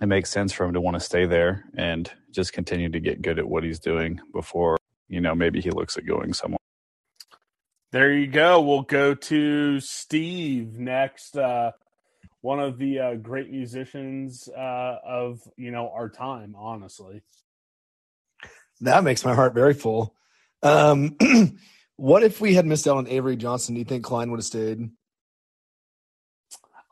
it 0.00 0.06
makes 0.06 0.30
sense 0.30 0.52
for 0.52 0.64
him 0.64 0.74
to 0.74 0.80
want 0.80 0.94
to 0.94 1.00
stay 1.00 1.26
there 1.26 1.64
and 1.76 2.10
just 2.30 2.52
continue 2.52 2.88
to 2.88 3.00
get 3.00 3.22
good 3.22 3.38
at 3.38 3.48
what 3.48 3.62
he's 3.62 3.78
doing 3.78 4.20
before 4.32 4.76
you 5.08 5.20
know 5.20 5.34
maybe 5.34 5.60
he 5.60 5.70
looks 5.70 5.96
at 5.96 6.06
going 6.06 6.32
somewhere. 6.32 6.58
There 7.92 8.12
you 8.12 8.26
go. 8.26 8.60
We'll 8.62 8.82
go 8.82 9.14
to 9.14 9.78
Steve 9.80 10.78
next. 10.78 11.36
Uh, 11.36 11.72
one 12.42 12.60
of 12.60 12.76
the 12.76 12.98
uh, 12.98 13.14
great 13.14 13.50
musicians 13.50 14.48
uh, 14.48 14.98
of 15.04 15.40
you 15.56 15.70
know 15.70 15.90
our 15.94 16.10
time, 16.10 16.54
honestly. 16.56 17.22
That 18.82 19.04
makes 19.04 19.24
my 19.24 19.34
heart 19.34 19.54
very 19.54 19.74
full. 19.74 20.14
Um, 20.62 21.16
what 21.96 22.24
if 22.24 22.40
we 22.40 22.54
had 22.54 22.66
missed 22.66 22.86
out 22.86 22.98
on 22.98 23.06
Avery 23.06 23.36
Johnson? 23.36 23.74
Do 23.74 23.78
you 23.78 23.84
think 23.84 24.04
Klein 24.04 24.30
would 24.30 24.38
have 24.38 24.44
stayed? 24.44 24.90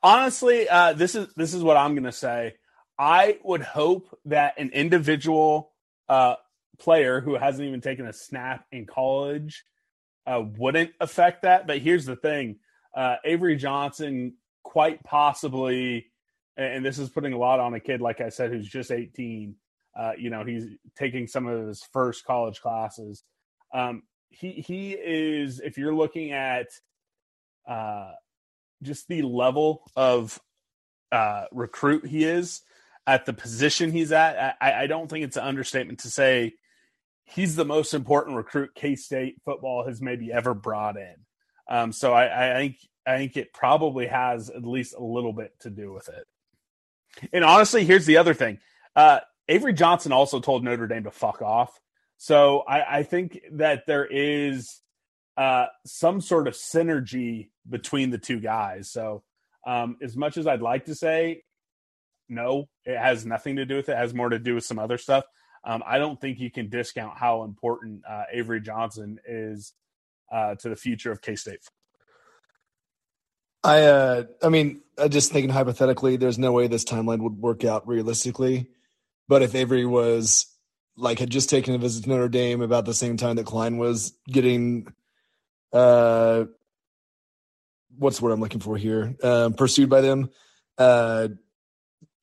Honestly, 0.03 0.69
uh, 0.69 0.95
this 0.95 1.15
is 1.15 1.29
this 1.35 1.53
is 1.53 1.63
what 1.63 1.77
I'm 1.77 1.95
going 1.95 2.05
to 2.05 2.13
say. 2.13 2.55
I 2.99 3.39
would 3.43 3.63
hope 3.63 4.19
that 4.27 4.59
an 4.59 4.71
individual 4.71 5.73
uh, 6.09 6.37
player 6.79 7.21
who 7.21 7.35
hasn't 7.35 7.67
even 7.67 7.81
taken 7.81 8.07
a 8.07 8.13
snap 8.13 8.65
in 8.71 8.87
college 8.87 9.65
uh, 10.27 10.43
wouldn't 10.59 10.93
affect 11.01 11.43
that. 11.43 11.67
But 11.67 11.79
here's 11.79 12.07
the 12.07 12.17
thing: 12.17 12.61
uh, 12.95 13.17
Avery 13.25 13.57
Johnson 13.57 14.35
quite 14.63 15.03
possibly, 15.05 16.07
and 16.57 16.85
this 16.85 16.99
is 16.99 17.11
putting 17.11 17.33
a 17.33 17.39
lot 17.39 17.61
on 17.61 17.75
a 17.75 17.81
kid, 17.81 18.01
like 18.01 18.21
I 18.21 18.29
said, 18.29 18.51
who's 18.51 18.69
just 18.69 18.91
18. 18.91 19.55
Uh, 19.99 20.13
you 20.17 20.31
know, 20.31 20.45
he's 20.45 20.67
taking 20.97 21.27
some 21.27 21.47
of 21.47 21.67
his 21.67 21.83
first 21.93 22.25
college 22.25 22.61
classes. 22.61 23.25
Um, 23.75 24.03
he 24.29 24.53
he 24.53 24.93
is, 24.93 25.61
if 25.61 25.79
you're 25.79 25.95
looking 25.95 26.33
at 26.33 26.67
uh, 27.69 28.13
just 28.83 29.09
the 29.09 29.23
level 29.23 29.83
of 29.97 30.41
uh, 31.13 31.45
recruit 31.53 32.07
he 32.07 32.25
is 32.25 32.63
at 33.07 33.27
the 33.27 33.33
position 33.33 33.91
he's 33.91 34.13
at, 34.13 34.57
I, 34.61 34.83
I 34.83 34.87
don't 34.87 35.09
think 35.09 35.25
it's 35.25 35.37
an 35.37 35.45
understatement 35.45 36.01
to 36.01 36.09
say 36.11 36.55
he's 37.25 37.57
the 37.57 37.65
most 37.65 37.95
important 37.95 38.37
recruit 38.37 38.71
K 38.75 38.97
State 38.97 39.41
football 39.45 39.87
has 39.87 40.01
maybe 40.01 40.33
ever 40.33 40.55
brought 40.55 40.97
in. 40.97 41.15
Um, 41.69 41.93
so 41.93 42.13
I, 42.13 42.51
I 42.51 42.59
think 42.59 42.77
I 43.11 43.19
think 43.19 43.37
it 43.37 43.53
probably 43.53 44.07
has 44.07 44.51
at 44.51 44.65
least 44.65 44.95
a 44.95 45.03
little 45.03 45.33
bit 45.33 45.53
to 45.61 45.71
do 45.71 45.93
with 45.93 46.09
it. 46.09 46.27
And 47.33 47.45
honestly, 47.45 47.85
here's 47.85 48.07
the 48.07 48.19
other 48.19 48.35
thing: 48.35 48.59
uh, 48.95 49.21
Avery 49.49 49.73
Johnson 49.73 50.13
also 50.13 50.41
told 50.41 50.65
Notre 50.65 50.87
Dame 50.87 51.05
to 51.05 51.11
fuck 51.11 51.43
off. 51.43 51.81
So 52.17 52.61
I, 52.61 52.99
I 52.99 53.03
think 53.03 53.41
that 53.53 53.87
there 53.87 54.07
is 54.07 54.81
uh, 55.37 55.67
some 55.87 56.21
sort 56.21 56.49
of 56.49 56.55
synergy 56.55 57.49
between 57.69 58.11
the 58.11 58.19
two 58.19 58.41
guys. 58.41 58.91
So 58.91 59.23
um, 59.67 59.97
as 60.03 60.17
much 60.17 60.37
as 60.37 60.47
I'd 60.47 60.63
like 60.63 60.85
to 60.87 60.95
say 60.95 61.43
no, 62.29 62.69
it 62.85 62.97
has 62.97 63.27
nothing 63.27 63.57
to 63.57 63.67
do 63.67 63.77
with 63.77 63.89
it. 63.89 63.93
it 63.93 63.99
has 63.99 64.15
more 64.15 64.29
to 64.29 64.39
do 64.39 64.55
with 64.55 64.65
some 64.65 64.79
other 64.79 64.99
stuff. 64.99 65.25
Um, 65.65 65.83
I 65.85 65.99
don't 65.99 66.21
think 66.21 66.39
you 66.39 66.51
can 66.51 66.69
discount 66.69 67.19
how 67.19 67.43
important 67.43 68.03
uh, 68.09 68.25
Avery 68.33 68.61
Johnson 68.61 69.19
is 69.27 69.73
uh, 70.33 70.55
to 70.57 70.69
the 70.69 70.77
future 70.77 71.11
of 71.11 71.21
K 71.21 71.35
State. 71.35 71.61
I 73.63 73.83
uh 73.83 74.25
I 74.43 74.49
mean, 74.49 74.81
I 74.99 75.09
just 75.09 75.33
thinking 75.33 75.51
hypothetically, 75.51 76.17
there's 76.17 76.39
no 76.39 76.53
way 76.53 76.67
this 76.67 76.85
timeline 76.85 77.21
would 77.23 77.39
work 77.39 77.65
out 77.65 77.87
realistically. 77.87 78.69
But 79.29 79.43
if 79.43 79.55
Avery 79.55 79.87
was 79.87 80.47
like 80.97 81.19
had 81.19 81.31
just 81.31 81.51
taken 81.51 81.75
a 81.75 81.79
visit 81.79 82.05
to 82.05 82.09
Notre 82.09 82.29
Dame 82.29 82.63
about 82.63 82.85
the 82.85 82.95
same 82.95 83.17
time 83.17 83.37
that 83.37 83.47
Klein 83.47 83.79
was 83.79 84.13
getting 84.29 84.93
uh 85.73 86.45
what's 87.99 88.19
the 88.19 88.25
word 88.25 88.33
I'm 88.33 88.41
looking 88.41 88.61
for 88.61 88.77
here? 88.77 89.15
Um 89.23 89.55
pursued 89.55 89.91
by 89.91 90.01
them. 90.01 90.31
Uh 90.79 91.29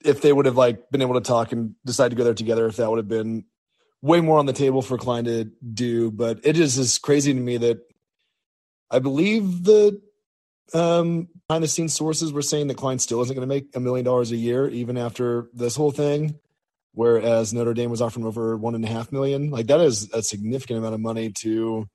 if 0.03 0.21
they 0.21 0.31
would 0.33 0.45
have 0.45 0.57
like 0.57 0.89
been 0.89 1.01
able 1.01 1.15
to 1.15 1.21
talk 1.21 1.51
and 1.51 1.75
decide 1.85 2.09
to 2.09 2.15
go 2.15 2.23
there 2.23 2.33
together, 2.33 2.67
if 2.67 2.77
that 2.77 2.89
would 2.89 2.97
have 2.99 3.07
been 3.07 3.45
way 4.01 4.21
more 4.21 4.39
on 4.39 4.45
the 4.45 4.53
table 4.53 4.81
for 4.81 4.97
Klein 4.97 5.25
to 5.25 5.45
do. 5.73 6.11
But 6.11 6.39
it 6.43 6.57
is 6.57 6.75
just 6.75 7.01
crazy 7.01 7.33
to 7.33 7.39
me 7.39 7.57
that 7.57 7.79
I 8.89 8.99
believe 8.99 9.63
the 9.63 10.01
um, 10.73 11.27
behind 11.47 11.63
the 11.63 11.67
scenes 11.67 11.93
sources 11.93 12.31
were 12.33 12.41
saying 12.41 12.67
that 12.67 12.77
Klein 12.77 12.99
still 12.99 13.21
isn't 13.21 13.35
going 13.35 13.47
to 13.47 13.53
make 13.53 13.75
a 13.75 13.79
million 13.79 14.05
dollars 14.05 14.31
a 14.31 14.35
year 14.35 14.67
even 14.69 14.97
after 14.97 15.47
this 15.53 15.75
whole 15.75 15.91
thing, 15.91 16.39
whereas 16.93 17.53
Notre 17.53 17.73
Dame 17.73 17.89
was 17.91 18.01
offering 18.01 18.25
over 18.25 18.57
one 18.57 18.75
and 18.75 18.83
a 18.85 18.89
half 18.89 19.11
million. 19.11 19.49
Like 19.49 19.67
that 19.67 19.81
is 19.81 20.11
a 20.13 20.21
significant 20.21 20.79
amount 20.79 20.95
of 20.95 20.99
money 20.99 21.31
to 21.39 21.87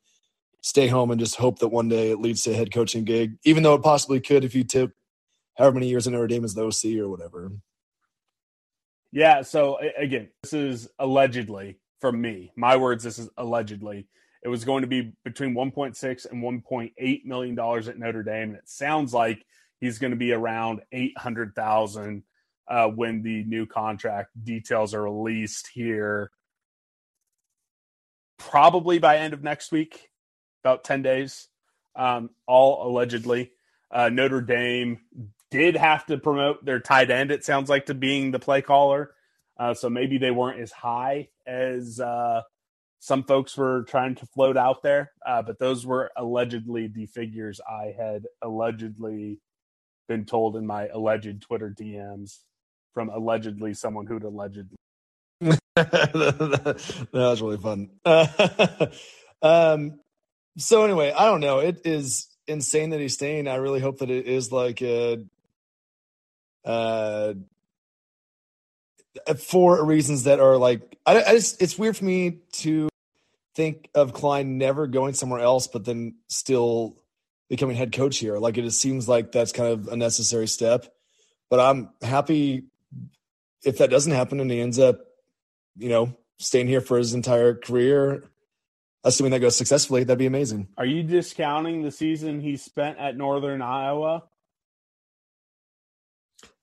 stay 0.63 0.87
home 0.87 1.11
and 1.11 1.21
just 1.21 1.37
hope 1.37 1.59
that 1.59 1.69
one 1.69 1.89
day 1.89 2.11
it 2.11 2.21
leads 2.21 2.43
to 2.43 2.53
a 2.53 2.55
head 2.55 2.73
coaching 2.73 3.05
gig, 3.05 3.37
even 3.45 3.63
though 3.63 3.75
it 3.75 3.83
possibly 3.83 4.21
could 4.21 4.45
if 4.45 4.55
you 4.55 4.65
tip 4.65 4.93
however 5.57 5.75
many 5.75 5.89
years 5.89 6.07
in 6.07 6.13
Notre 6.13 6.27
Dame 6.27 6.45
as 6.45 6.55
the 6.55 6.65
OC 6.65 6.99
or 7.01 7.09
whatever. 7.09 7.51
Yeah. 9.11 9.43
So 9.43 9.79
again, 9.99 10.29
this 10.43 10.55
is 10.55 10.89
allegedly 10.99 11.79
from 12.01 12.21
me. 12.21 12.53
My 12.57 12.77
words. 12.77 13.05
This 13.05 13.19
is 13.19 13.29
allegedly. 13.37 14.09
It 14.43 14.49
was 14.49 14.65
going 14.65 14.83
to 14.83 14.89
be 14.89 15.13
between 15.25 15.55
1.6 15.55 16.31
and 16.31 16.43
1.8 16.43 17.25
million 17.25 17.55
dollars 17.55 17.89
at 17.89 17.99
Notre 17.99 18.23
Dame, 18.23 18.51
and 18.51 18.57
it 18.57 18.69
sounds 18.69 19.15
like 19.15 19.45
he's 19.81 19.99
going 19.99 20.11
to 20.11 20.17
be 20.17 20.33
around 20.33 20.81
800,000 20.91 22.25
uh, 22.69 22.89
when 22.89 23.23
the 23.23 23.45
new 23.45 23.67
contract 23.67 24.31
details 24.43 24.95
are 24.95 25.03
released 25.03 25.69
here. 25.73 26.31
Probably 28.39 28.99
by 28.99 29.19
end 29.19 29.35
of 29.35 29.43
next 29.43 29.71
week, 29.71 30.11
about 30.65 30.85
10 30.85 31.03
days. 31.03 31.49
Um, 31.95 32.31
all 32.47 32.89
allegedly. 32.89 33.53
Uh, 33.91 34.09
Notre 34.09 34.41
Dame 34.41 35.01
did 35.51 35.77
have 35.77 36.07
to 36.07 36.17
promote 36.17 36.65
their 36.65 36.81
tight 36.81 37.11
end, 37.11 37.31
it 37.31 37.45
sounds 37.45 37.69
like, 37.69 37.87
to 37.87 37.95
being 37.95 38.31
the 38.31 38.39
play 38.39 38.63
caller. 38.63 39.13
Uh, 39.59 39.75
so 39.75 39.91
maybe 39.91 40.17
they 40.19 40.31
weren't 40.31 40.61
as 40.61 40.73
high 40.73 41.29
as 41.47 42.01
uh, 42.01 42.41
some 43.03 43.25
folks 43.25 43.57
were 43.57 43.83
trying 43.83 44.15
to 44.15 44.25
float 44.27 44.57
out 44.57 44.85
there. 44.85 45.11
Uh, 45.27 45.43
but 45.43 45.59
those 45.59 45.85
were 45.85 46.13
allegedly 46.17 46.87
the 46.87 47.07
figures 47.07 47.61
I 47.69 47.93
had 47.99 48.27
allegedly 48.41 49.41
been 50.07 50.25
told 50.25 50.55
in 50.55 50.65
my 50.65 50.87
alleged 50.87 51.43
Twitter 51.43 51.69
DMs 51.77 52.39
from 52.95 53.09
allegedly 53.09 53.75
someone 53.75 54.07
who'd 54.07 54.23
allegedly. 54.23 54.77
that 55.41 57.11
was 57.13 57.43
really 57.43 57.57
fun. 57.57 57.91
um, 59.43 59.99
so 60.57 60.85
anyway, 60.85 61.11
I 61.11 61.25
don't 61.25 61.41
know. 61.41 61.59
It 61.59 61.81
is 61.85 62.29
insane 62.47 62.91
that 62.91 63.01
he's 63.01 63.15
staying. 63.15 63.49
I 63.49 63.57
really 63.57 63.81
hope 63.81 63.99
that 63.99 64.11
it 64.11 64.27
is 64.27 64.53
like 64.53 64.81
a, 64.81 65.25
uh, 66.65 67.35
for 69.37 69.85
reasons 69.85 70.25
that 70.25 70.39
are 70.39 70.57
like 70.57 70.93
I, 71.05 71.23
I 71.23 71.35
just 71.35 71.61
it's 71.61 71.79
weird 71.79 71.97
for 71.97 72.05
me 72.05 72.39
to 72.53 72.89
think 73.55 73.89
of 73.95 74.13
Klein 74.13 74.59
never 74.59 74.87
going 74.87 75.15
somewhere 75.15 75.41
else, 75.41 75.67
but 75.67 75.85
then 75.85 76.17
still 76.29 76.97
becoming 77.49 77.77
head 77.77 77.93
coach 77.93 78.19
here. 78.19 78.39
Like 78.39 78.57
it 78.57 78.63
just 78.63 78.81
seems 78.81 79.09
like 79.09 79.33
that's 79.33 79.53
kind 79.53 79.73
of 79.73 79.89
a 79.89 79.97
necessary 79.97 80.49
step. 80.49 80.87
But 81.51 81.61
I'm 81.61 81.91
happy 82.01 82.65
if 83.65 83.79
that 83.79 83.91
doesn't 83.91 84.13
happen 84.13 84.41
and 84.41 84.51
he 84.51 84.61
ends 84.61 84.79
up, 84.79 85.01
you 85.77 85.89
know, 85.89 86.17
staying 86.39 86.69
here 86.69 86.81
for 86.81 86.99
his 86.99 87.15
entire 87.15 87.55
career. 87.55 88.25
Assuming 89.05 89.33
that 89.33 89.41
goes 89.41 89.57
successfully, 89.57 90.05
that'd 90.05 90.19
be 90.19 90.27
amazing. 90.27 90.69
Are 90.79 90.87
you 90.87 91.03
discounting 91.03 91.83
the 91.83 91.91
season 91.91 92.41
he 92.41 92.57
spent 92.57 92.99
at 92.99 93.17
Northern 93.17 93.61
Iowa? 93.61 94.23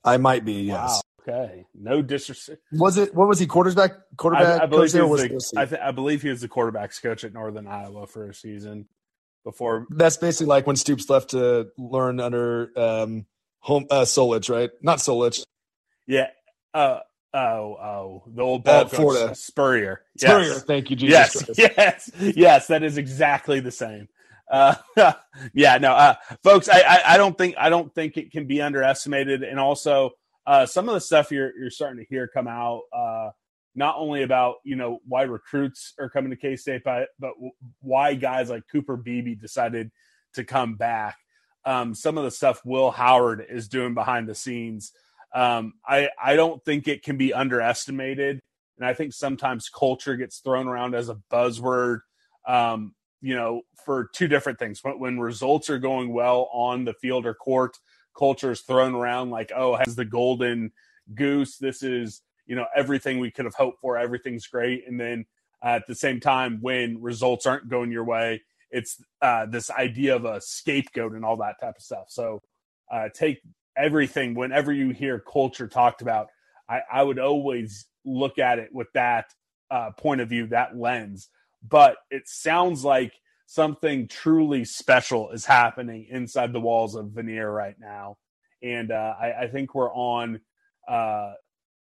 I 0.06 0.18
might 0.18 0.46
be, 0.46 0.64
yes. 0.64 1.02
Okay. 1.28 1.66
No 1.74 2.02
disrespect. 2.02 2.62
Was 2.72 2.98
it 2.98 3.14
what 3.16 3.28
was 3.28 3.40
he 3.40 3.46
quarterback 3.48 3.92
quarterback 4.18 4.62
I, 4.62 4.64
I 4.64 4.68
believe 4.68 4.92
he 4.92 5.02
Was 5.02 5.30
was 5.30 5.50
the, 5.52 5.60
I, 5.60 5.66
th- 5.66 5.82
I 5.82 5.92
believe 5.92 6.22
he 6.22 6.30
was 6.30 6.42
the 6.42 6.48
quarterbacks 6.50 7.02
coach 7.02 7.24
at 7.24 7.34
Northern 7.34 7.68
Iowa 7.68 8.08
for 8.08 8.30
a 8.30 8.34
season 8.34 8.88
before. 9.44 9.88
that's 9.90 10.18
basically 10.18 10.48
like 10.48 10.68
when 10.68 10.76
Stoops 10.76 11.10
left 11.10 11.32
to 11.32 11.70
learn 11.78 12.20
under 12.20 12.72
um 12.78 13.26
home 13.60 13.86
uh 13.90 14.02
Solich, 14.02 14.50
right? 14.50 14.70
Not 14.82 15.00
Solich. 15.00 15.44
Yeah. 16.08 16.28
Uh, 16.74 17.00
oh, 17.34 17.40
oh, 17.40 18.24
the 18.28 18.42
old 18.42 18.68
Uh, 18.68 18.72
ball 18.84 18.90
coach, 18.90 18.96
Florida. 18.96 19.36
Spurrier. 19.36 20.02
Spurrier, 20.18 20.54
thank 20.56 20.90
you, 20.90 20.96
Jesus 20.96 21.12
yes, 21.12 21.46
Christ. 21.46 21.60
yes, 21.78 22.36
yes. 22.36 22.68
That 22.68 22.84
is 22.84 22.98
exactly 22.98 23.60
the 23.60 23.72
same. 23.72 24.08
Uh, 24.52 24.76
yeah, 25.54 25.78
no, 25.78 25.92
uh, 25.94 26.16
folks, 26.44 26.68
I, 26.70 26.80
I, 26.82 27.02
I 27.14 27.18
don't 27.18 27.38
think 27.38 27.56
I 27.58 27.70
don't 27.70 27.94
think 27.94 28.18
it 28.18 28.32
can 28.32 28.48
be 28.48 28.62
underestimated, 28.62 29.44
and 29.44 29.60
also 29.60 30.12
uh, 30.50 30.66
some 30.66 30.90
of 30.90 30.96
the 30.96 31.00
stuff 31.00 31.32
you're 31.32 31.56
you're 31.56 31.70
starting 31.70 32.04
to 32.04 32.10
hear 32.10 32.28
come 32.28 32.48
out, 32.48 32.82
uh, 32.92 33.30
not 33.76 33.98
only 34.00 34.24
about 34.24 34.56
you 34.64 34.76
know 34.76 34.98
why 35.08 35.22
recruits 35.22 35.94
are 36.00 36.10
coming 36.10 36.32
to 36.32 36.36
K 36.36 36.56
State, 36.56 36.82
but 36.84 37.10
but 37.20 37.34
why 37.82 38.16
guys 38.16 38.50
like 38.50 38.64
Cooper 38.72 38.98
Beebe 38.98 39.36
decided 39.36 39.92
to 40.34 40.44
come 40.44 40.74
back. 40.74 41.18
Um, 41.66 41.94
some 41.94 42.18
of 42.18 42.24
the 42.24 42.32
stuff 42.32 42.66
Will 42.66 42.90
Howard 42.90 43.46
is 43.48 43.68
doing 43.68 43.94
behind 43.94 44.28
the 44.28 44.34
scenes. 44.34 44.92
Um, 45.36 45.74
I 45.88 46.10
I 46.20 46.36
don't 46.36 46.66
think 46.66 46.88
it 46.88 47.04
can 47.04 47.16
be 47.16 47.32
underestimated, 47.32 48.40
and 48.80 48.88
I 48.88 48.96
think 48.96 49.14
sometimes 49.14 49.70
culture 49.70 50.16
gets 50.16 50.40
thrown 50.40 50.68
around 50.68 50.96
as 50.96 51.10
a 51.10 51.20
buzzword. 51.32 52.00
Um, 52.48 52.96
you 53.22 53.36
know, 53.36 53.62
for 53.86 54.10
two 54.16 54.28
different 54.28 54.58
things. 54.58 54.80
When, 54.82 54.98
when 54.98 55.20
results 55.20 55.70
are 55.70 55.78
going 55.78 56.12
well 56.12 56.50
on 56.52 56.86
the 56.86 56.94
field 56.94 57.28
or 57.28 57.36
court, 57.36 57.78
culture 58.18 58.52
is 58.52 58.62
thrown 58.62 58.96
around 58.96 59.30
like, 59.30 59.52
oh, 59.56 59.76
has 59.76 59.96
the 59.96 60.06
golden 60.06 60.72
goose. 61.14 61.58
This 61.58 61.84
is, 61.84 62.22
you 62.46 62.56
know, 62.56 62.66
everything 62.76 63.20
we 63.20 63.32
could 63.32 63.46
have 63.46 63.56
hoped 63.56 63.80
for. 63.82 63.98
Everything's 63.98 64.48
great. 64.48 64.88
And 64.88 65.00
then 65.00 65.26
uh, 65.64 65.70
at 65.70 65.88
the 65.88 65.96
same 65.96 66.20
time, 66.20 66.60
when 66.62 67.02
results 67.02 67.46
aren't 67.46 67.70
going 67.70 67.92
your 67.92 68.04
way, 68.06 68.42
it's 68.72 69.02
uh, 69.22 69.46
this 69.46 69.72
idea 69.72 70.16
of 70.16 70.26
a 70.26 70.42
scapegoat 70.42 71.14
and 71.14 71.26
all 71.26 71.38
that 71.38 71.60
type 71.60 71.76
of 71.78 71.84
stuff. 71.84 72.06
So 72.10 72.42
uh, 72.92 73.10
take 73.14 73.42
everything 73.76 74.36
whenever 74.36 74.72
you 74.72 74.92
hear 74.92 75.20
culture 75.20 75.68
talked 75.68 76.02
about. 76.02 76.28
I, 76.68 76.82
I 76.92 77.04
would 77.04 77.20
always 77.20 77.88
look 78.06 78.38
at 78.38 78.60
it 78.60 78.70
with 78.74 78.92
that 78.94 79.34
uh, 79.72 79.92
point 79.92 80.22
of 80.22 80.30
view, 80.30 80.48
that 80.48 80.78
lens. 80.78 81.30
But 81.68 81.98
it 82.10 82.28
sounds 82.28 82.86
like 82.86 83.14
something 83.50 84.08
truly 84.08 84.64
special 84.64 85.32
is 85.32 85.44
happening 85.44 86.06
inside 86.08 86.54
the 86.54 86.60
walls 86.60 86.94
of 86.94 87.08
Vanier 87.08 87.52
right 87.52 87.76
now, 87.80 88.18
and 88.62 88.92
uh, 88.92 89.16
I, 89.20 89.34
I 89.42 89.48
think 89.48 89.74
we're 89.74 89.92
on 89.92 90.40
uh, 90.88 91.34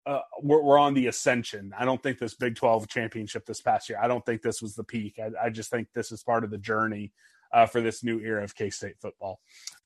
uh, 0.06 0.22
we're, 0.42 0.62
we're 0.64 0.78
on 0.78 0.94
the 0.94 1.08
ascension. 1.08 1.74
I 1.78 1.84
don't 1.84 2.02
think 2.02 2.20
this 2.20 2.36
Big 2.36 2.56
Twelve 2.56 2.88
championship 2.88 3.46
this 3.46 3.60
past 3.60 3.90
year. 3.90 4.00
I 4.02 4.08
don't 4.08 4.26
think 4.26 4.42
this 4.42 4.62
was 4.62 4.76
the 4.76 4.86
peak. 4.86 5.20
I, 5.20 5.48
I 5.48 5.50
just 5.50 5.70
think 5.70 5.90
this 5.94 6.14
is 6.14 6.24
part 6.24 6.46
of 6.46 6.52
the 6.52 6.58
journey 6.58 7.12
uh, 7.52 7.66
for 7.66 7.82
this 7.82 8.02
new 8.02 8.22
era 8.22 8.46
of 8.46 8.56
K 8.56 8.70
State 8.70 8.96
football. 9.02 9.42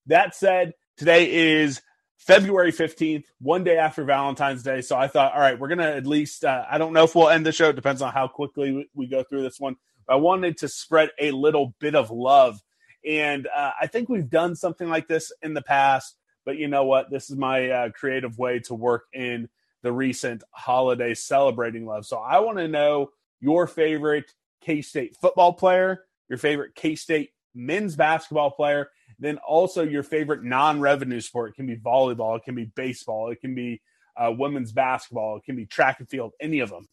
That 0.06 0.36
said, 0.36 0.74
today 0.98 1.56
is 1.56 1.82
February 2.20 2.74
15th, 2.74 3.26
one 3.42 3.64
day 3.64 3.78
after 3.78 4.04
Valentine's 4.04 4.62
Day. 4.62 4.82
So 4.82 4.96
I 4.96 5.08
thought, 5.08 5.34
all 5.34 5.40
right, 5.40 5.60
we're 5.60 5.68
going 5.68 5.80
to 5.80 5.96
at 5.96 6.06
least, 6.06 6.46
uh, 6.46 6.64
I 6.70 6.78
don't 6.78 6.94
know 6.94 7.06
if 7.06 7.16
we'll 7.16 7.30
end 7.30 7.44
the 7.44 7.52
show. 7.52 7.70
It 7.70 7.76
depends 7.76 8.04
on 8.04 8.14
how 8.14 8.28
quickly 8.28 8.72
we, 8.72 8.90
we 8.94 9.08
go 9.08 9.24
through 9.24 9.42
this 9.42 9.60
one. 9.60 9.78
I 10.10 10.16
wanted 10.16 10.58
to 10.60 10.68
spread 10.68 11.10
a 11.20 11.32
little 11.32 11.74
bit 11.80 11.96
of 11.96 12.12
love. 12.12 12.62
And 13.06 13.48
uh, 13.56 13.72
I 13.80 13.88
think 13.88 14.10
we've 14.10 14.30
done 14.30 14.56
something 14.56 14.90
like 14.90 15.08
this 15.08 15.32
in 15.42 15.54
the 15.54 15.62
past. 15.62 16.18
But 16.46 16.58
you 16.58 16.68
know 16.68 16.86
what? 16.86 17.10
This 17.10 17.30
is 17.30 17.38
my 17.38 17.70
uh, 17.70 17.90
creative 17.90 18.38
way 18.38 18.60
to 18.62 18.76
work 18.76 19.06
in 19.14 19.50
the 19.82 19.92
recent 19.92 20.44
holiday 20.52 21.14
celebrating 21.14 21.86
love. 21.86 22.06
So 22.06 22.18
I 22.18 22.40
want 22.40 22.58
to 22.58 22.68
know 22.68 23.10
your 23.40 23.68
favorite 23.68 24.32
K 24.62 24.82
State 24.82 25.16
football 25.22 25.54
player, 25.54 26.06
your 26.30 26.38
favorite 26.38 26.76
K 26.76 26.96
State 26.96 27.32
men's 27.54 27.96
basketball 27.96 28.52
player, 28.52 28.90
then 29.20 29.38
also 29.38 29.84
your 29.84 30.04
favorite 30.04 30.44
non-revenue 30.44 31.22
sport. 31.22 31.52
It 31.52 31.56
can 31.56 31.68
be 31.68 31.78
volleyball, 31.78 32.38
it 32.38 32.44
can 32.44 32.56
be 32.56 32.72
baseball, 32.76 33.32
it 33.32 33.40
can 33.42 33.56
be 33.56 33.82
uh, 34.18 34.32
women's 34.38 34.72
basketball, 34.72 35.38
it 35.38 35.44
can 35.44 35.56
be 35.56 35.66
track 35.66 36.00
and 36.00 36.10
field, 36.10 36.34
any 36.40 36.60
of 36.60 36.70
them. 36.70 36.88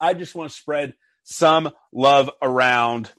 I 0.00 0.14
just 0.14 0.34
want 0.34 0.50
to 0.50 0.56
spread 0.56 0.94
some 1.30 1.70
love 1.92 2.30
around, 2.40 3.12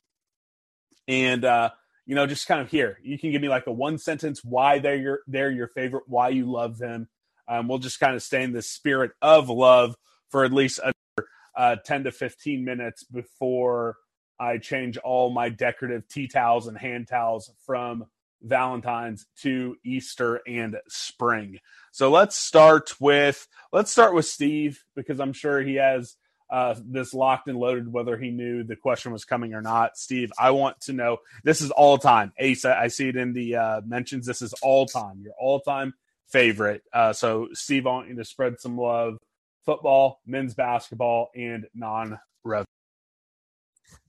and 1.08 1.46
uh, 1.46 1.70
you 2.08 2.16
know, 2.16 2.26
just 2.26 2.48
kind 2.48 2.60
of 2.60 2.70
here. 2.70 2.98
You 3.04 3.20
can 3.20 3.32
give 3.32 3.42
me 3.42 3.50
like 3.50 3.68
a 3.68 3.72
one 3.72 4.00
sentence 4.00 4.44
why 4.44 4.80
they're 4.80 4.96
your 4.96 5.20
they're 5.28 5.52
your 5.52 5.68
favorite, 5.68 6.06
why 6.08 6.30
you 6.30 6.52
love 6.52 6.80
them. 6.80 7.08
Um, 7.48 7.68
we'll 7.68 7.78
just 7.78 8.00
kind 8.00 8.16
of 8.16 8.24
stay 8.24 8.42
in 8.42 8.52
the 8.52 8.64
spirit 8.64 9.12
of 9.22 9.48
love 9.50 9.96
for 10.30 10.44
at 10.44 10.52
least 10.52 10.80
another 10.80 11.30
uh, 11.56 11.76
ten 11.86 12.04
to 12.06 12.12
fifteen 12.12 12.66
minutes 12.66 13.04
before 13.04 13.98
I 14.40 14.58
change 14.58 14.98
all 14.98 15.30
my 15.30 15.50
decorative 15.50 16.08
tea 16.08 16.28
towels 16.28 16.66
and 16.66 16.76
hand 16.76 17.08
towels 17.10 17.52
from 17.68 18.06
Valentine's 18.42 19.28
to 19.42 19.76
Easter 19.86 20.42
and 20.48 20.78
spring. 20.88 21.60
So 21.92 22.10
let's 22.10 22.36
start 22.36 23.00
with 23.00 23.48
let's 23.72 23.92
start 23.92 24.16
with 24.16 24.26
Steve 24.26 24.84
because 24.96 25.20
I'm 25.20 25.34
sure 25.34 25.62
he 25.62 25.76
has 25.76 26.16
uh, 26.50 26.76
this 26.84 27.14
locked 27.14 27.48
and 27.48 27.60
loaded 27.60 27.92
whether 27.92 28.18
he 28.18 28.32
knew 28.32 28.64
the 28.64 28.76
question 28.76 29.12
was 29.12 29.26
coming 29.26 29.54
or 29.54 29.62
not. 29.62 29.98
Steve, 29.98 30.32
I 30.40 30.52
want 30.52 30.82
to 30.82 30.94
know 30.94 31.18
this 31.44 31.62
is 31.62 31.72
all 31.72 31.98
time. 31.98 32.34
Ace, 32.38 32.66
I 32.66 32.88
see 32.88 33.10
it 33.10 33.16
in 33.16 33.34
the 33.34 33.56
uh, 33.56 33.82
mentions. 33.86 34.26
This 34.26 34.42
is 34.42 34.54
all 34.62 34.86
time. 34.86 35.22
Your 35.24 35.34
all 35.40 35.60
time 35.60 35.94
favorite. 36.28 36.84
Uh, 36.92 37.14
so 37.14 37.50
Steve, 37.54 37.86
I 37.86 37.92
want 37.92 38.10
you 38.10 38.16
to 38.16 38.26
spread 38.26 38.60
some 38.60 38.78
love. 38.78 39.18
Football, 39.66 40.22
men's 40.26 40.56
basketball, 40.56 41.30
and 41.36 41.68
non-rev. 41.76 42.66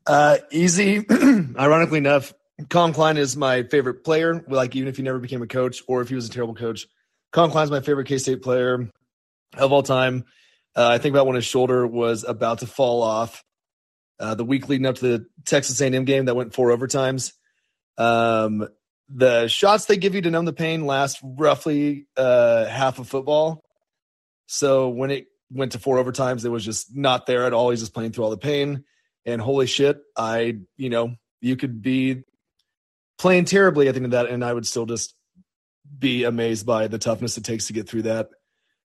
Uh, 0.07 0.38
easy. 0.51 1.05
Ironically 1.59 1.99
enough, 1.99 2.32
Collin 2.68 2.93
Klein 2.93 3.16
is 3.16 3.36
my 3.36 3.64
favorite 3.64 4.05
player. 4.05 4.45
Like 4.49 4.74
even 4.76 4.88
if 4.88 4.97
he 4.97 5.03
never 5.03 5.18
became 5.18 5.43
a 5.43 5.47
coach 5.47 5.82
or 5.86 6.01
if 6.01 6.09
he 6.09 6.14
was 6.14 6.26
a 6.26 6.30
terrible 6.30 6.55
coach, 6.55 6.86
Collin 7.32 7.51
Klein's 7.51 7.70
my 7.70 7.80
favorite 7.80 8.07
K 8.07 8.18
State 8.18 8.43
player 8.43 8.88
of 9.57 9.72
all 9.72 9.82
time. 9.82 10.24
Uh, 10.76 10.88
I 10.88 10.98
think 10.98 11.14
about 11.14 11.26
when 11.26 11.36
his 11.36 11.44
shoulder 11.44 11.86
was 11.86 12.24
about 12.24 12.60
to 12.60 12.66
fall 12.66 13.02
off. 13.02 13.42
Uh, 14.18 14.34
the 14.34 14.44
week 14.44 14.68
leading 14.68 14.86
up 14.86 14.96
to 14.96 15.18
the 15.18 15.26
Texas 15.46 15.80
A&M 15.80 16.04
game 16.04 16.26
that 16.26 16.36
went 16.36 16.52
four 16.52 16.76
overtimes. 16.76 17.32
Um, 17.96 18.68
the 19.08 19.48
shots 19.48 19.86
they 19.86 19.96
give 19.96 20.14
you 20.14 20.20
to 20.22 20.30
numb 20.30 20.44
the 20.44 20.52
pain 20.52 20.86
last 20.86 21.18
roughly 21.22 22.06
uh, 22.16 22.66
half 22.66 22.98
of 22.98 23.08
football. 23.08 23.64
So 24.46 24.90
when 24.90 25.10
it 25.10 25.26
went 25.50 25.72
to 25.72 25.78
four 25.78 26.02
overtimes, 26.02 26.44
it 26.44 26.50
was 26.50 26.64
just 26.64 26.94
not 26.94 27.26
there 27.26 27.44
at 27.44 27.52
all. 27.52 27.70
He's 27.70 27.80
just 27.80 27.94
playing 27.94 28.12
through 28.12 28.24
all 28.24 28.30
the 28.30 28.36
pain. 28.36 28.84
And 29.24 29.40
holy 29.40 29.66
shit, 29.66 30.00
I, 30.16 30.58
you 30.76 30.90
know, 30.90 31.14
you 31.40 31.56
could 31.56 31.82
be 31.82 32.24
playing 33.18 33.46
terribly 33.46 33.88
at 33.88 33.94
the 33.94 33.98
end 33.98 34.06
of 34.06 34.10
that, 34.12 34.26
and 34.26 34.44
I 34.44 34.52
would 34.52 34.66
still 34.66 34.86
just 34.86 35.14
be 35.98 36.24
amazed 36.24 36.66
by 36.66 36.88
the 36.88 36.98
toughness 36.98 37.36
it 37.36 37.44
takes 37.44 37.66
to 37.66 37.72
get 37.72 37.88
through 37.88 38.02
that. 38.02 38.28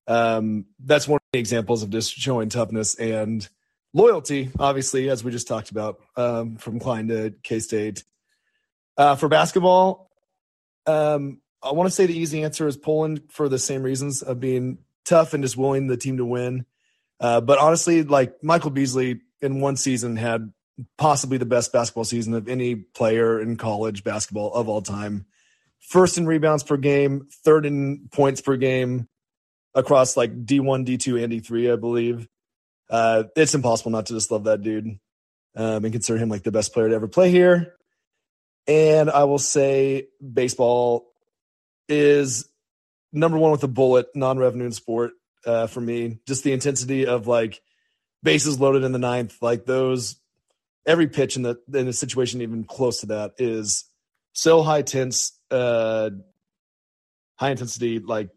Um, 0.07 0.65
that's 0.83 1.07
one 1.07 1.19
examples 1.37 1.83
of 1.83 1.89
just 1.89 2.11
showing 2.13 2.49
toughness 2.49 2.95
and 2.95 3.47
loyalty, 3.93 4.51
obviously, 4.59 5.09
as 5.09 5.23
we 5.23 5.31
just 5.31 5.47
talked 5.47 5.71
about 5.71 5.99
um, 6.15 6.57
from 6.57 6.79
Klein 6.79 7.07
to 7.07 7.33
K 7.43 7.59
State. 7.59 8.03
Uh, 8.97 9.15
for 9.15 9.27
basketball, 9.27 10.09
um, 10.85 11.41
I 11.61 11.71
want 11.71 11.87
to 11.87 11.95
say 11.95 12.05
the 12.05 12.17
easy 12.17 12.43
answer 12.43 12.67
is 12.67 12.77
Pullen 12.77 13.23
for 13.29 13.49
the 13.49 13.59
same 13.59 13.83
reasons 13.83 14.21
of 14.21 14.39
being 14.39 14.77
tough 15.03 15.33
and 15.33 15.43
just 15.43 15.57
willing 15.57 15.87
the 15.87 15.97
team 15.97 16.17
to 16.17 16.25
win. 16.25 16.65
Uh, 17.19 17.41
but 17.41 17.57
honestly, 17.59 18.03
like 18.03 18.43
Michael 18.43 18.69
Beasley 18.69 19.21
in 19.41 19.61
one 19.61 19.75
season 19.75 20.15
had 20.15 20.51
possibly 20.97 21.37
the 21.37 21.45
best 21.45 21.71
basketball 21.71 22.03
season 22.03 22.33
of 22.33 22.47
any 22.47 22.75
player 22.75 23.39
in 23.39 23.55
college 23.55 24.03
basketball 24.03 24.53
of 24.53 24.67
all 24.67 24.81
time. 24.81 25.25
First 25.79 26.17
in 26.17 26.25
rebounds 26.25 26.63
per 26.63 26.77
game, 26.77 27.27
third 27.43 27.65
in 27.65 28.09
points 28.11 28.41
per 28.41 28.57
game 28.57 29.07
across 29.75 30.17
like 30.17 30.45
D1, 30.45 30.87
D2, 30.87 31.23
and 31.23 31.33
D3, 31.33 31.73
I 31.73 31.75
believe. 31.75 32.27
Uh, 32.89 33.25
it's 33.35 33.53
impossible 33.53 33.91
not 33.91 34.07
to 34.07 34.13
just 34.13 34.31
love 34.31 34.45
that 34.45 34.61
dude 34.61 34.99
um, 35.55 35.83
and 35.83 35.91
consider 35.91 36.17
him 36.17 36.29
like 36.29 36.43
the 36.43 36.51
best 36.51 36.73
player 36.73 36.89
to 36.89 36.95
ever 36.95 37.07
play 37.07 37.29
here. 37.29 37.75
And 38.67 39.09
I 39.09 39.25
will 39.25 39.39
say 39.39 40.07
baseball 40.33 41.11
is 41.87 42.49
number 43.11 43.37
one 43.37 43.51
with 43.51 43.63
a 43.63 43.67
bullet, 43.67 44.07
non 44.15 44.37
revenue 44.37 44.71
sport 44.71 45.11
uh, 45.45 45.67
for 45.67 45.81
me. 45.81 46.19
Just 46.25 46.43
the 46.43 46.53
intensity 46.53 47.05
of 47.05 47.27
like 47.27 47.61
bases 48.23 48.59
loaded 48.59 48.83
in 48.83 48.91
the 48.91 48.99
ninth, 48.99 49.37
like 49.41 49.65
those, 49.65 50.15
every 50.85 51.07
pitch 51.07 51.35
in 51.35 51.43
the 51.43 51.59
in 51.73 51.87
a 51.87 51.93
situation 51.93 52.41
even 52.41 52.63
close 52.63 53.01
to 53.01 53.07
that 53.07 53.33
is 53.37 53.85
so 54.33 54.63
high 54.63 54.81
tense, 54.81 55.39
uh, 55.51 56.09
high 57.35 57.51
intensity, 57.51 57.99
like 57.99 58.29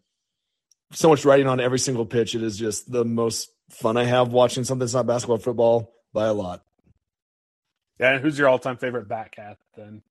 so 0.93 1.09
much 1.09 1.25
writing 1.25 1.47
on 1.47 1.61
every 1.61 1.79
single 1.79 2.07
pitch. 2.07 2.35
It 2.35 2.43
is 2.43 2.57
just 2.57 2.91
the 2.91 3.05
most 3.05 3.51
fun 3.71 3.97
I 3.97 4.05
have 4.05 4.33
watching 4.33 4.65
something 4.65 4.81
that's 4.81 4.95
not 4.95 5.07
basketball, 5.07 5.39
football 5.39 5.93
by 6.13 6.27
a 6.27 6.33
lot. 6.33 6.63
Yeah, 7.99 8.13
and 8.13 8.23
who's 8.23 8.39
your 8.39 8.49
all-time 8.49 8.77
favorite 8.77 9.09
Batcat 9.09 9.57
then? 9.77 10.03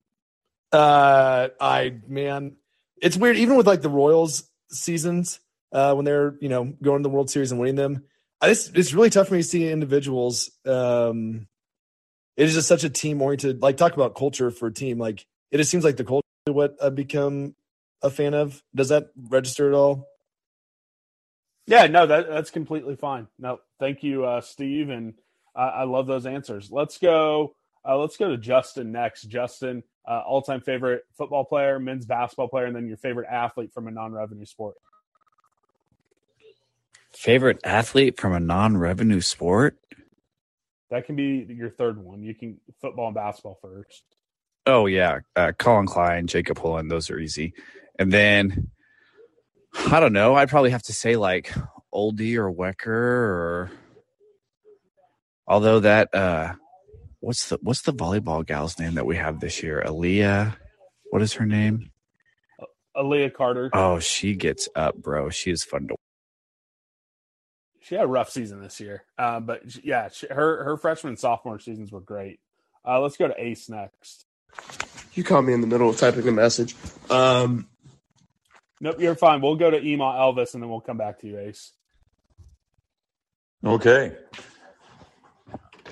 Uh, 0.72 1.50
I 1.60 1.96
man, 2.08 2.58
it's 3.02 3.16
weird. 3.16 3.38
Even 3.38 3.56
with 3.56 3.66
like 3.66 3.82
the 3.82 3.90
Royals 3.90 4.44
seasons, 4.70 5.40
uh, 5.72 5.94
when 5.94 6.04
they're 6.04 6.36
you 6.42 6.50
know 6.50 6.74
going 6.82 7.02
to 7.02 7.04
the 7.04 7.14
World 7.14 7.30
Series 7.30 7.52
and 7.52 7.62
winning 7.62 7.76
them, 7.76 8.04
I, 8.42 8.50
it's 8.50 8.68
it's 8.70 8.94
really 8.94 9.10
tough 9.10 9.30
for 9.30 9.36
me 9.36 9.42
to 9.42 9.48
see 9.48 9.70
individuals. 9.70 10.52
Um, 10.66 11.48
it 12.36 12.44
is 12.46 12.54
just 12.54 12.68
such 12.68 12.84
a 12.84 12.90
team 12.90 13.22
oriented. 13.22 13.62
Like 13.62 13.78
talk 13.78 13.94
about 13.94 14.16
culture 14.16 14.52
for 14.52 14.68
a 14.68 14.74
team. 14.74 15.00
Like 15.00 15.26
it 15.52 15.58
just 15.58 15.72
seems 15.72 15.86
like 15.86 15.96
the 15.96 16.04
culture 16.04 16.24
what 16.46 16.76
I've 16.84 16.96
become 16.96 17.56
a 18.02 18.10
fan 18.10 18.34
of. 18.34 18.62
Does 18.76 18.90
that 18.90 19.10
register 19.30 19.70
at 19.70 19.74
all? 19.74 20.08
Yeah, 21.68 21.88
no, 21.88 22.08
that 22.08 22.30
that's 22.30 22.50
completely 22.50 22.96
fine. 22.96 23.28
No, 23.38 23.60
thank 23.80 24.02
you, 24.02 24.26
uh, 24.26 24.40
Steve, 24.40 24.90
and 24.90 25.14
I, 25.54 25.68
I 25.68 25.84
love 25.84 26.08
those 26.08 26.26
answers. 26.26 26.72
Let's 26.72 26.98
go. 26.98 27.56
Uh, 27.88 27.98
let's 27.98 28.18
go 28.18 28.30
to 28.30 28.38
Justin 28.38 28.92
next. 28.92 29.24
Justin, 29.24 29.84
uh, 30.08 30.22
all-time 30.26 30.62
favorite 30.62 31.04
football 31.18 31.44
player, 31.44 31.78
men's 31.80 32.06
basketball 32.06 32.48
player, 32.48 32.66
and 32.66 32.76
then 32.76 32.88
your 32.88 32.98
favorite 32.98 33.28
athlete 33.30 33.74
from 33.74 33.88
a 33.88 33.92
non-revenue 33.92 34.46
sport. 34.46 34.76
Favorite 37.14 37.60
athlete 37.64 38.20
from 38.20 38.34
a 38.34 38.40
non-revenue 38.40 39.22
sport? 39.22 39.78
That 40.90 41.06
can 41.06 41.16
be 41.16 41.46
your 41.50 41.70
third 41.70 41.98
one. 41.98 42.24
You 42.24 42.34
can 42.34 42.60
football 42.80 43.08
and 43.08 43.16
basketball 43.16 43.60
first. 43.62 44.04
Oh 44.66 44.86
yeah, 44.86 45.20
uh, 45.36 45.52
Collin 45.58 45.86
Klein, 45.86 46.28
Jacob 46.28 46.58
Pullen, 46.58 46.88
those 46.88 47.10
are 47.10 47.20
easy. 47.20 47.54
And 48.00 48.12
then 48.12 48.70
I 49.86 50.00
don't 50.00 50.14
know. 50.14 50.36
I'd 50.36 50.50
probably 50.50 50.72
have 50.72 50.84
to 50.84 50.94
say 50.94 51.16
like 51.16 51.54
Oldie 51.94 52.36
or 52.36 52.52
Wecker 52.52 52.88
or 52.88 53.72
although 55.48 55.80
that 55.80 56.14
uh 56.14 56.54
what's 57.20 57.50
the 57.50 57.58
what's 57.62 57.84
the 57.84 57.94
volleyball 57.94 58.46
gal's 58.46 58.78
name 58.80 58.96
that 58.96 59.06
we 59.06 59.16
have 59.16 59.40
this 59.40 59.64
year? 59.64 59.84
Aaliyah. 59.86 60.56
What 61.10 61.22
is 61.22 61.34
her 61.34 61.46
name? 61.46 61.92
Aaliyah 62.96 63.34
Carter. 63.34 63.70
Oh, 63.74 64.00
she 64.00 64.36
gets 64.36 64.68
up, 64.76 64.96
bro. 64.96 65.30
She 65.30 65.52
is 65.52 65.64
fun 65.64 65.88
to 65.88 65.96
She 67.82 67.96
had 67.96 68.04
a 68.04 68.08
rough 68.08 68.30
season 68.30 68.62
this 68.62 68.80
year, 68.80 69.04
uh, 69.18 69.40
but 69.40 69.62
yeah, 69.86 70.10
she, 70.10 70.28
her 70.28 70.64
her 70.64 70.78
freshman 70.78 71.12
and 71.12 71.20
sophomore 71.20 71.60
seasons 71.60 71.92
were 71.92 72.02
great. 72.02 72.40
Uh, 72.86 73.00
let's 73.00 73.18
go 73.18 73.28
to 73.28 73.42
Ace 73.42 73.70
next. 73.70 74.26
You 75.14 75.24
caught 75.24 75.44
me 75.44 75.54
in 75.54 75.62
the 75.62 75.68
middle 75.68 75.90
of 75.90 75.98
typing 75.98 76.28
a 76.28 76.32
message. 76.32 76.76
Um, 77.10 77.68
Nope, 78.80 79.00
you're 79.00 79.16
fine. 79.16 79.42
We'll 79.42 79.56
go 79.56 79.72
to 79.72 79.84
email 79.84 80.08
Elvis 80.08 80.54
and 80.54 80.62
then 80.62 80.70
we'll 80.70 80.82
come 80.82 80.98
back 80.98 81.20
to 81.22 81.28
you, 81.28 81.40
Ace. 81.40 81.74
Okay. 83.66 84.16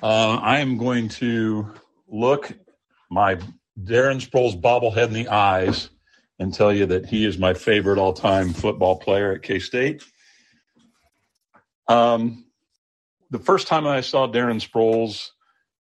Uh, 0.04 0.36
I 0.42 0.60
am 0.60 0.78
going 0.78 1.10
to 1.10 1.72
look 2.08 2.52
my 3.10 3.36
Darren 3.82 4.22
Sproles 4.22 4.60
bobblehead 4.60 5.08
in 5.08 5.14
the 5.14 5.28
eyes 5.30 5.90
and 6.38 6.54
tell 6.54 6.72
you 6.72 6.86
that 6.86 7.06
he 7.06 7.26
is 7.26 7.38
my 7.38 7.54
favorite 7.54 7.98
all 7.98 8.14
time 8.14 8.54
football 8.54 8.98
player 8.98 9.34
at 9.34 9.42
K 9.42 9.58
State. 9.60 10.04
Um, 11.88 12.46
the 13.32 13.40
first 13.40 13.68
time 13.68 13.88
I 13.88 14.02
saw 14.02 14.28
Darren 14.28 14.62
Sproles 14.62 15.30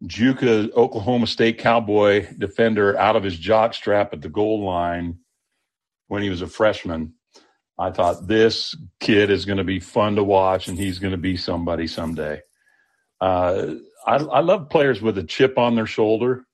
juke 0.08 0.44
a 0.44 0.72
Oklahoma 0.74 1.28
State 1.28 1.60
Cowboy 1.60 2.28
defender 2.38 2.98
out 2.98 3.16
of 3.16 3.24
his 3.24 3.38
jock 3.38 3.74
strap 3.74 4.14
at 4.14 4.22
the 4.22 4.30
goal 4.30 4.66
line 4.66 5.20
when 6.16 6.24
he 6.24 6.30
was 6.30 6.42
a 6.42 6.48
freshman, 6.48 7.14
I 7.78 7.92
thought 7.92 8.26
this 8.26 8.74
kid 9.02 9.30
is 9.30 9.44
going 9.44 9.58
to 9.58 9.66
be 9.66 9.82
fun 9.82 10.16
to 10.16 10.24
watch 10.24 10.70
and 10.70 10.80
he's 10.80 10.98
going 10.98 11.12
to 11.12 11.18
be 11.18 11.36
somebody 11.36 11.88
someday. 11.88 12.42
Uh, 13.20 13.74
I, 14.08 14.16
I 14.16 14.40
love 14.40 14.70
players 14.70 15.02
with 15.02 15.18
a 15.18 15.24
chip 15.24 15.58
on 15.58 15.76
their 15.76 15.86
shoulder. 15.86 16.46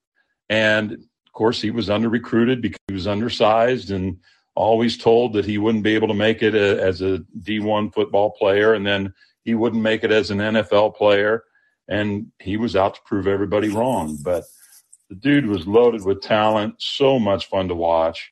And 0.48 0.90
of 0.92 1.32
course, 1.32 1.62
he 1.62 1.70
was 1.70 1.88
under 1.88 2.08
recruited 2.08 2.60
because 2.60 2.80
he 2.88 2.94
was 2.94 3.06
undersized 3.06 3.92
and 3.92 4.18
always 4.56 4.98
told 4.98 5.34
that 5.34 5.44
he 5.44 5.58
wouldn't 5.58 5.84
be 5.84 5.94
able 5.94 6.08
to 6.08 6.14
make 6.14 6.42
it 6.42 6.56
a, 6.56 6.82
as 6.82 7.00
a 7.00 7.22
D1 7.40 7.94
football 7.94 8.32
player. 8.32 8.74
And 8.74 8.84
then 8.84 9.14
he 9.44 9.54
wouldn't 9.54 9.82
make 9.82 10.02
it 10.02 10.10
as 10.10 10.32
an 10.32 10.38
NFL 10.38 10.96
player. 10.96 11.44
And 11.86 12.32
he 12.40 12.56
was 12.56 12.74
out 12.74 12.96
to 12.96 13.00
prove 13.06 13.28
everybody 13.28 13.68
wrong. 13.68 14.18
But 14.24 14.42
the 15.08 15.14
dude 15.14 15.46
was 15.46 15.68
loaded 15.68 16.04
with 16.04 16.20
talent, 16.20 16.74
so 16.78 17.20
much 17.20 17.46
fun 17.46 17.68
to 17.68 17.76
watch. 17.76 18.31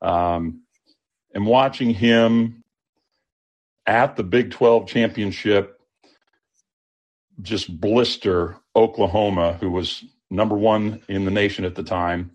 Um, 0.00 0.62
and 1.34 1.46
watching 1.46 1.90
him 1.90 2.64
at 3.86 4.16
the 4.16 4.22
Big 4.22 4.50
12 4.50 4.86
championship 4.86 5.80
just 7.40 7.80
blister 7.80 8.56
Oklahoma, 8.74 9.54
who 9.60 9.70
was 9.70 10.04
number 10.30 10.56
one 10.56 11.00
in 11.08 11.24
the 11.24 11.30
nation 11.30 11.64
at 11.64 11.74
the 11.74 11.82
time. 11.82 12.32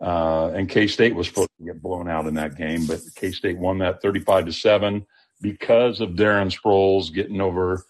Uh, 0.00 0.50
and 0.54 0.68
K 0.68 0.86
State 0.86 1.14
was 1.14 1.26
supposed 1.26 1.50
to 1.58 1.64
get 1.64 1.82
blown 1.82 2.08
out 2.08 2.26
in 2.26 2.34
that 2.34 2.56
game, 2.56 2.86
but 2.86 3.00
K 3.16 3.32
State 3.32 3.58
won 3.58 3.78
that 3.78 4.00
35 4.00 4.46
to 4.46 4.52
7 4.52 5.06
because 5.40 6.00
of 6.00 6.10
Darren 6.10 6.52
Sproles 6.56 7.12
getting 7.12 7.40
over 7.40 7.84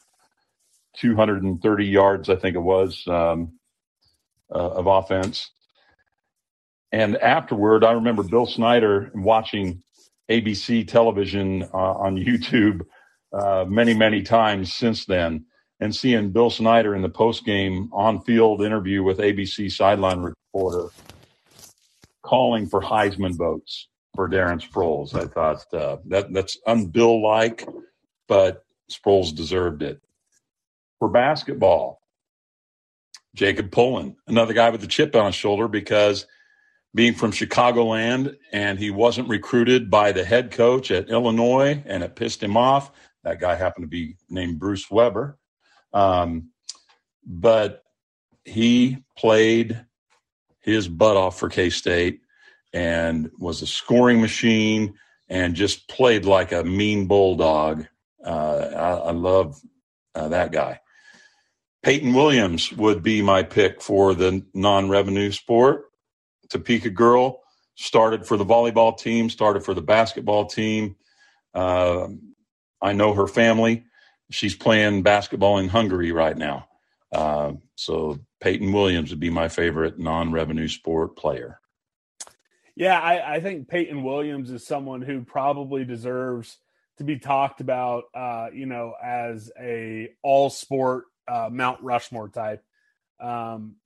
230 0.97 1.87
yards, 1.87 2.29
I 2.29 2.37
think 2.37 2.57
it 2.57 2.61
was, 2.61 3.07
um, 3.07 3.59
uh, 4.51 4.71
of 4.71 4.87
offense. 4.87 5.51
And 6.93 7.17
afterward, 7.19 7.85
I 7.85 7.93
remember 7.93 8.23
Bill 8.23 8.47
Snyder 8.47 9.11
watching 9.15 9.83
ABC 10.31 10.87
television 10.87 11.65
uh, 11.75 11.77
on 11.77 12.17
YouTube 12.25 12.83
uh, 13.33 13.65
many, 13.69 13.95
many 13.95 14.23
times 14.23 14.73
since 14.73 15.05
then, 15.05 15.45
and 15.81 15.95
seeing 15.95 16.31
Bill 16.31 16.51
Snyder 16.51 16.95
in 16.95 17.03
the 17.03 17.09
post 17.09 17.45
game 17.45 17.91
on 17.93 18.23
field 18.23 18.63
interview 18.63 19.03
with 19.03 19.19
ABC 19.19 19.71
sideline 19.71 20.21
reporter 20.21 20.89
calling 22.23 22.67
for 22.67 22.81
Heisman 22.81 23.37
votes 23.37 23.89
for 24.15 24.29
Darren 24.29 24.61
Sproles. 24.61 25.15
I 25.15 25.27
thought 25.27 25.65
uh, 25.73 25.99
that 26.07 26.33
that's 26.33 26.59
unbill 26.67 27.23
like, 27.23 27.67
but 28.27 28.65
Sproles 28.91 29.35
deserved 29.35 29.83
it. 29.83 30.01
For 30.99 31.09
basketball, 31.09 32.01
Jacob 33.35 33.71
Pullen, 33.71 34.17
another 34.27 34.55
guy 34.55 34.71
with 34.71 34.83
a 34.83 34.89
chip 34.89 35.15
on 35.15 35.27
his 35.27 35.35
shoulder 35.35 35.69
because 35.69 36.27
being 36.95 37.15
from 37.15 37.33
Chicagoland 37.33 38.37
and 38.53 38.79
he 38.79 38.91
wasn't 38.91 39.29
recruited 39.29 39.91
by 39.91 40.13
the 40.13 40.25
head 40.25 40.51
coach 40.51 40.91
at 40.91 41.11
Illinois 41.11 41.83
and 41.87 42.03
it 42.03 42.17
pissed 42.17 42.43
him 42.43 42.57
off. 42.57 42.91
That 43.25 43.41
guy 43.41 43.55
happened 43.55 43.85
to 43.85 43.89
be 43.89 44.17
named 44.29 44.59
Bruce 44.59 44.91
Weber. 44.91 45.39
Um, 45.93 46.51
but 47.25 47.83
he 48.45 49.05
played 49.17 49.85
his 50.61 50.89
butt 50.89 51.17
off 51.17 51.39
for 51.39 51.49
K 51.49 51.71
State 51.71 52.21
and 52.73 53.31
was 53.39 53.63
a 53.63 53.67
scoring 53.67 54.21
machine 54.21 54.95
and 55.29 55.55
just 55.55 55.89
played 55.89 56.25
like 56.25 56.53
a 56.53 56.65
mean 56.65 57.07
bulldog. 57.07 57.87
Uh, 58.25 58.71
I, 58.75 59.09
I, 59.09 59.11
love 59.13 59.61
uh, 60.15 60.29
that 60.29 60.53
guy. 60.53 60.81
Peyton 61.83 62.13
Williams 62.13 62.73
would 62.73 63.03
be 63.03 63.23
my 63.23 63.43
pick 63.43 63.81
for 63.81 64.15
the 64.15 64.45
non 64.55 64.89
revenue 64.89 65.31
sport. 65.31 65.88
Topeka 66.51 66.91
girl, 66.91 67.43
started 67.75 68.27
for 68.27 68.37
the 68.37 68.45
volleyball 68.45 68.97
team, 68.97 69.31
started 69.31 69.65
for 69.65 69.75
the 69.75 69.83
basketball 69.83 70.47
team. 70.47 70.97
Uh, 71.55 72.09
I 72.83 72.93
know 72.93 73.15
her 73.15 73.27
family. 73.27 73.85
She's 74.31 74.55
playing 74.55 75.03
basketball 75.03 75.59
in 75.59 75.69
Hungary 75.69 76.13
right 76.13 76.37
now. 76.37 76.69
Uh, 77.13 77.53
so 77.77 78.19
Peyton 78.41 78.73
Williams 78.73 79.11
would 79.11 79.21
be 79.21 79.31
my 79.31 79.49
favorite 79.49 79.99
non-revenue 79.99 80.69
sport 80.69 81.17
player. 81.17 81.61
Yeah, 82.77 83.01
I, 83.01 83.37
I, 83.37 83.41
think 83.41 83.69
Peyton 83.69 84.05
Williams 84.05 84.51
is 84.51 84.65
someone 84.65 85.03
who 85.03 85.23
probably 85.23 85.85
deserves 85.85 86.59
to 86.99 87.05
be 87.05 87.19
talked 87.19 87.61
about, 87.61 88.05
uh, 88.15 88.49
you 88.53 88.67
know, 88.67 88.95
as 89.03 89.51
a 89.59 90.11
all 90.23 90.51
sport 90.51 91.05
uh, 91.27 91.49
Mount 91.51 91.81
Rushmore 91.83 92.29
type. 92.29 92.63
Um, 93.21 93.77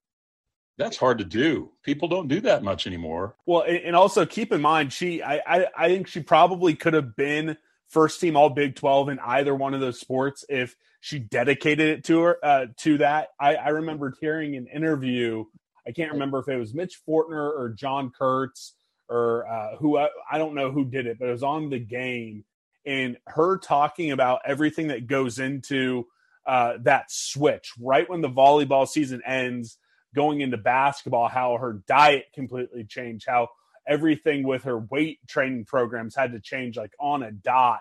that's 0.79 0.97
hard 0.97 1.18
to 1.18 1.25
do. 1.25 1.70
People 1.83 2.09
don't 2.09 2.29
do 2.29 2.41
that 2.41 2.62
much 2.62 2.87
anymore. 2.87 3.37
Well, 3.47 3.62
and 3.62 3.95
also 3.95 4.27
keep 4.27 4.53
in 4.53 4.61
mind, 4.61 4.93
she, 4.93 5.23
I, 5.23 5.41
I, 5.47 5.66
I 5.77 5.89
think 5.89 6.07
she 6.07 6.20
probably 6.20 6.75
could 6.75 6.95
have 6.95 7.14
been 7.16 7.57
first 7.89 8.20
team 8.20 8.37
All 8.37 8.51
Big 8.51 8.75
Twelve 8.75 9.09
in 9.09 9.18
either 9.18 9.55
one 9.55 9.75
of 9.75 9.81
those 9.81 10.01
sports 10.01 10.45
if 10.49 10.77
she 11.01 11.18
dedicated 11.18 11.99
it 11.99 12.05
to 12.05 12.20
her 12.20 12.39
uh, 12.43 12.66
to 12.79 12.99
that. 12.99 13.29
I, 13.39 13.57
I 13.57 13.68
remember 13.68 14.14
hearing 14.20 14.57
an 14.57 14.66
interview. 14.66 15.45
I 15.87 15.93
can't 15.93 16.12
remember 16.12 16.39
if 16.39 16.49
it 16.49 16.57
was 16.57 16.75
Mitch 16.75 17.01
Fortner 17.07 17.59
or 17.59 17.75
John 17.77 18.11
Kurtz 18.16 18.75
or 19.09 19.47
uh, 19.47 19.77
who 19.77 19.99
I, 19.99 20.09
I 20.31 20.39
don't 20.39 20.55
know 20.55 20.70
who 20.70 20.85
did 20.85 21.07
it, 21.07 21.18
but 21.18 21.29
it 21.29 21.33
was 21.33 21.43
on 21.43 21.70
the 21.70 21.81
game 21.81 22.45
and 22.85 23.16
her 23.27 23.59
talking 23.59 24.11
about 24.11 24.41
everything 24.45 24.89
that 24.89 25.07
goes 25.07 25.39
into 25.39 26.07
uh, 26.47 26.75
that 26.81 27.11
switch 27.11 27.73
right 27.81 28.09
when 28.09 28.20
the 28.20 28.29
volleyball 28.29 28.89
season 28.89 29.23
ends 29.25 29.79
going 30.15 30.41
into 30.41 30.57
basketball, 30.57 31.29
how 31.29 31.57
her 31.57 31.83
diet 31.87 32.27
completely 32.35 32.85
changed, 32.85 33.27
how 33.29 33.49
everything 33.87 34.47
with 34.47 34.65
her 34.65 34.79
weight 34.79 35.19
training 35.27 35.65
programs 35.65 36.15
had 36.15 36.33
to 36.33 36.41
change 36.41 36.77
like 36.77 36.93
on 37.01 37.23
a 37.23 37.33
dot 37.33 37.81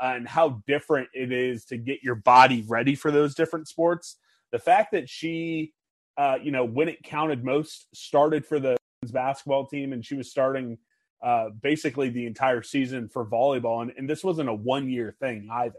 and 0.00 0.26
how 0.26 0.62
different 0.66 1.08
it 1.12 1.32
is 1.32 1.64
to 1.66 1.76
get 1.76 2.02
your 2.02 2.14
body 2.14 2.64
ready 2.68 2.94
for 2.94 3.10
those 3.10 3.34
different 3.34 3.68
sports. 3.68 4.16
The 4.52 4.58
fact 4.58 4.92
that 4.92 5.08
she, 5.08 5.72
uh, 6.16 6.38
you 6.42 6.50
know, 6.50 6.64
when 6.64 6.88
it 6.88 7.02
counted 7.02 7.44
most, 7.44 7.86
started 7.94 8.46
for 8.46 8.58
the 8.58 8.76
basketball 9.12 9.66
team 9.66 9.92
and 9.92 10.04
she 10.04 10.14
was 10.14 10.30
starting 10.30 10.78
uh, 11.22 11.50
basically 11.50 12.08
the 12.08 12.26
entire 12.26 12.62
season 12.62 13.08
for 13.08 13.26
volleyball. 13.26 13.82
And, 13.82 13.92
and 13.96 14.08
this 14.08 14.24
wasn't 14.24 14.48
a 14.48 14.54
one 14.54 14.88
year 14.88 15.14
thing 15.20 15.48
either. 15.52 15.78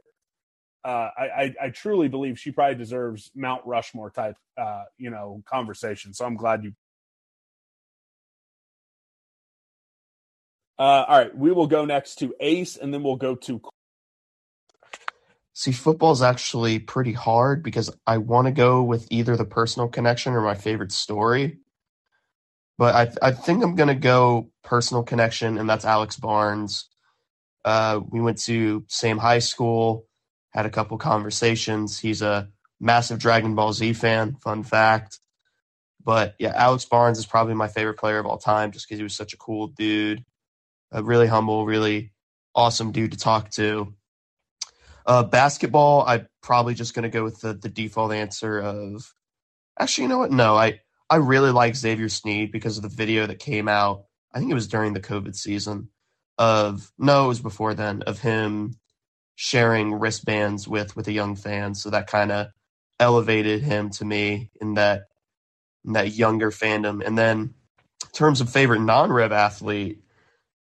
Uh, 0.84 1.10
I, 1.16 1.54
I, 1.62 1.70
truly 1.70 2.08
believe 2.08 2.40
she 2.40 2.52
probably 2.52 2.76
deserves 2.76 3.30
Mount 3.36 3.62
Rushmore 3.68 4.10
type, 4.10 4.36
uh, 4.58 4.86
you 4.98 5.12
know, 5.12 5.44
conversation. 5.46 6.12
So 6.12 6.26
I'm 6.26 6.36
glad 6.36 6.64
you. 6.64 6.74
Uh, 10.80 11.06
all 11.08 11.18
right, 11.20 11.38
we 11.38 11.52
will 11.52 11.68
go 11.68 11.86
next 11.86 12.16
to 12.16 12.34
Ace, 12.40 12.78
and 12.78 12.92
then 12.92 13.04
we'll 13.04 13.16
go 13.16 13.36
to. 13.36 13.62
See, 15.54 15.72
football 15.72 16.14
is 16.14 16.24
actually 16.24 16.80
pretty 16.80 17.14
hard 17.14 17.62
because 17.62 17.96
I 18.08 18.18
want 18.18 18.48
to 18.48 18.52
go 18.52 18.82
with 18.82 19.08
either 19.12 19.38
the 19.38 19.46
personal 19.46 19.88
connection 19.88 20.34
or 20.34 20.42
my 20.42 20.56
favorite 20.56 20.92
story. 20.92 21.60
But 22.80 22.96
I, 22.96 23.28
I 23.28 23.32
think 23.34 23.64
I'm 23.64 23.76
going 23.76 23.90
to 23.90 23.94
go 23.94 24.50
personal 24.64 25.04
connection, 25.04 25.60
and 25.60 25.70
that's 25.70 25.86
Alex 25.86 26.16
Barnes. 26.16 26.90
Uh, 27.64 28.00
we 28.10 28.20
went 28.20 28.40
to 28.46 28.84
same 28.88 29.20
high 29.20 29.38
school 29.38 30.08
had 30.52 30.66
a 30.66 30.70
couple 30.70 30.98
conversations. 30.98 32.00
He's 32.00 32.22
a 32.22 32.50
massive 32.80 33.20
Dragon 33.20 33.56
Ball 33.56 33.74
Z 33.74 33.94
fan, 33.94 34.36
fun 34.36 34.64
fact. 34.64 35.20
But 36.04 36.36
yeah, 36.40 36.54
Alex 36.56 36.86
Barnes 36.86 37.20
is 37.20 37.26
probably 37.26 37.54
my 37.54 37.68
favorite 37.68 37.98
player 37.98 38.20
of 38.20 38.26
all 38.26 38.38
time 38.38 38.72
just 38.72 38.88
because 38.88 39.00
he 39.00 39.04
was 39.04 39.16
such 39.16 39.34
a 39.34 39.38
cool 39.38 39.68
dude, 39.68 40.24
a 40.92 41.04
really 41.04 41.28
humble, 41.28 41.66
really 41.66 42.12
awesome 42.56 42.92
dude 42.92 43.12
to 43.12 43.18
talk 43.18 43.50
to. 43.52 43.94
Uh, 45.06 45.24
basketball, 45.24 46.04
I'm 46.06 46.28
probably 46.42 46.74
just 46.74 46.94
going 46.94 47.04
to 47.04 47.10
go 47.10 47.24
with 47.24 47.42
the, 47.42 47.54
the 47.54 47.70
default 47.70 48.14
answer 48.14 48.60
of 48.60 49.14
actually, 49.80 50.04
you 50.04 50.10
know 50.10 50.20
what? 50.20 50.32
No, 50.32 50.56
I, 50.56 50.82
I 51.10 51.18
really 51.18 51.52
like 51.52 51.76
Xavier 51.76 52.10
Sneed 52.10 52.52
because 52.52 52.78
of 52.78 52.84
the 52.84 52.90
video 52.90 53.28
that 53.28 53.40
came 53.40 53.68
out. 53.68 54.06
I 54.34 54.40
think 54.40 54.52
it 54.52 54.56
was 54.56 54.68
during 54.68 54.94
the 54.94 55.00
COVID 55.00 55.36
season 55.36 55.90
of 56.38 56.92
no, 56.98 57.26
it 57.26 57.30
was 57.30 57.42
before 57.42 57.74
then 57.74 58.02
of 58.04 58.20
him 58.20 58.76
sharing 59.44 59.96
wristbands 59.96 60.68
with 60.68 60.96
with 60.96 61.08
a 61.08 61.12
young 61.12 61.36
fan. 61.36 61.74
So 61.74 61.90
that 61.90 62.06
kind 62.06 62.32
of 62.32 62.50
elevated 63.00 63.64
him 63.64 63.90
to 63.90 64.06
me 64.06 64.52
in 64.62 64.76
that 64.76 65.06
in 65.84 65.94
that 65.94 66.14
younger 66.14 66.52
fandom. 66.52 67.04
And 67.04 67.18
then 67.18 67.40
in 67.40 68.12
terms 68.14 68.40
of 68.40 68.52
favorite 68.52 68.82
non-rev 68.82 69.32
athlete, 69.32 70.04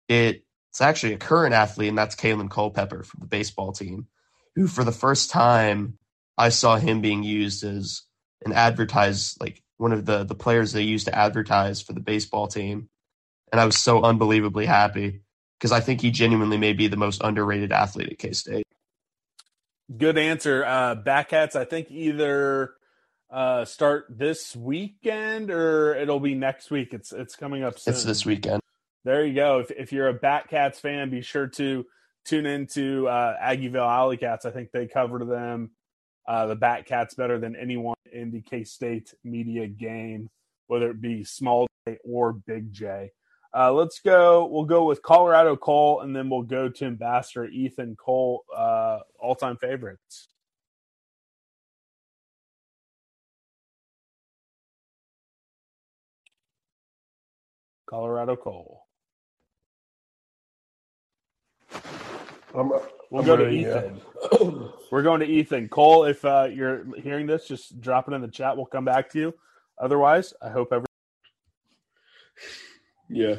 it, 0.09 0.43
it's 0.71 0.82
actually 0.82 1.13
a 1.13 1.19
current 1.19 1.53
athlete, 1.53 1.89
and 1.89 1.97
that's 1.97 2.15
Kalen 2.15 2.49
Culpepper 2.49 3.03
from 3.03 3.19
the 3.19 3.27
baseball 3.27 3.71
team, 3.71 4.07
who 4.55 4.65
for 4.65 4.84
the 4.84 4.91
first 4.91 5.29
time 5.29 5.99
I 6.36 6.49
saw 6.49 6.77
him 6.77 7.01
being 7.01 7.21
used 7.21 7.63
as 7.63 8.01
an 8.43 8.51
advertise 8.51 9.38
like 9.39 9.61
one 9.77 9.91
of 9.91 10.07
the 10.07 10.23
the 10.23 10.34
players 10.34 10.71
they 10.71 10.82
used 10.82 11.05
to 11.05 11.15
advertise 11.15 11.84
for 11.84 11.93
the 11.93 11.99
baseball 11.99 12.47
team. 12.47 12.89
And 13.51 13.61
I 13.61 13.65
was 13.65 13.77
so 13.77 14.01
unbelievably 14.01 14.65
happy 14.65 15.21
because 15.62 15.72
I 15.72 15.80
think 15.80 16.01
he 16.01 16.09
genuinely 16.09 16.57
may 16.57 16.74
be 16.74 16.88
the 16.88 16.97
most 16.97 17.22
underrated 17.24 17.72
athlete 17.72 18.09
at 18.09 18.18
K 18.18 18.32
State. 18.32 18.66
Good 19.95 20.18
answer. 20.18 20.66
Uh, 20.66 20.95
Batcats, 20.95 21.55
I 21.55 21.66
think 21.66 21.91
either 21.91 22.74
uh, 23.30 23.66
start 23.66 24.07
this 24.09 24.55
weekend 24.55 25.51
or 25.51 25.93
it'll 25.93 26.20
be 26.20 26.34
next 26.34 26.72
week. 26.72 26.93
It's 26.93 27.12
it's 27.12 27.36
coming 27.36 27.64
up 27.64 27.78
soon. 27.78 27.93
It's 27.93 28.03
this 28.03 28.26
weekend. 28.26 28.62
There 29.03 29.24
you 29.24 29.36
go. 29.36 29.59
If, 29.59 29.72
if 29.72 29.93
you're 29.93 30.09
a 30.09 30.18
Batcats 30.18 30.78
fan, 30.78 31.12
be 31.12 31.22
sure 31.22 31.47
to 31.47 31.86
tune 32.26 32.45
into 32.47 33.07
uh, 33.07 33.36
Aggieville 33.39 33.88
Alley 33.88 34.18
Cats. 34.18 34.45
I 34.45 34.51
think 34.51 34.72
they 34.72 34.88
covered 34.88 35.28
them, 35.28 35.72
uh, 36.28 36.47
the 36.47 36.55
Batcats, 36.55 37.16
better 37.16 37.39
than 37.39 37.55
anyone 37.55 37.95
in 38.12 38.32
the 38.32 38.41
K 38.41 38.64
State 38.64 39.14
media 39.24 39.68
game, 39.68 40.30
whether 40.68 40.89
it 40.89 41.01
be 41.01 41.24
small 41.24 41.68
J 41.88 41.99
or 42.03 42.34
big 42.34 42.74
J. 42.74 43.12
Uh, 43.54 43.72
let's 43.74 43.99
go. 43.99 44.45
We'll 44.45 44.66
go 44.66 44.86
with 44.86 45.02
Colorado 45.02 45.58
Cole, 45.58 46.02
and 46.02 46.16
then 46.16 46.30
we'll 46.30 46.43
go 46.43 46.70
to 46.70 46.86
Ambassador 46.86 47.45
Ethan 47.47 47.95
Cole, 47.97 48.43
uh, 48.56 48.99
all-time 49.20 49.58
favorites. 49.58 50.30
Colorado 57.89 58.38
Cole. 58.38 58.86
I'm, 62.56 62.72
We'll 63.10 63.22
I'm 63.22 63.26
go 63.26 63.36
to 63.36 63.43
ready, 63.43 63.58
Ethan. 63.60 64.02
yeah. 64.41 64.68
We're 64.91 65.04
going 65.04 65.20
to 65.20 65.26
Ethan 65.26 65.68
Cole. 65.68 66.06
If 66.06 66.24
uh, 66.24 66.47
you're 66.49 66.86
hearing 67.02 67.28
this, 67.28 67.45
just 67.45 67.82
drop 67.82 68.08
it 68.08 68.14
in 68.14 68.22
the 68.22 68.30
chat. 68.30 68.56
We'll 68.56 68.66
come 68.66 68.86
back 68.86 69.10
to 69.12 69.20
you. 69.20 69.34
Otherwise, 69.78 70.34
I 70.41 70.49
hope 70.49 70.72
every. 70.72 70.86
Yeah. 73.12 73.36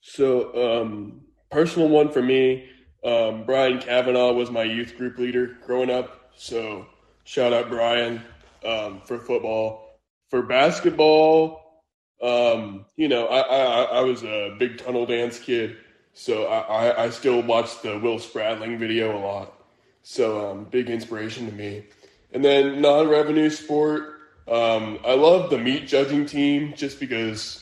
So, 0.00 0.82
um, 0.82 1.20
personal 1.50 1.88
one 1.88 2.10
for 2.10 2.22
me, 2.22 2.68
um, 3.04 3.44
Brian 3.44 3.78
Kavanaugh 3.78 4.32
was 4.32 4.50
my 4.50 4.62
youth 4.62 4.96
group 4.96 5.18
leader 5.18 5.58
growing 5.66 5.90
up. 5.90 6.32
So, 6.36 6.86
shout 7.24 7.52
out 7.52 7.68
Brian 7.68 8.22
um, 8.64 9.02
for 9.04 9.18
football. 9.18 9.98
For 10.28 10.42
basketball, 10.42 11.82
um, 12.22 12.86
you 12.96 13.08
know, 13.08 13.26
I, 13.26 13.40
I, 13.40 13.82
I 13.98 14.00
was 14.02 14.22
a 14.22 14.56
big 14.58 14.78
tunnel 14.78 15.04
dance 15.04 15.38
kid. 15.38 15.76
So, 16.14 16.46
I, 16.46 16.88
I, 16.88 17.04
I 17.04 17.10
still 17.10 17.42
watch 17.42 17.82
the 17.82 17.98
Will 17.98 18.18
Spradling 18.18 18.78
video 18.78 19.16
a 19.16 19.20
lot. 19.20 19.54
So, 20.02 20.50
um, 20.50 20.64
big 20.64 20.88
inspiration 20.88 21.46
to 21.46 21.52
me. 21.52 21.84
And 22.32 22.44
then 22.44 22.80
non 22.80 23.08
revenue 23.08 23.50
sport, 23.50 24.20
um, 24.48 24.98
I 25.04 25.14
love 25.14 25.50
the 25.50 25.58
meat 25.58 25.86
judging 25.88 26.24
team 26.26 26.72
just 26.76 27.00
because 27.00 27.59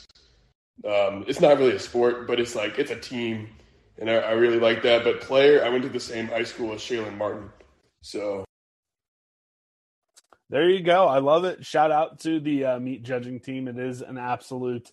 um, 0.85 1.25
it's 1.27 1.41
not 1.41 1.57
really 1.57 1.75
a 1.75 1.79
sport, 1.79 2.27
but 2.27 2.39
it's 2.39 2.55
like 2.55 2.79
it's 2.79 2.91
a 2.91 2.99
team, 2.99 3.49
and 3.97 4.09
I, 4.09 4.15
I 4.15 4.31
really 4.31 4.59
like 4.59 4.81
that. 4.83 5.03
But 5.03 5.21
player, 5.21 5.63
I 5.63 5.69
went 5.69 5.83
to 5.83 5.89
the 5.89 5.99
same 5.99 6.27
high 6.27 6.43
school 6.43 6.73
as 6.73 6.81
Shaylin 6.81 7.17
Martin, 7.17 7.49
so 8.01 8.45
There 10.49 10.69
you 10.69 10.81
go. 10.81 11.07
I 11.07 11.19
love 11.19 11.45
it. 11.45 11.65
Shout 11.65 11.91
out 11.91 12.19
to 12.21 12.39
the 12.39 12.65
uh, 12.65 12.79
meat 12.79 13.03
judging 13.03 13.39
team. 13.39 13.67
It 13.67 13.77
is 13.77 14.01
an 14.01 14.17
absolute 14.17 14.91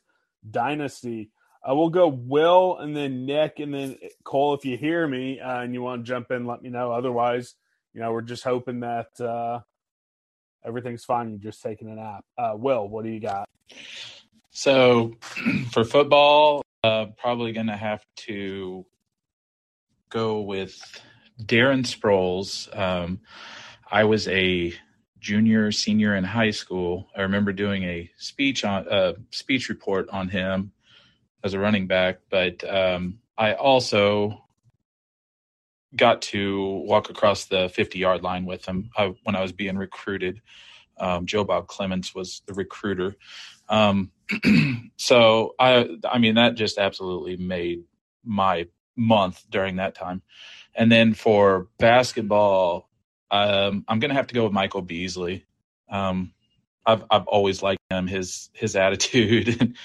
dynasty. 0.51 1.31
Uh, 1.69 1.75
we'll 1.75 1.89
go 1.89 2.09
Will 2.09 2.77
and 2.79 2.95
then 2.95 3.25
Nick 3.27 3.59
and 3.59 3.73
then 3.73 3.97
Cole. 4.23 4.55
If 4.55 4.65
you 4.65 4.77
hear 4.77 5.07
me 5.09 5.41
uh, 5.41 5.63
and 5.63 5.73
you 5.73 5.83
want 5.83 6.05
to 6.05 6.09
jump 6.09 6.31
in, 6.31 6.47
let 6.47 6.63
me 6.63 6.69
know. 6.69 6.93
Otherwise, 6.93 7.55
you 7.95 8.01
know, 8.01 8.13
we're 8.13 8.21
just 8.21 8.45
hoping 8.45 8.81
that 8.81 9.19
uh, 9.21 9.61
everything's 10.65 11.05
fine. 11.05 11.31
You're 11.31 11.51
just 11.51 11.63
taking 11.63 11.89
a 11.89 11.95
nap. 11.95 12.25
Uh, 12.37 12.53
Will, 12.55 12.87
what 12.87 13.05
do 13.05 13.11
you 13.11 13.21
got? 13.21 13.49
So 14.57 15.13
for 15.71 15.85
football, 15.85 16.63
uh, 16.83 17.09
probably 17.19 17.53
going 17.53 17.67
to 17.67 17.77
have 17.77 18.03
to 18.21 18.87
go 20.09 20.41
with 20.41 20.81
Darren 21.39 21.85
Sproles. 21.85 22.75
Um, 22.75 23.21
I 23.91 24.05
was 24.05 24.27
a 24.29 24.73
junior, 25.19 25.73
senior 25.73 26.17
in 26.17 26.25
high 26.25 26.53
school. 26.53 27.07
I 27.15 27.21
remember 27.21 27.53
doing 27.53 27.83
a 27.83 28.11
speech 28.17 28.65
on 28.65 28.87
a 28.87 28.91
uh, 28.91 29.13
speech 29.31 29.69
report 29.69 30.09
on 30.09 30.31
him 30.31 30.73
as 31.45 31.53
a 31.53 31.59
running 31.59 31.87
back, 31.87 32.21
but 32.31 32.65
um, 32.67 33.19
I 33.37 33.53
also 33.53 34.43
got 35.95 36.23
to 36.23 36.83
walk 36.87 37.11
across 37.11 37.45
the 37.45 37.69
50 37.69 37.99
yard 37.99 38.23
line 38.23 38.47
with 38.47 38.65
him 38.65 38.89
I, 38.97 39.13
when 39.23 39.37
I 39.37 39.43
was 39.43 39.53
being 39.53 39.77
recruited. 39.77 40.41
Um, 40.99 41.27
Joe 41.27 41.45
Bob 41.45 41.67
Clements 41.67 42.15
was 42.15 42.41
the 42.47 42.55
recruiter. 42.55 43.17
Um, 43.69 44.13
so 44.97 45.55
I, 45.59 45.89
I 46.09 46.19
mean, 46.19 46.35
that 46.35 46.55
just 46.55 46.79
absolutely 46.79 47.37
made 47.37 47.85
my 48.25 48.67
month 48.97 49.45
during 49.51 49.77
that 49.77 49.95
time. 49.95 50.23
And 50.75 50.91
then 50.91 51.15
for 51.15 51.69
basketball, 51.79 52.89
um, 53.31 53.85
I'm 53.89 54.01
to 54.01 54.15
have 54.15 54.27
to 54.29 54.35
go 54.35 54.45
with 54.45 54.53
Michael 54.53 54.83
Beasley. 54.83 55.45
Um, 55.91 56.33
I've, 56.85 57.05
I've 57.11 57.27
always 57.27 57.63
liked 57.63 57.81
him, 57.91 58.07
his, 58.07 58.51
his 58.53 58.77
attitude 58.77 59.61
and, 59.61 59.77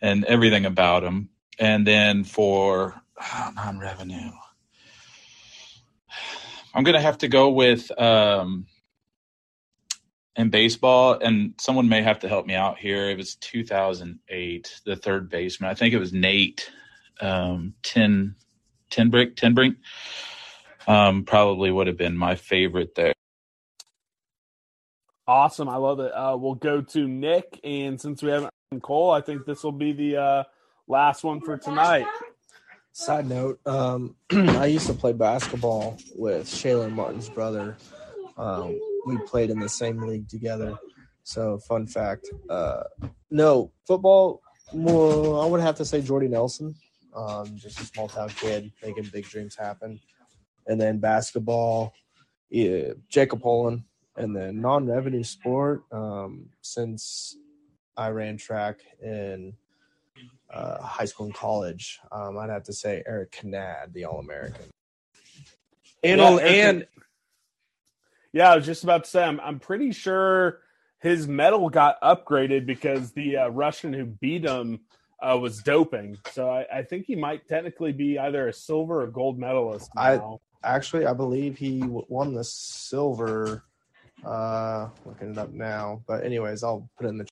and 0.00 0.24
everything 0.24 0.66
about 0.66 1.04
him. 1.04 1.30
And 1.58 1.86
then 1.86 2.24
for 2.24 3.00
oh, 3.20 3.52
non-revenue, 3.56 4.30
I'm 6.74 6.84
going 6.84 6.94
to 6.94 7.00
have 7.00 7.18
to 7.18 7.28
go 7.28 7.48
with, 7.50 7.90
um, 7.98 8.66
in 10.36 10.50
baseball, 10.50 11.14
and 11.14 11.54
someone 11.58 11.88
may 11.88 12.02
have 12.02 12.18
to 12.20 12.28
help 12.28 12.46
me 12.46 12.54
out 12.54 12.78
here. 12.78 13.10
It 13.10 13.16
was 13.16 13.36
2008, 13.36 14.80
the 14.84 14.96
third 14.96 15.30
baseman. 15.30 15.70
I 15.70 15.74
think 15.74 15.94
it 15.94 15.98
was 15.98 16.12
Nate 16.12 16.70
um, 17.20 17.74
Tin 17.82 18.34
Tenbrink. 18.90 19.34
Tenbrink 19.34 19.76
um, 20.86 21.24
probably 21.24 21.70
would 21.70 21.86
have 21.86 21.96
been 21.96 22.16
my 22.16 22.34
favorite 22.34 22.94
there. 22.94 23.14
Awesome. 25.26 25.68
I 25.68 25.76
love 25.76 26.00
it. 26.00 26.12
Uh, 26.12 26.36
we'll 26.38 26.54
go 26.54 26.80
to 26.80 27.08
Nick. 27.08 27.58
And 27.64 28.00
since 28.00 28.22
we 28.22 28.30
haven't 28.30 28.50
heard 28.70 28.82
Cole, 28.82 29.10
I 29.10 29.20
think 29.20 29.44
this 29.44 29.64
will 29.64 29.72
be 29.72 29.92
the 29.92 30.16
uh, 30.16 30.44
last 30.86 31.24
one 31.24 31.40
for 31.40 31.56
tonight. 31.56 32.06
Side 32.92 33.28
note, 33.28 33.60
um, 33.66 34.14
I 34.30 34.66
used 34.66 34.86
to 34.86 34.94
play 34.94 35.12
basketball 35.12 35.98
with 36.14 36.46
Shaylin 36.46 36.92
Martin's 36.92 37.28
brother. 37.28 37.76
Um, 38.38 38.78
we 39.06 39.16
played 39.18 39.50
in 39.50 39.60
the 39.60 39.68
same 39.68 40.00
league 40.00 40.28
together. 40.28 40.76
So, 41.22 41.58
fun 41.58 41.86
fact. 41.86 42.28
Uh, 42.50 42.82
no, 43.30 43.72
football, 43.86 44.42
well, 44.72 45.40
I 45.40 45.46
would 45.46 45.60
have 45.60 45.76
to 45.76 45.84
say 45.84 46.02
Jordy 46.02 46.28
Nelson. 46.28 46.74
Um, 47.14 47.56
just 47.56 47.80
a 47.80 47.84
small 47.84 48.08
town 48.08 48.28
kid 48.28 48.70
making 48.82 49.04
big 49.12 49.24
dreams 49.24 49.56
happen. 49.56 50.00
And 50.66 50.80
then 50.80 50.98
basketball, 50.98 51.94
yeah, 52.50 52.92
Jacob 53.08 53.40
Pullen. 53.40 53.84
And 54.16 54.34
then 54.34 54.60
non 54.60 54.86
revenue 54.86 55.22
sport, 55.22 55.82
um, 55.92 56.48
since 56.62 57.36
I 57.96 58.08
ran 58.08 58.38
track 58.38 58.80
in 59.02 59.54
uh, 60.50 60.82
high 60.82 61.04
school 61.04 61.26
and 61.26 61.34
college, 61.34 62.00
um, 62.10 62.38
I'd 62.38 62.50
have 62.50 62.64
to 62.64 62.72
say 62.72 63.02
Erik 63.06 63.32
Kynard, 63.32 63.92
the 63.92 64.04
All 64.04 64.18
American. 64.20 64.64
And 66.02 66.20
Yeah, 66.20 66.38
and 66.38 66.86
Yeah, 68.36 68.52
I 68.52 68.56
was 68.56 68.66
just 68.66 68.84
about 68.84 69.04
to 69.04 69.10
say, 69.10 69.24
I'm, 69.24 69.40
I'm 69.40 69.58
pretty 69.58 69.92
sure 69.92 70.60
his 71.00 71.26
medal 71.26 71.70
got 71.70 71.98
upgraded 72.02 72.66
because 72.66 73.12
the 73.12 73.38
uh, 73.38 73.48
Russian 73.48 73.94
who 73.94 74.04
beat 74.04 74.44
him 74.44 74.80
uh, 75.22 75.38
was 75.38 75.62
doping. 75.62 76.18
So 76.32 76.50
I, 76.50 76.66
I 76.70 76.82
think 76.82 77.06
he 77.06 77.16
might 77.16 77.48
technically 77.48 77.92
be 77.92 78.18
either 78.18 78.46
a 78.46 78.52
silver 78.52 79.04
or 79.04 79.06
gold 79.06 79.38
medalist 79.38 79.90
I 79.96 80.16
now. 80.16 80.40
actually 80.62 81.06
I 81.06 81.14
believe 81.14 81.56
he 81.56 81.82
won 81.82 82.34
the 82.34 82.44
silver. 82.44 83.64
Uh, 84.22 84.90
looking 85.06 85.30
it 85.30 85.38
up 85.38 85.54
now, 85.54 86.02
but 86.06 86.22
anyways, 86.22 86.62
I'll 86.62 86.90
put 86.98 87.06
it 87.06 87.08
in 87.08 87.16
the. 87.16 87.26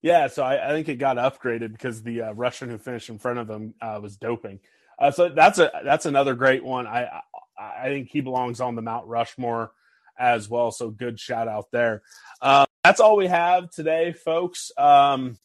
Yeah, 0.00 0.28
so 0.28 0.44
I, 0.44 0.70
I 0.70 0.70
think 0.70 0.88
it 0.88 0.96
got 0.96 1.18
upgraded 1.18 1.72
because 1.72 2.02
the 2.02 2.22
uh, 2.22 2.32
Russian 2.32 2.70
who 2.70 2.78
finished 2.78 3.10
in 3.10 3.18
front 3.18 3.38
of 3.38 3.50
him 3.50 3.74
uh, 3.82 4.00
was 4.02 4.16
doping. 4.16 4.60
Uh, 4.98 5.10
so 5.10 5.28
that's 5.28 5.58
a 5.58 5.70
that's 5.84 6.06
another 6.06 6.34
great 6.34 6.64
one. 6.64 6.86
I, 6.86 7.20
I 7.60 7.88
think 7.88 8.08
he 8.10 8.20
belongs 8.20 8.60
on 8.60 8.74
the 8.74 8.82
Mount 8.82 9.06
Rushmore 9.06 9.72
as 10.18 10.48
well. 10.48 10.70
So 10.70 10.90
good 10.90 11.20
shout 11.20 11.48
out 11.48 11.70
there. 11.70 12.02
Um, 12.40 12.66
that's 12.82 13.00
all 13.00 13.16
we 13.16 13.26
have 13.26 13.70
today, 13.70 14.12
folks. 14.12 14.72
Um, 14.78 15.38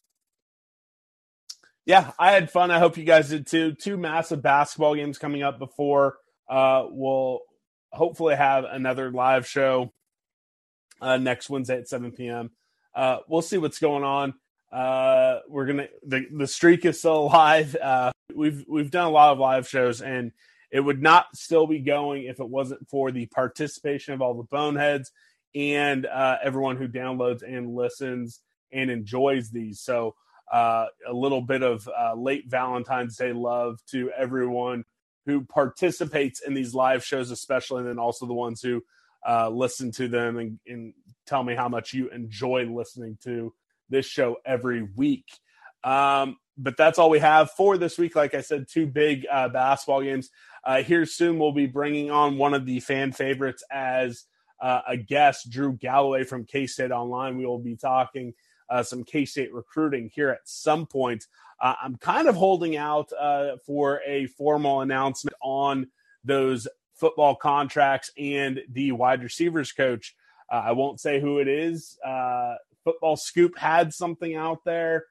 yeah, 1.84 2.12
I 2.18 2.32
had 2.32 2.50
fun. 2.50 2.70
I 2.70 2.78
hope 2.78 2.96
you 2.96 3.04
guys 3.04 3.28
did 3.28 3.46
too. 3.46 3.72
Two 3.72 3.96
massive 3.96 4.42
basketball 4.42 4.94
games 4.94 5.18
coming 5.18 5.42
up 5.42 5.58
before 5.58 6.16
uh, 6.48 6.86
we'll 6.90 7.40
hopefully 7.92 8.36
have 8.36 8.64
another 8.64 9.10
live 9.10 9.46
show 9.46 9.92
uh, 11.00 11.16
next 11.16 11.50
Wednesday 11.50 11.78
at 11.78 11.88
7 11.88 12.12
p.m. 12.12 12.50
Uh, 12.94 13.18
we'll 13.28 13.42
see 13.42 13.58
what's 13.58 13.78
going 13.78 14.04
on. 14.04 14.34
Uh, 14.72 15.40
we're 15.48 15.66
gonna 15.66 15.86
the 16.04 16.26
the 16.36 16.46
streak 16.46 16.84
is 16.84 16.98
still 16.98 17.18
alive. 17.26 17.76
Uh, 17.76 18.10
we've 18.34 18.64
we've 18.68 18.90
done 18.90 19.06
a 19.06 19.10
lot 19.10 19.32
of 19.32 19.38
live 19.38 19.68
shows, 19.68 20.02
and 20.02 20.32
it 20.76 20.80
would 20.80 21.02
not 21.02 21.26
still 21.34 21.66
be 21.66 21.78
going 21.78 22.24
if 22.24 22.40
it 22.40 22.48
wasn't 22.48 22.88
for 22.88 23.10
the 23.10 23.26
participation 23.26 24.14
of 24.14 24.20
all 24.20 24.34
the 24.34 24.42
boneheads 24.44 25.10
and 25.54 26.04
uh, 26.04 26.36
everyone 26.42 26.76
who 26.76 26.86
downloads 26.86 27.42
and 27.42 27.74
listens 27.74 28.40
and 28.72 28.90
enjoys 28.90 29.50
these. 29.50 29.80
So 29.80 30.14
uh, 30.52 30.86
a 31.06 31.12
little 31.12 31.40
bit 31.40 31.62
of 31.62 31.88
uh, 31.88 32.14
late 32.14 32.44
Valentine's 32.48 33.16
Day 33.16 33.32
love 33.32 33.78
to 33.90 34.10
everyone 34.16 34.84
who 35.24 35.44
participates 35.44 36.40
in 36.40 36.54
these 36.54 36.74
live 36.74 37.04
shows, 37.04 37.30
especially, 37.30 37.80
and 37.80 37.88
then 37.88 37.98
also 37.98 38.26
the 38.26 38.34
ones 38.34 38.60
who 38.60 38.82
uh, 39.26 39.48
listen 39.48 39.90
to 39.92 40.08
them 40.08 40.36
and, 40.36 40.58
and 40.66 40.94
tell 41.26 41.42
me 41.42 41.54
how 41.54 41.68
much 41.68 41.94
you 41.94 42.08
enjoy 42.10 42.64
listening 42.64 43.18
to 43.24 43.52
this 43.88 44.06
show 44.06 44.36
every 44.44 44.82
week. 44.94 45.26
Um, 45.82 46.36
but 46.58 46.76
that's 46.76 46.98
all 46.98 47.10
we 47.10 47.18
have 47.18 47.50
for 47.52 47.76
this 47.76 47.98
week. 47.98 48.14
Like 48.16 48.34
I 48.34 48.40
said, 48.40 48.66
two 48.68 48.86
big 48.86 49.26
uh, 49.30 49.48
basketball 49.48 50.02
games. 50.02 50.30
Uh, 50.66 50.82
here 50.82 51.06
soon, 51.06 51.38
we'll 51.38 51.52
be 51.52 51.66
bringing 51.66 52.10
on 52.10 52.38
one 52.38 52.52
of 52.52 52.66
the 52.66 52.80
fan 52.80 53.12
favorites 53.12 53.62
as 53.70 54.24
uh, 54.60 54.80
a 54.88 54.96
guest, 54.96 55.48
Drew 55.48 55.72
Galloway 55.74 56.24
from 56.24 56.44
K 56.44 56.66
State 56.66 56.90
Online. 56.90 57.38
We 57.38 57.46
will 57.46 57.60
be 57.60 57.76
talking 57.76 58.34
uh, 58.68 58.82
some 58.82 59.04
K 59.04 59.24
State 59.26 59.54
recruiting 59.54 60.10
here 60.12 60.28
at 60.28 60.40
some 60.42 60.84
point. 60.84 61.24
Uh, 61.62 61.74
I'm 61.80 61.96
kind 61.98 62.26
of 62.26 62.34
holding 62.34 62.76
out 62.76 63.12
uh, 63.12 63.58
for 63.64 64.00
a 64.04 64.26
formal 64.26 64.80
announcement 64.80 65.36
on 65.40 65.86
those 66.24 66.66
football 66.94 67.36
contracts 67.36 68.10
and 68.18 68.60
the 68.68 68.90
wide 68.90 69.22
receivers 69.22 69.70
coach. 69.70 70.16
Uh, 70.52 70.62
I 70.64 70.72
won't 70.72 70.98
say 70.98 71.20
who 71.20 71.38
it 71.38 71.46
is. 71.46 71.96
Football 72.82 73.16
Scoop 73.16 73.56
had 73.56 73.94
something 73.94 74.34
out 74.34 74.64
there, 74.64 75.04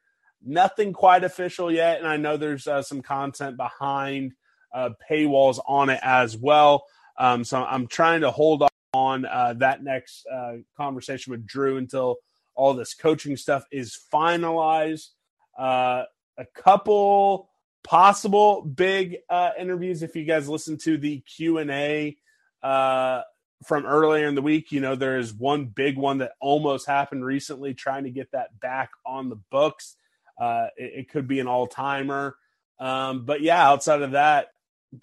nothing 0.43 0.91
quite 0.91 1.23
official 1.23 1.71
yet, 1.71 1.99
and 1.99 2.07
I 2.07 2.17
know 2.17 2.35
there's 2.35 2.67
some 2.81 3.01
content 3.01 3.55
behind 3.55 4.33
uh, 4.75 4.89
paywalls 5.09 5.59
on 5.65 5.89
it 5.89 5.99
as 6.03 6.37
well. 6.37 6.85
Um, 7.17 7.43
so 7.43 7.63
I'm 7.63 7.87
trying 7.87 8.21
to 8.21 8.29
hold 8.29 8.67
on 8.93 9.25
uh, 9.25 9.53
that 9.57 9.83
next 9.83 10.27
uh, 10.27 10.57
conversation 10.75 11.31
with 11.31 11.47
Drew 11.47 11.77
until 11.77 12.17
all 12.55 12.73
this 12.73 12.93
coaching 12.93 13.37
stuff 13.37 13.65
is 13.71 13.97
finalized. 14.13 15.09
Uh, 15.57 16.03
a 16.37 16.45
couple 16.53 17.49
possible 17.83 18.63
big 18.63 19.17
uh, 19.29 19.51
interviews. 19.57 20.03
If 20.03 20.15
you 20.15 20.25
guys 20.25 20.49
listen 20.49 20.77
to 20.79 20.97
the 20.97 21.19
Q 21.21 21.59
and 21.59 21.71
A 21.71 22.17
uh, 22.61 23.21
from 23.63 23.85
earlier 23.85 24.27
in 24.27 24.35
the 24.35 24.41
week, 24.41 24.73
you 24.73 24.81
know 24.81 24.95
there 24.95 25.17
is 25.17 25.33
one 25.33 25.67
big 25.67 25.97
one 25.97 26.17
that 26.17 26.33
almost 26.41 26.85
happened 26.85 27.23
recently. 27.23 27.73
Trying 27.73 28.03
to 28.03 28.09
get 28.09 28.31
that 28.33 28.59
back 28.59 28.91
on 29.05 29.29
the 29.29 29.39
books. 29.51 29.95
It, 30.37 30.73
it 30.77 31.09
could 31.09 31.29
be 31.29 31.39
an 31.39 31.47
all 31.47 31.67
timer. 31.67 32.35
Um, 32.77 33.23
but 33.23 33.41
yeah, 33.41 33.65
outside 33.65 34.01
of 34.01 34.11
that, 34.11 34.47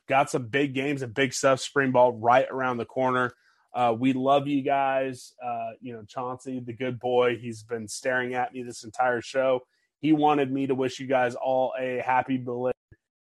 got 0.09 0.31
some 0.31 0.47
big 0.47 0.75
games 0.75 1.03
and 1.03 1.15
big 1.15 1.33
stuff. 1.33 1.61
Spring 1.61 1.93
ball 1.93 2.13
right 2.13 2.47
around 2.51 2.77
the 2.79 2.85
corner. 2.85 3.33
Uh, 3.75 3.95
we 3.99 4.13
love 4.13 4.47
you 4.47 4.63
guys. 4.63 5.33
Uh, 5.43 5.71
you 5.81 5.93
know, 5.93 6.03
Chauncey, 6.07 6.61
the 6.61 6.73
good 6.73 6.99
boy, 6.99 7.37
he's 7.37 7.63
been 7.63 7.89
staring 7.89 8.35
at 8.35 8.53
me 8.53 8.63
this 8.63 8.85
entire 8.85 9.21
show. 9.21 9.61
He 10.01 10.13
wanted 10.13 10.53
me 10.53 10.67
to 10.67 10.75
wish 10.75 11.01
you 11.01 11.07
guys 11.07 11.35
all 11.35 11.73
a 11.79 12.03
happy 12.05 12.37
belated 12.37 12.77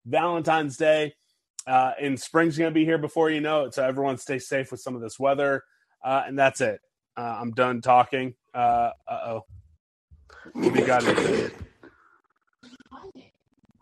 Valentine's 0.04 0.76
Day. 0.76 1.14
Uh, 1.66 1.92
and 1.98 2.20
spring's 2.20 2.58
going 2.58 2.70
to 2.70 2.74
be 2.74 2.84
here 2.84 2.98
before 2.98 3.30
you 3.30 3.40
know 3.40 3.64
it. 3.64 3.74
So 3.74 3.82
everyone 3.84 4.18
stay 4.18 4.38
safe 4.38 4.70
with 4.70 4.80
some 4.80 4.94
of 4.94 5.00
this 5.00 5.18
weather. 5.18 5.62
Uh, 6.04 6.24
and 6.26 6.38
that's 6.38 6.60
it. 6.60 6.80
Uh, 7.16 7.38
I'm 7.40 7.52
done 7.52 7.80
talking. 7.80 8.34
Uh 8.52 8.90
oh. 9.08 9.44
What 10.52 10.74
do 10.74 10.80
you 10.80 10.86
got? 10.86 11.04
Anything? 11.04 11.50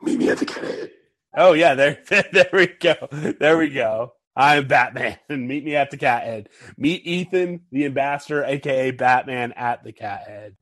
Meet 0.02 0.18
me 0.18 0.28
at 0.30 0.38
the 0.38 0.46
cat. 0.46 0.90
Oh 1.34 1.52
yeah, 1.54 1.74
there, 1.74 1.98
there 2.32 2.50
we 2.52 2.66
go. 2.66 2.94
There 3.10 3.56
we 3.56 3.70
go. 3.70 4.12
I'm 4.34 4.66
Batman, 4.66 5.18
meet 5.28 5.64
me 5.64 5.76
at 5.76 5.90
the 5.90 5.98
Cathead. 5.98 6.46
Meet 6.78 7.06
Ethan, 7.06 7.60
the 7.70 7.84
ambassador, 7.84 8.44
aka 8.44 8.90
Batman, 8.90 9.52
at 9.52 9.84
the 9.84 9.92
Cathead. 9.92 10.54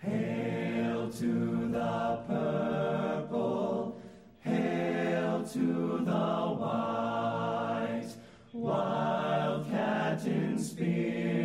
Hail 0.00 1.10
to 1.10 1.68
the 1.72 2.20
purple, 2.26 3.98
hail 4.40 5.42
to 5.52 5.98
the 6.04 6.56
white, 6.58 8.08
wildcat 8.52 10.26
in 10.26 10.58
spirit, 10.58 11.43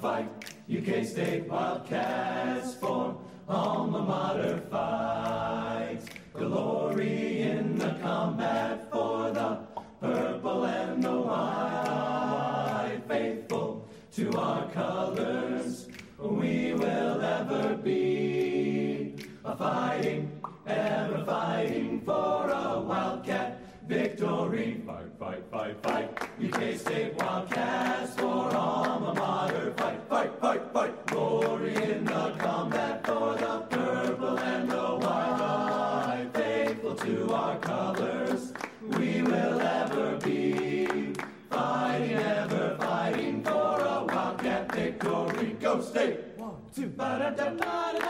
Fight, 0.00 0.30
UK 0.72 1.04
State 1.04 1.46
Wildcats 1.46 2.74
for 2.76 3.18
alma 3.46 4.02
mater 4.02 4.62
fight. 4.70 6.00
Glory 6.32 7.42
in 7.42 7.76
the 7.76 7.98
combat 8.00 8.90
for 8.90 9.30
the 9.30 9.58
purple 10.00 10.64
and 10.64 11.02
the 11.02 11.12
white. 11.12 13.02
Faithful 13.08 13.86
to 14.12 14.32
our 14.38 14.66
colors, 14.70 15.88
we 16.18 16.72
will 16.72 17.20
ever 17.20 17.76
be. 17.76 19.16
A 19.44 19.54
fighting, 19.54 20.40
ever 20.66 21.22
fighting 21.26 22.00
for 22.06 22.48
a 22.48 22.80
wildcat 22.80 23.60
victory. 23.86 24.82
Fight, 24.86 25.12
fight, 25.18 25.44
fight, 25.50 25.82
fight. 25.82 25.89
Sports 47.40 48.09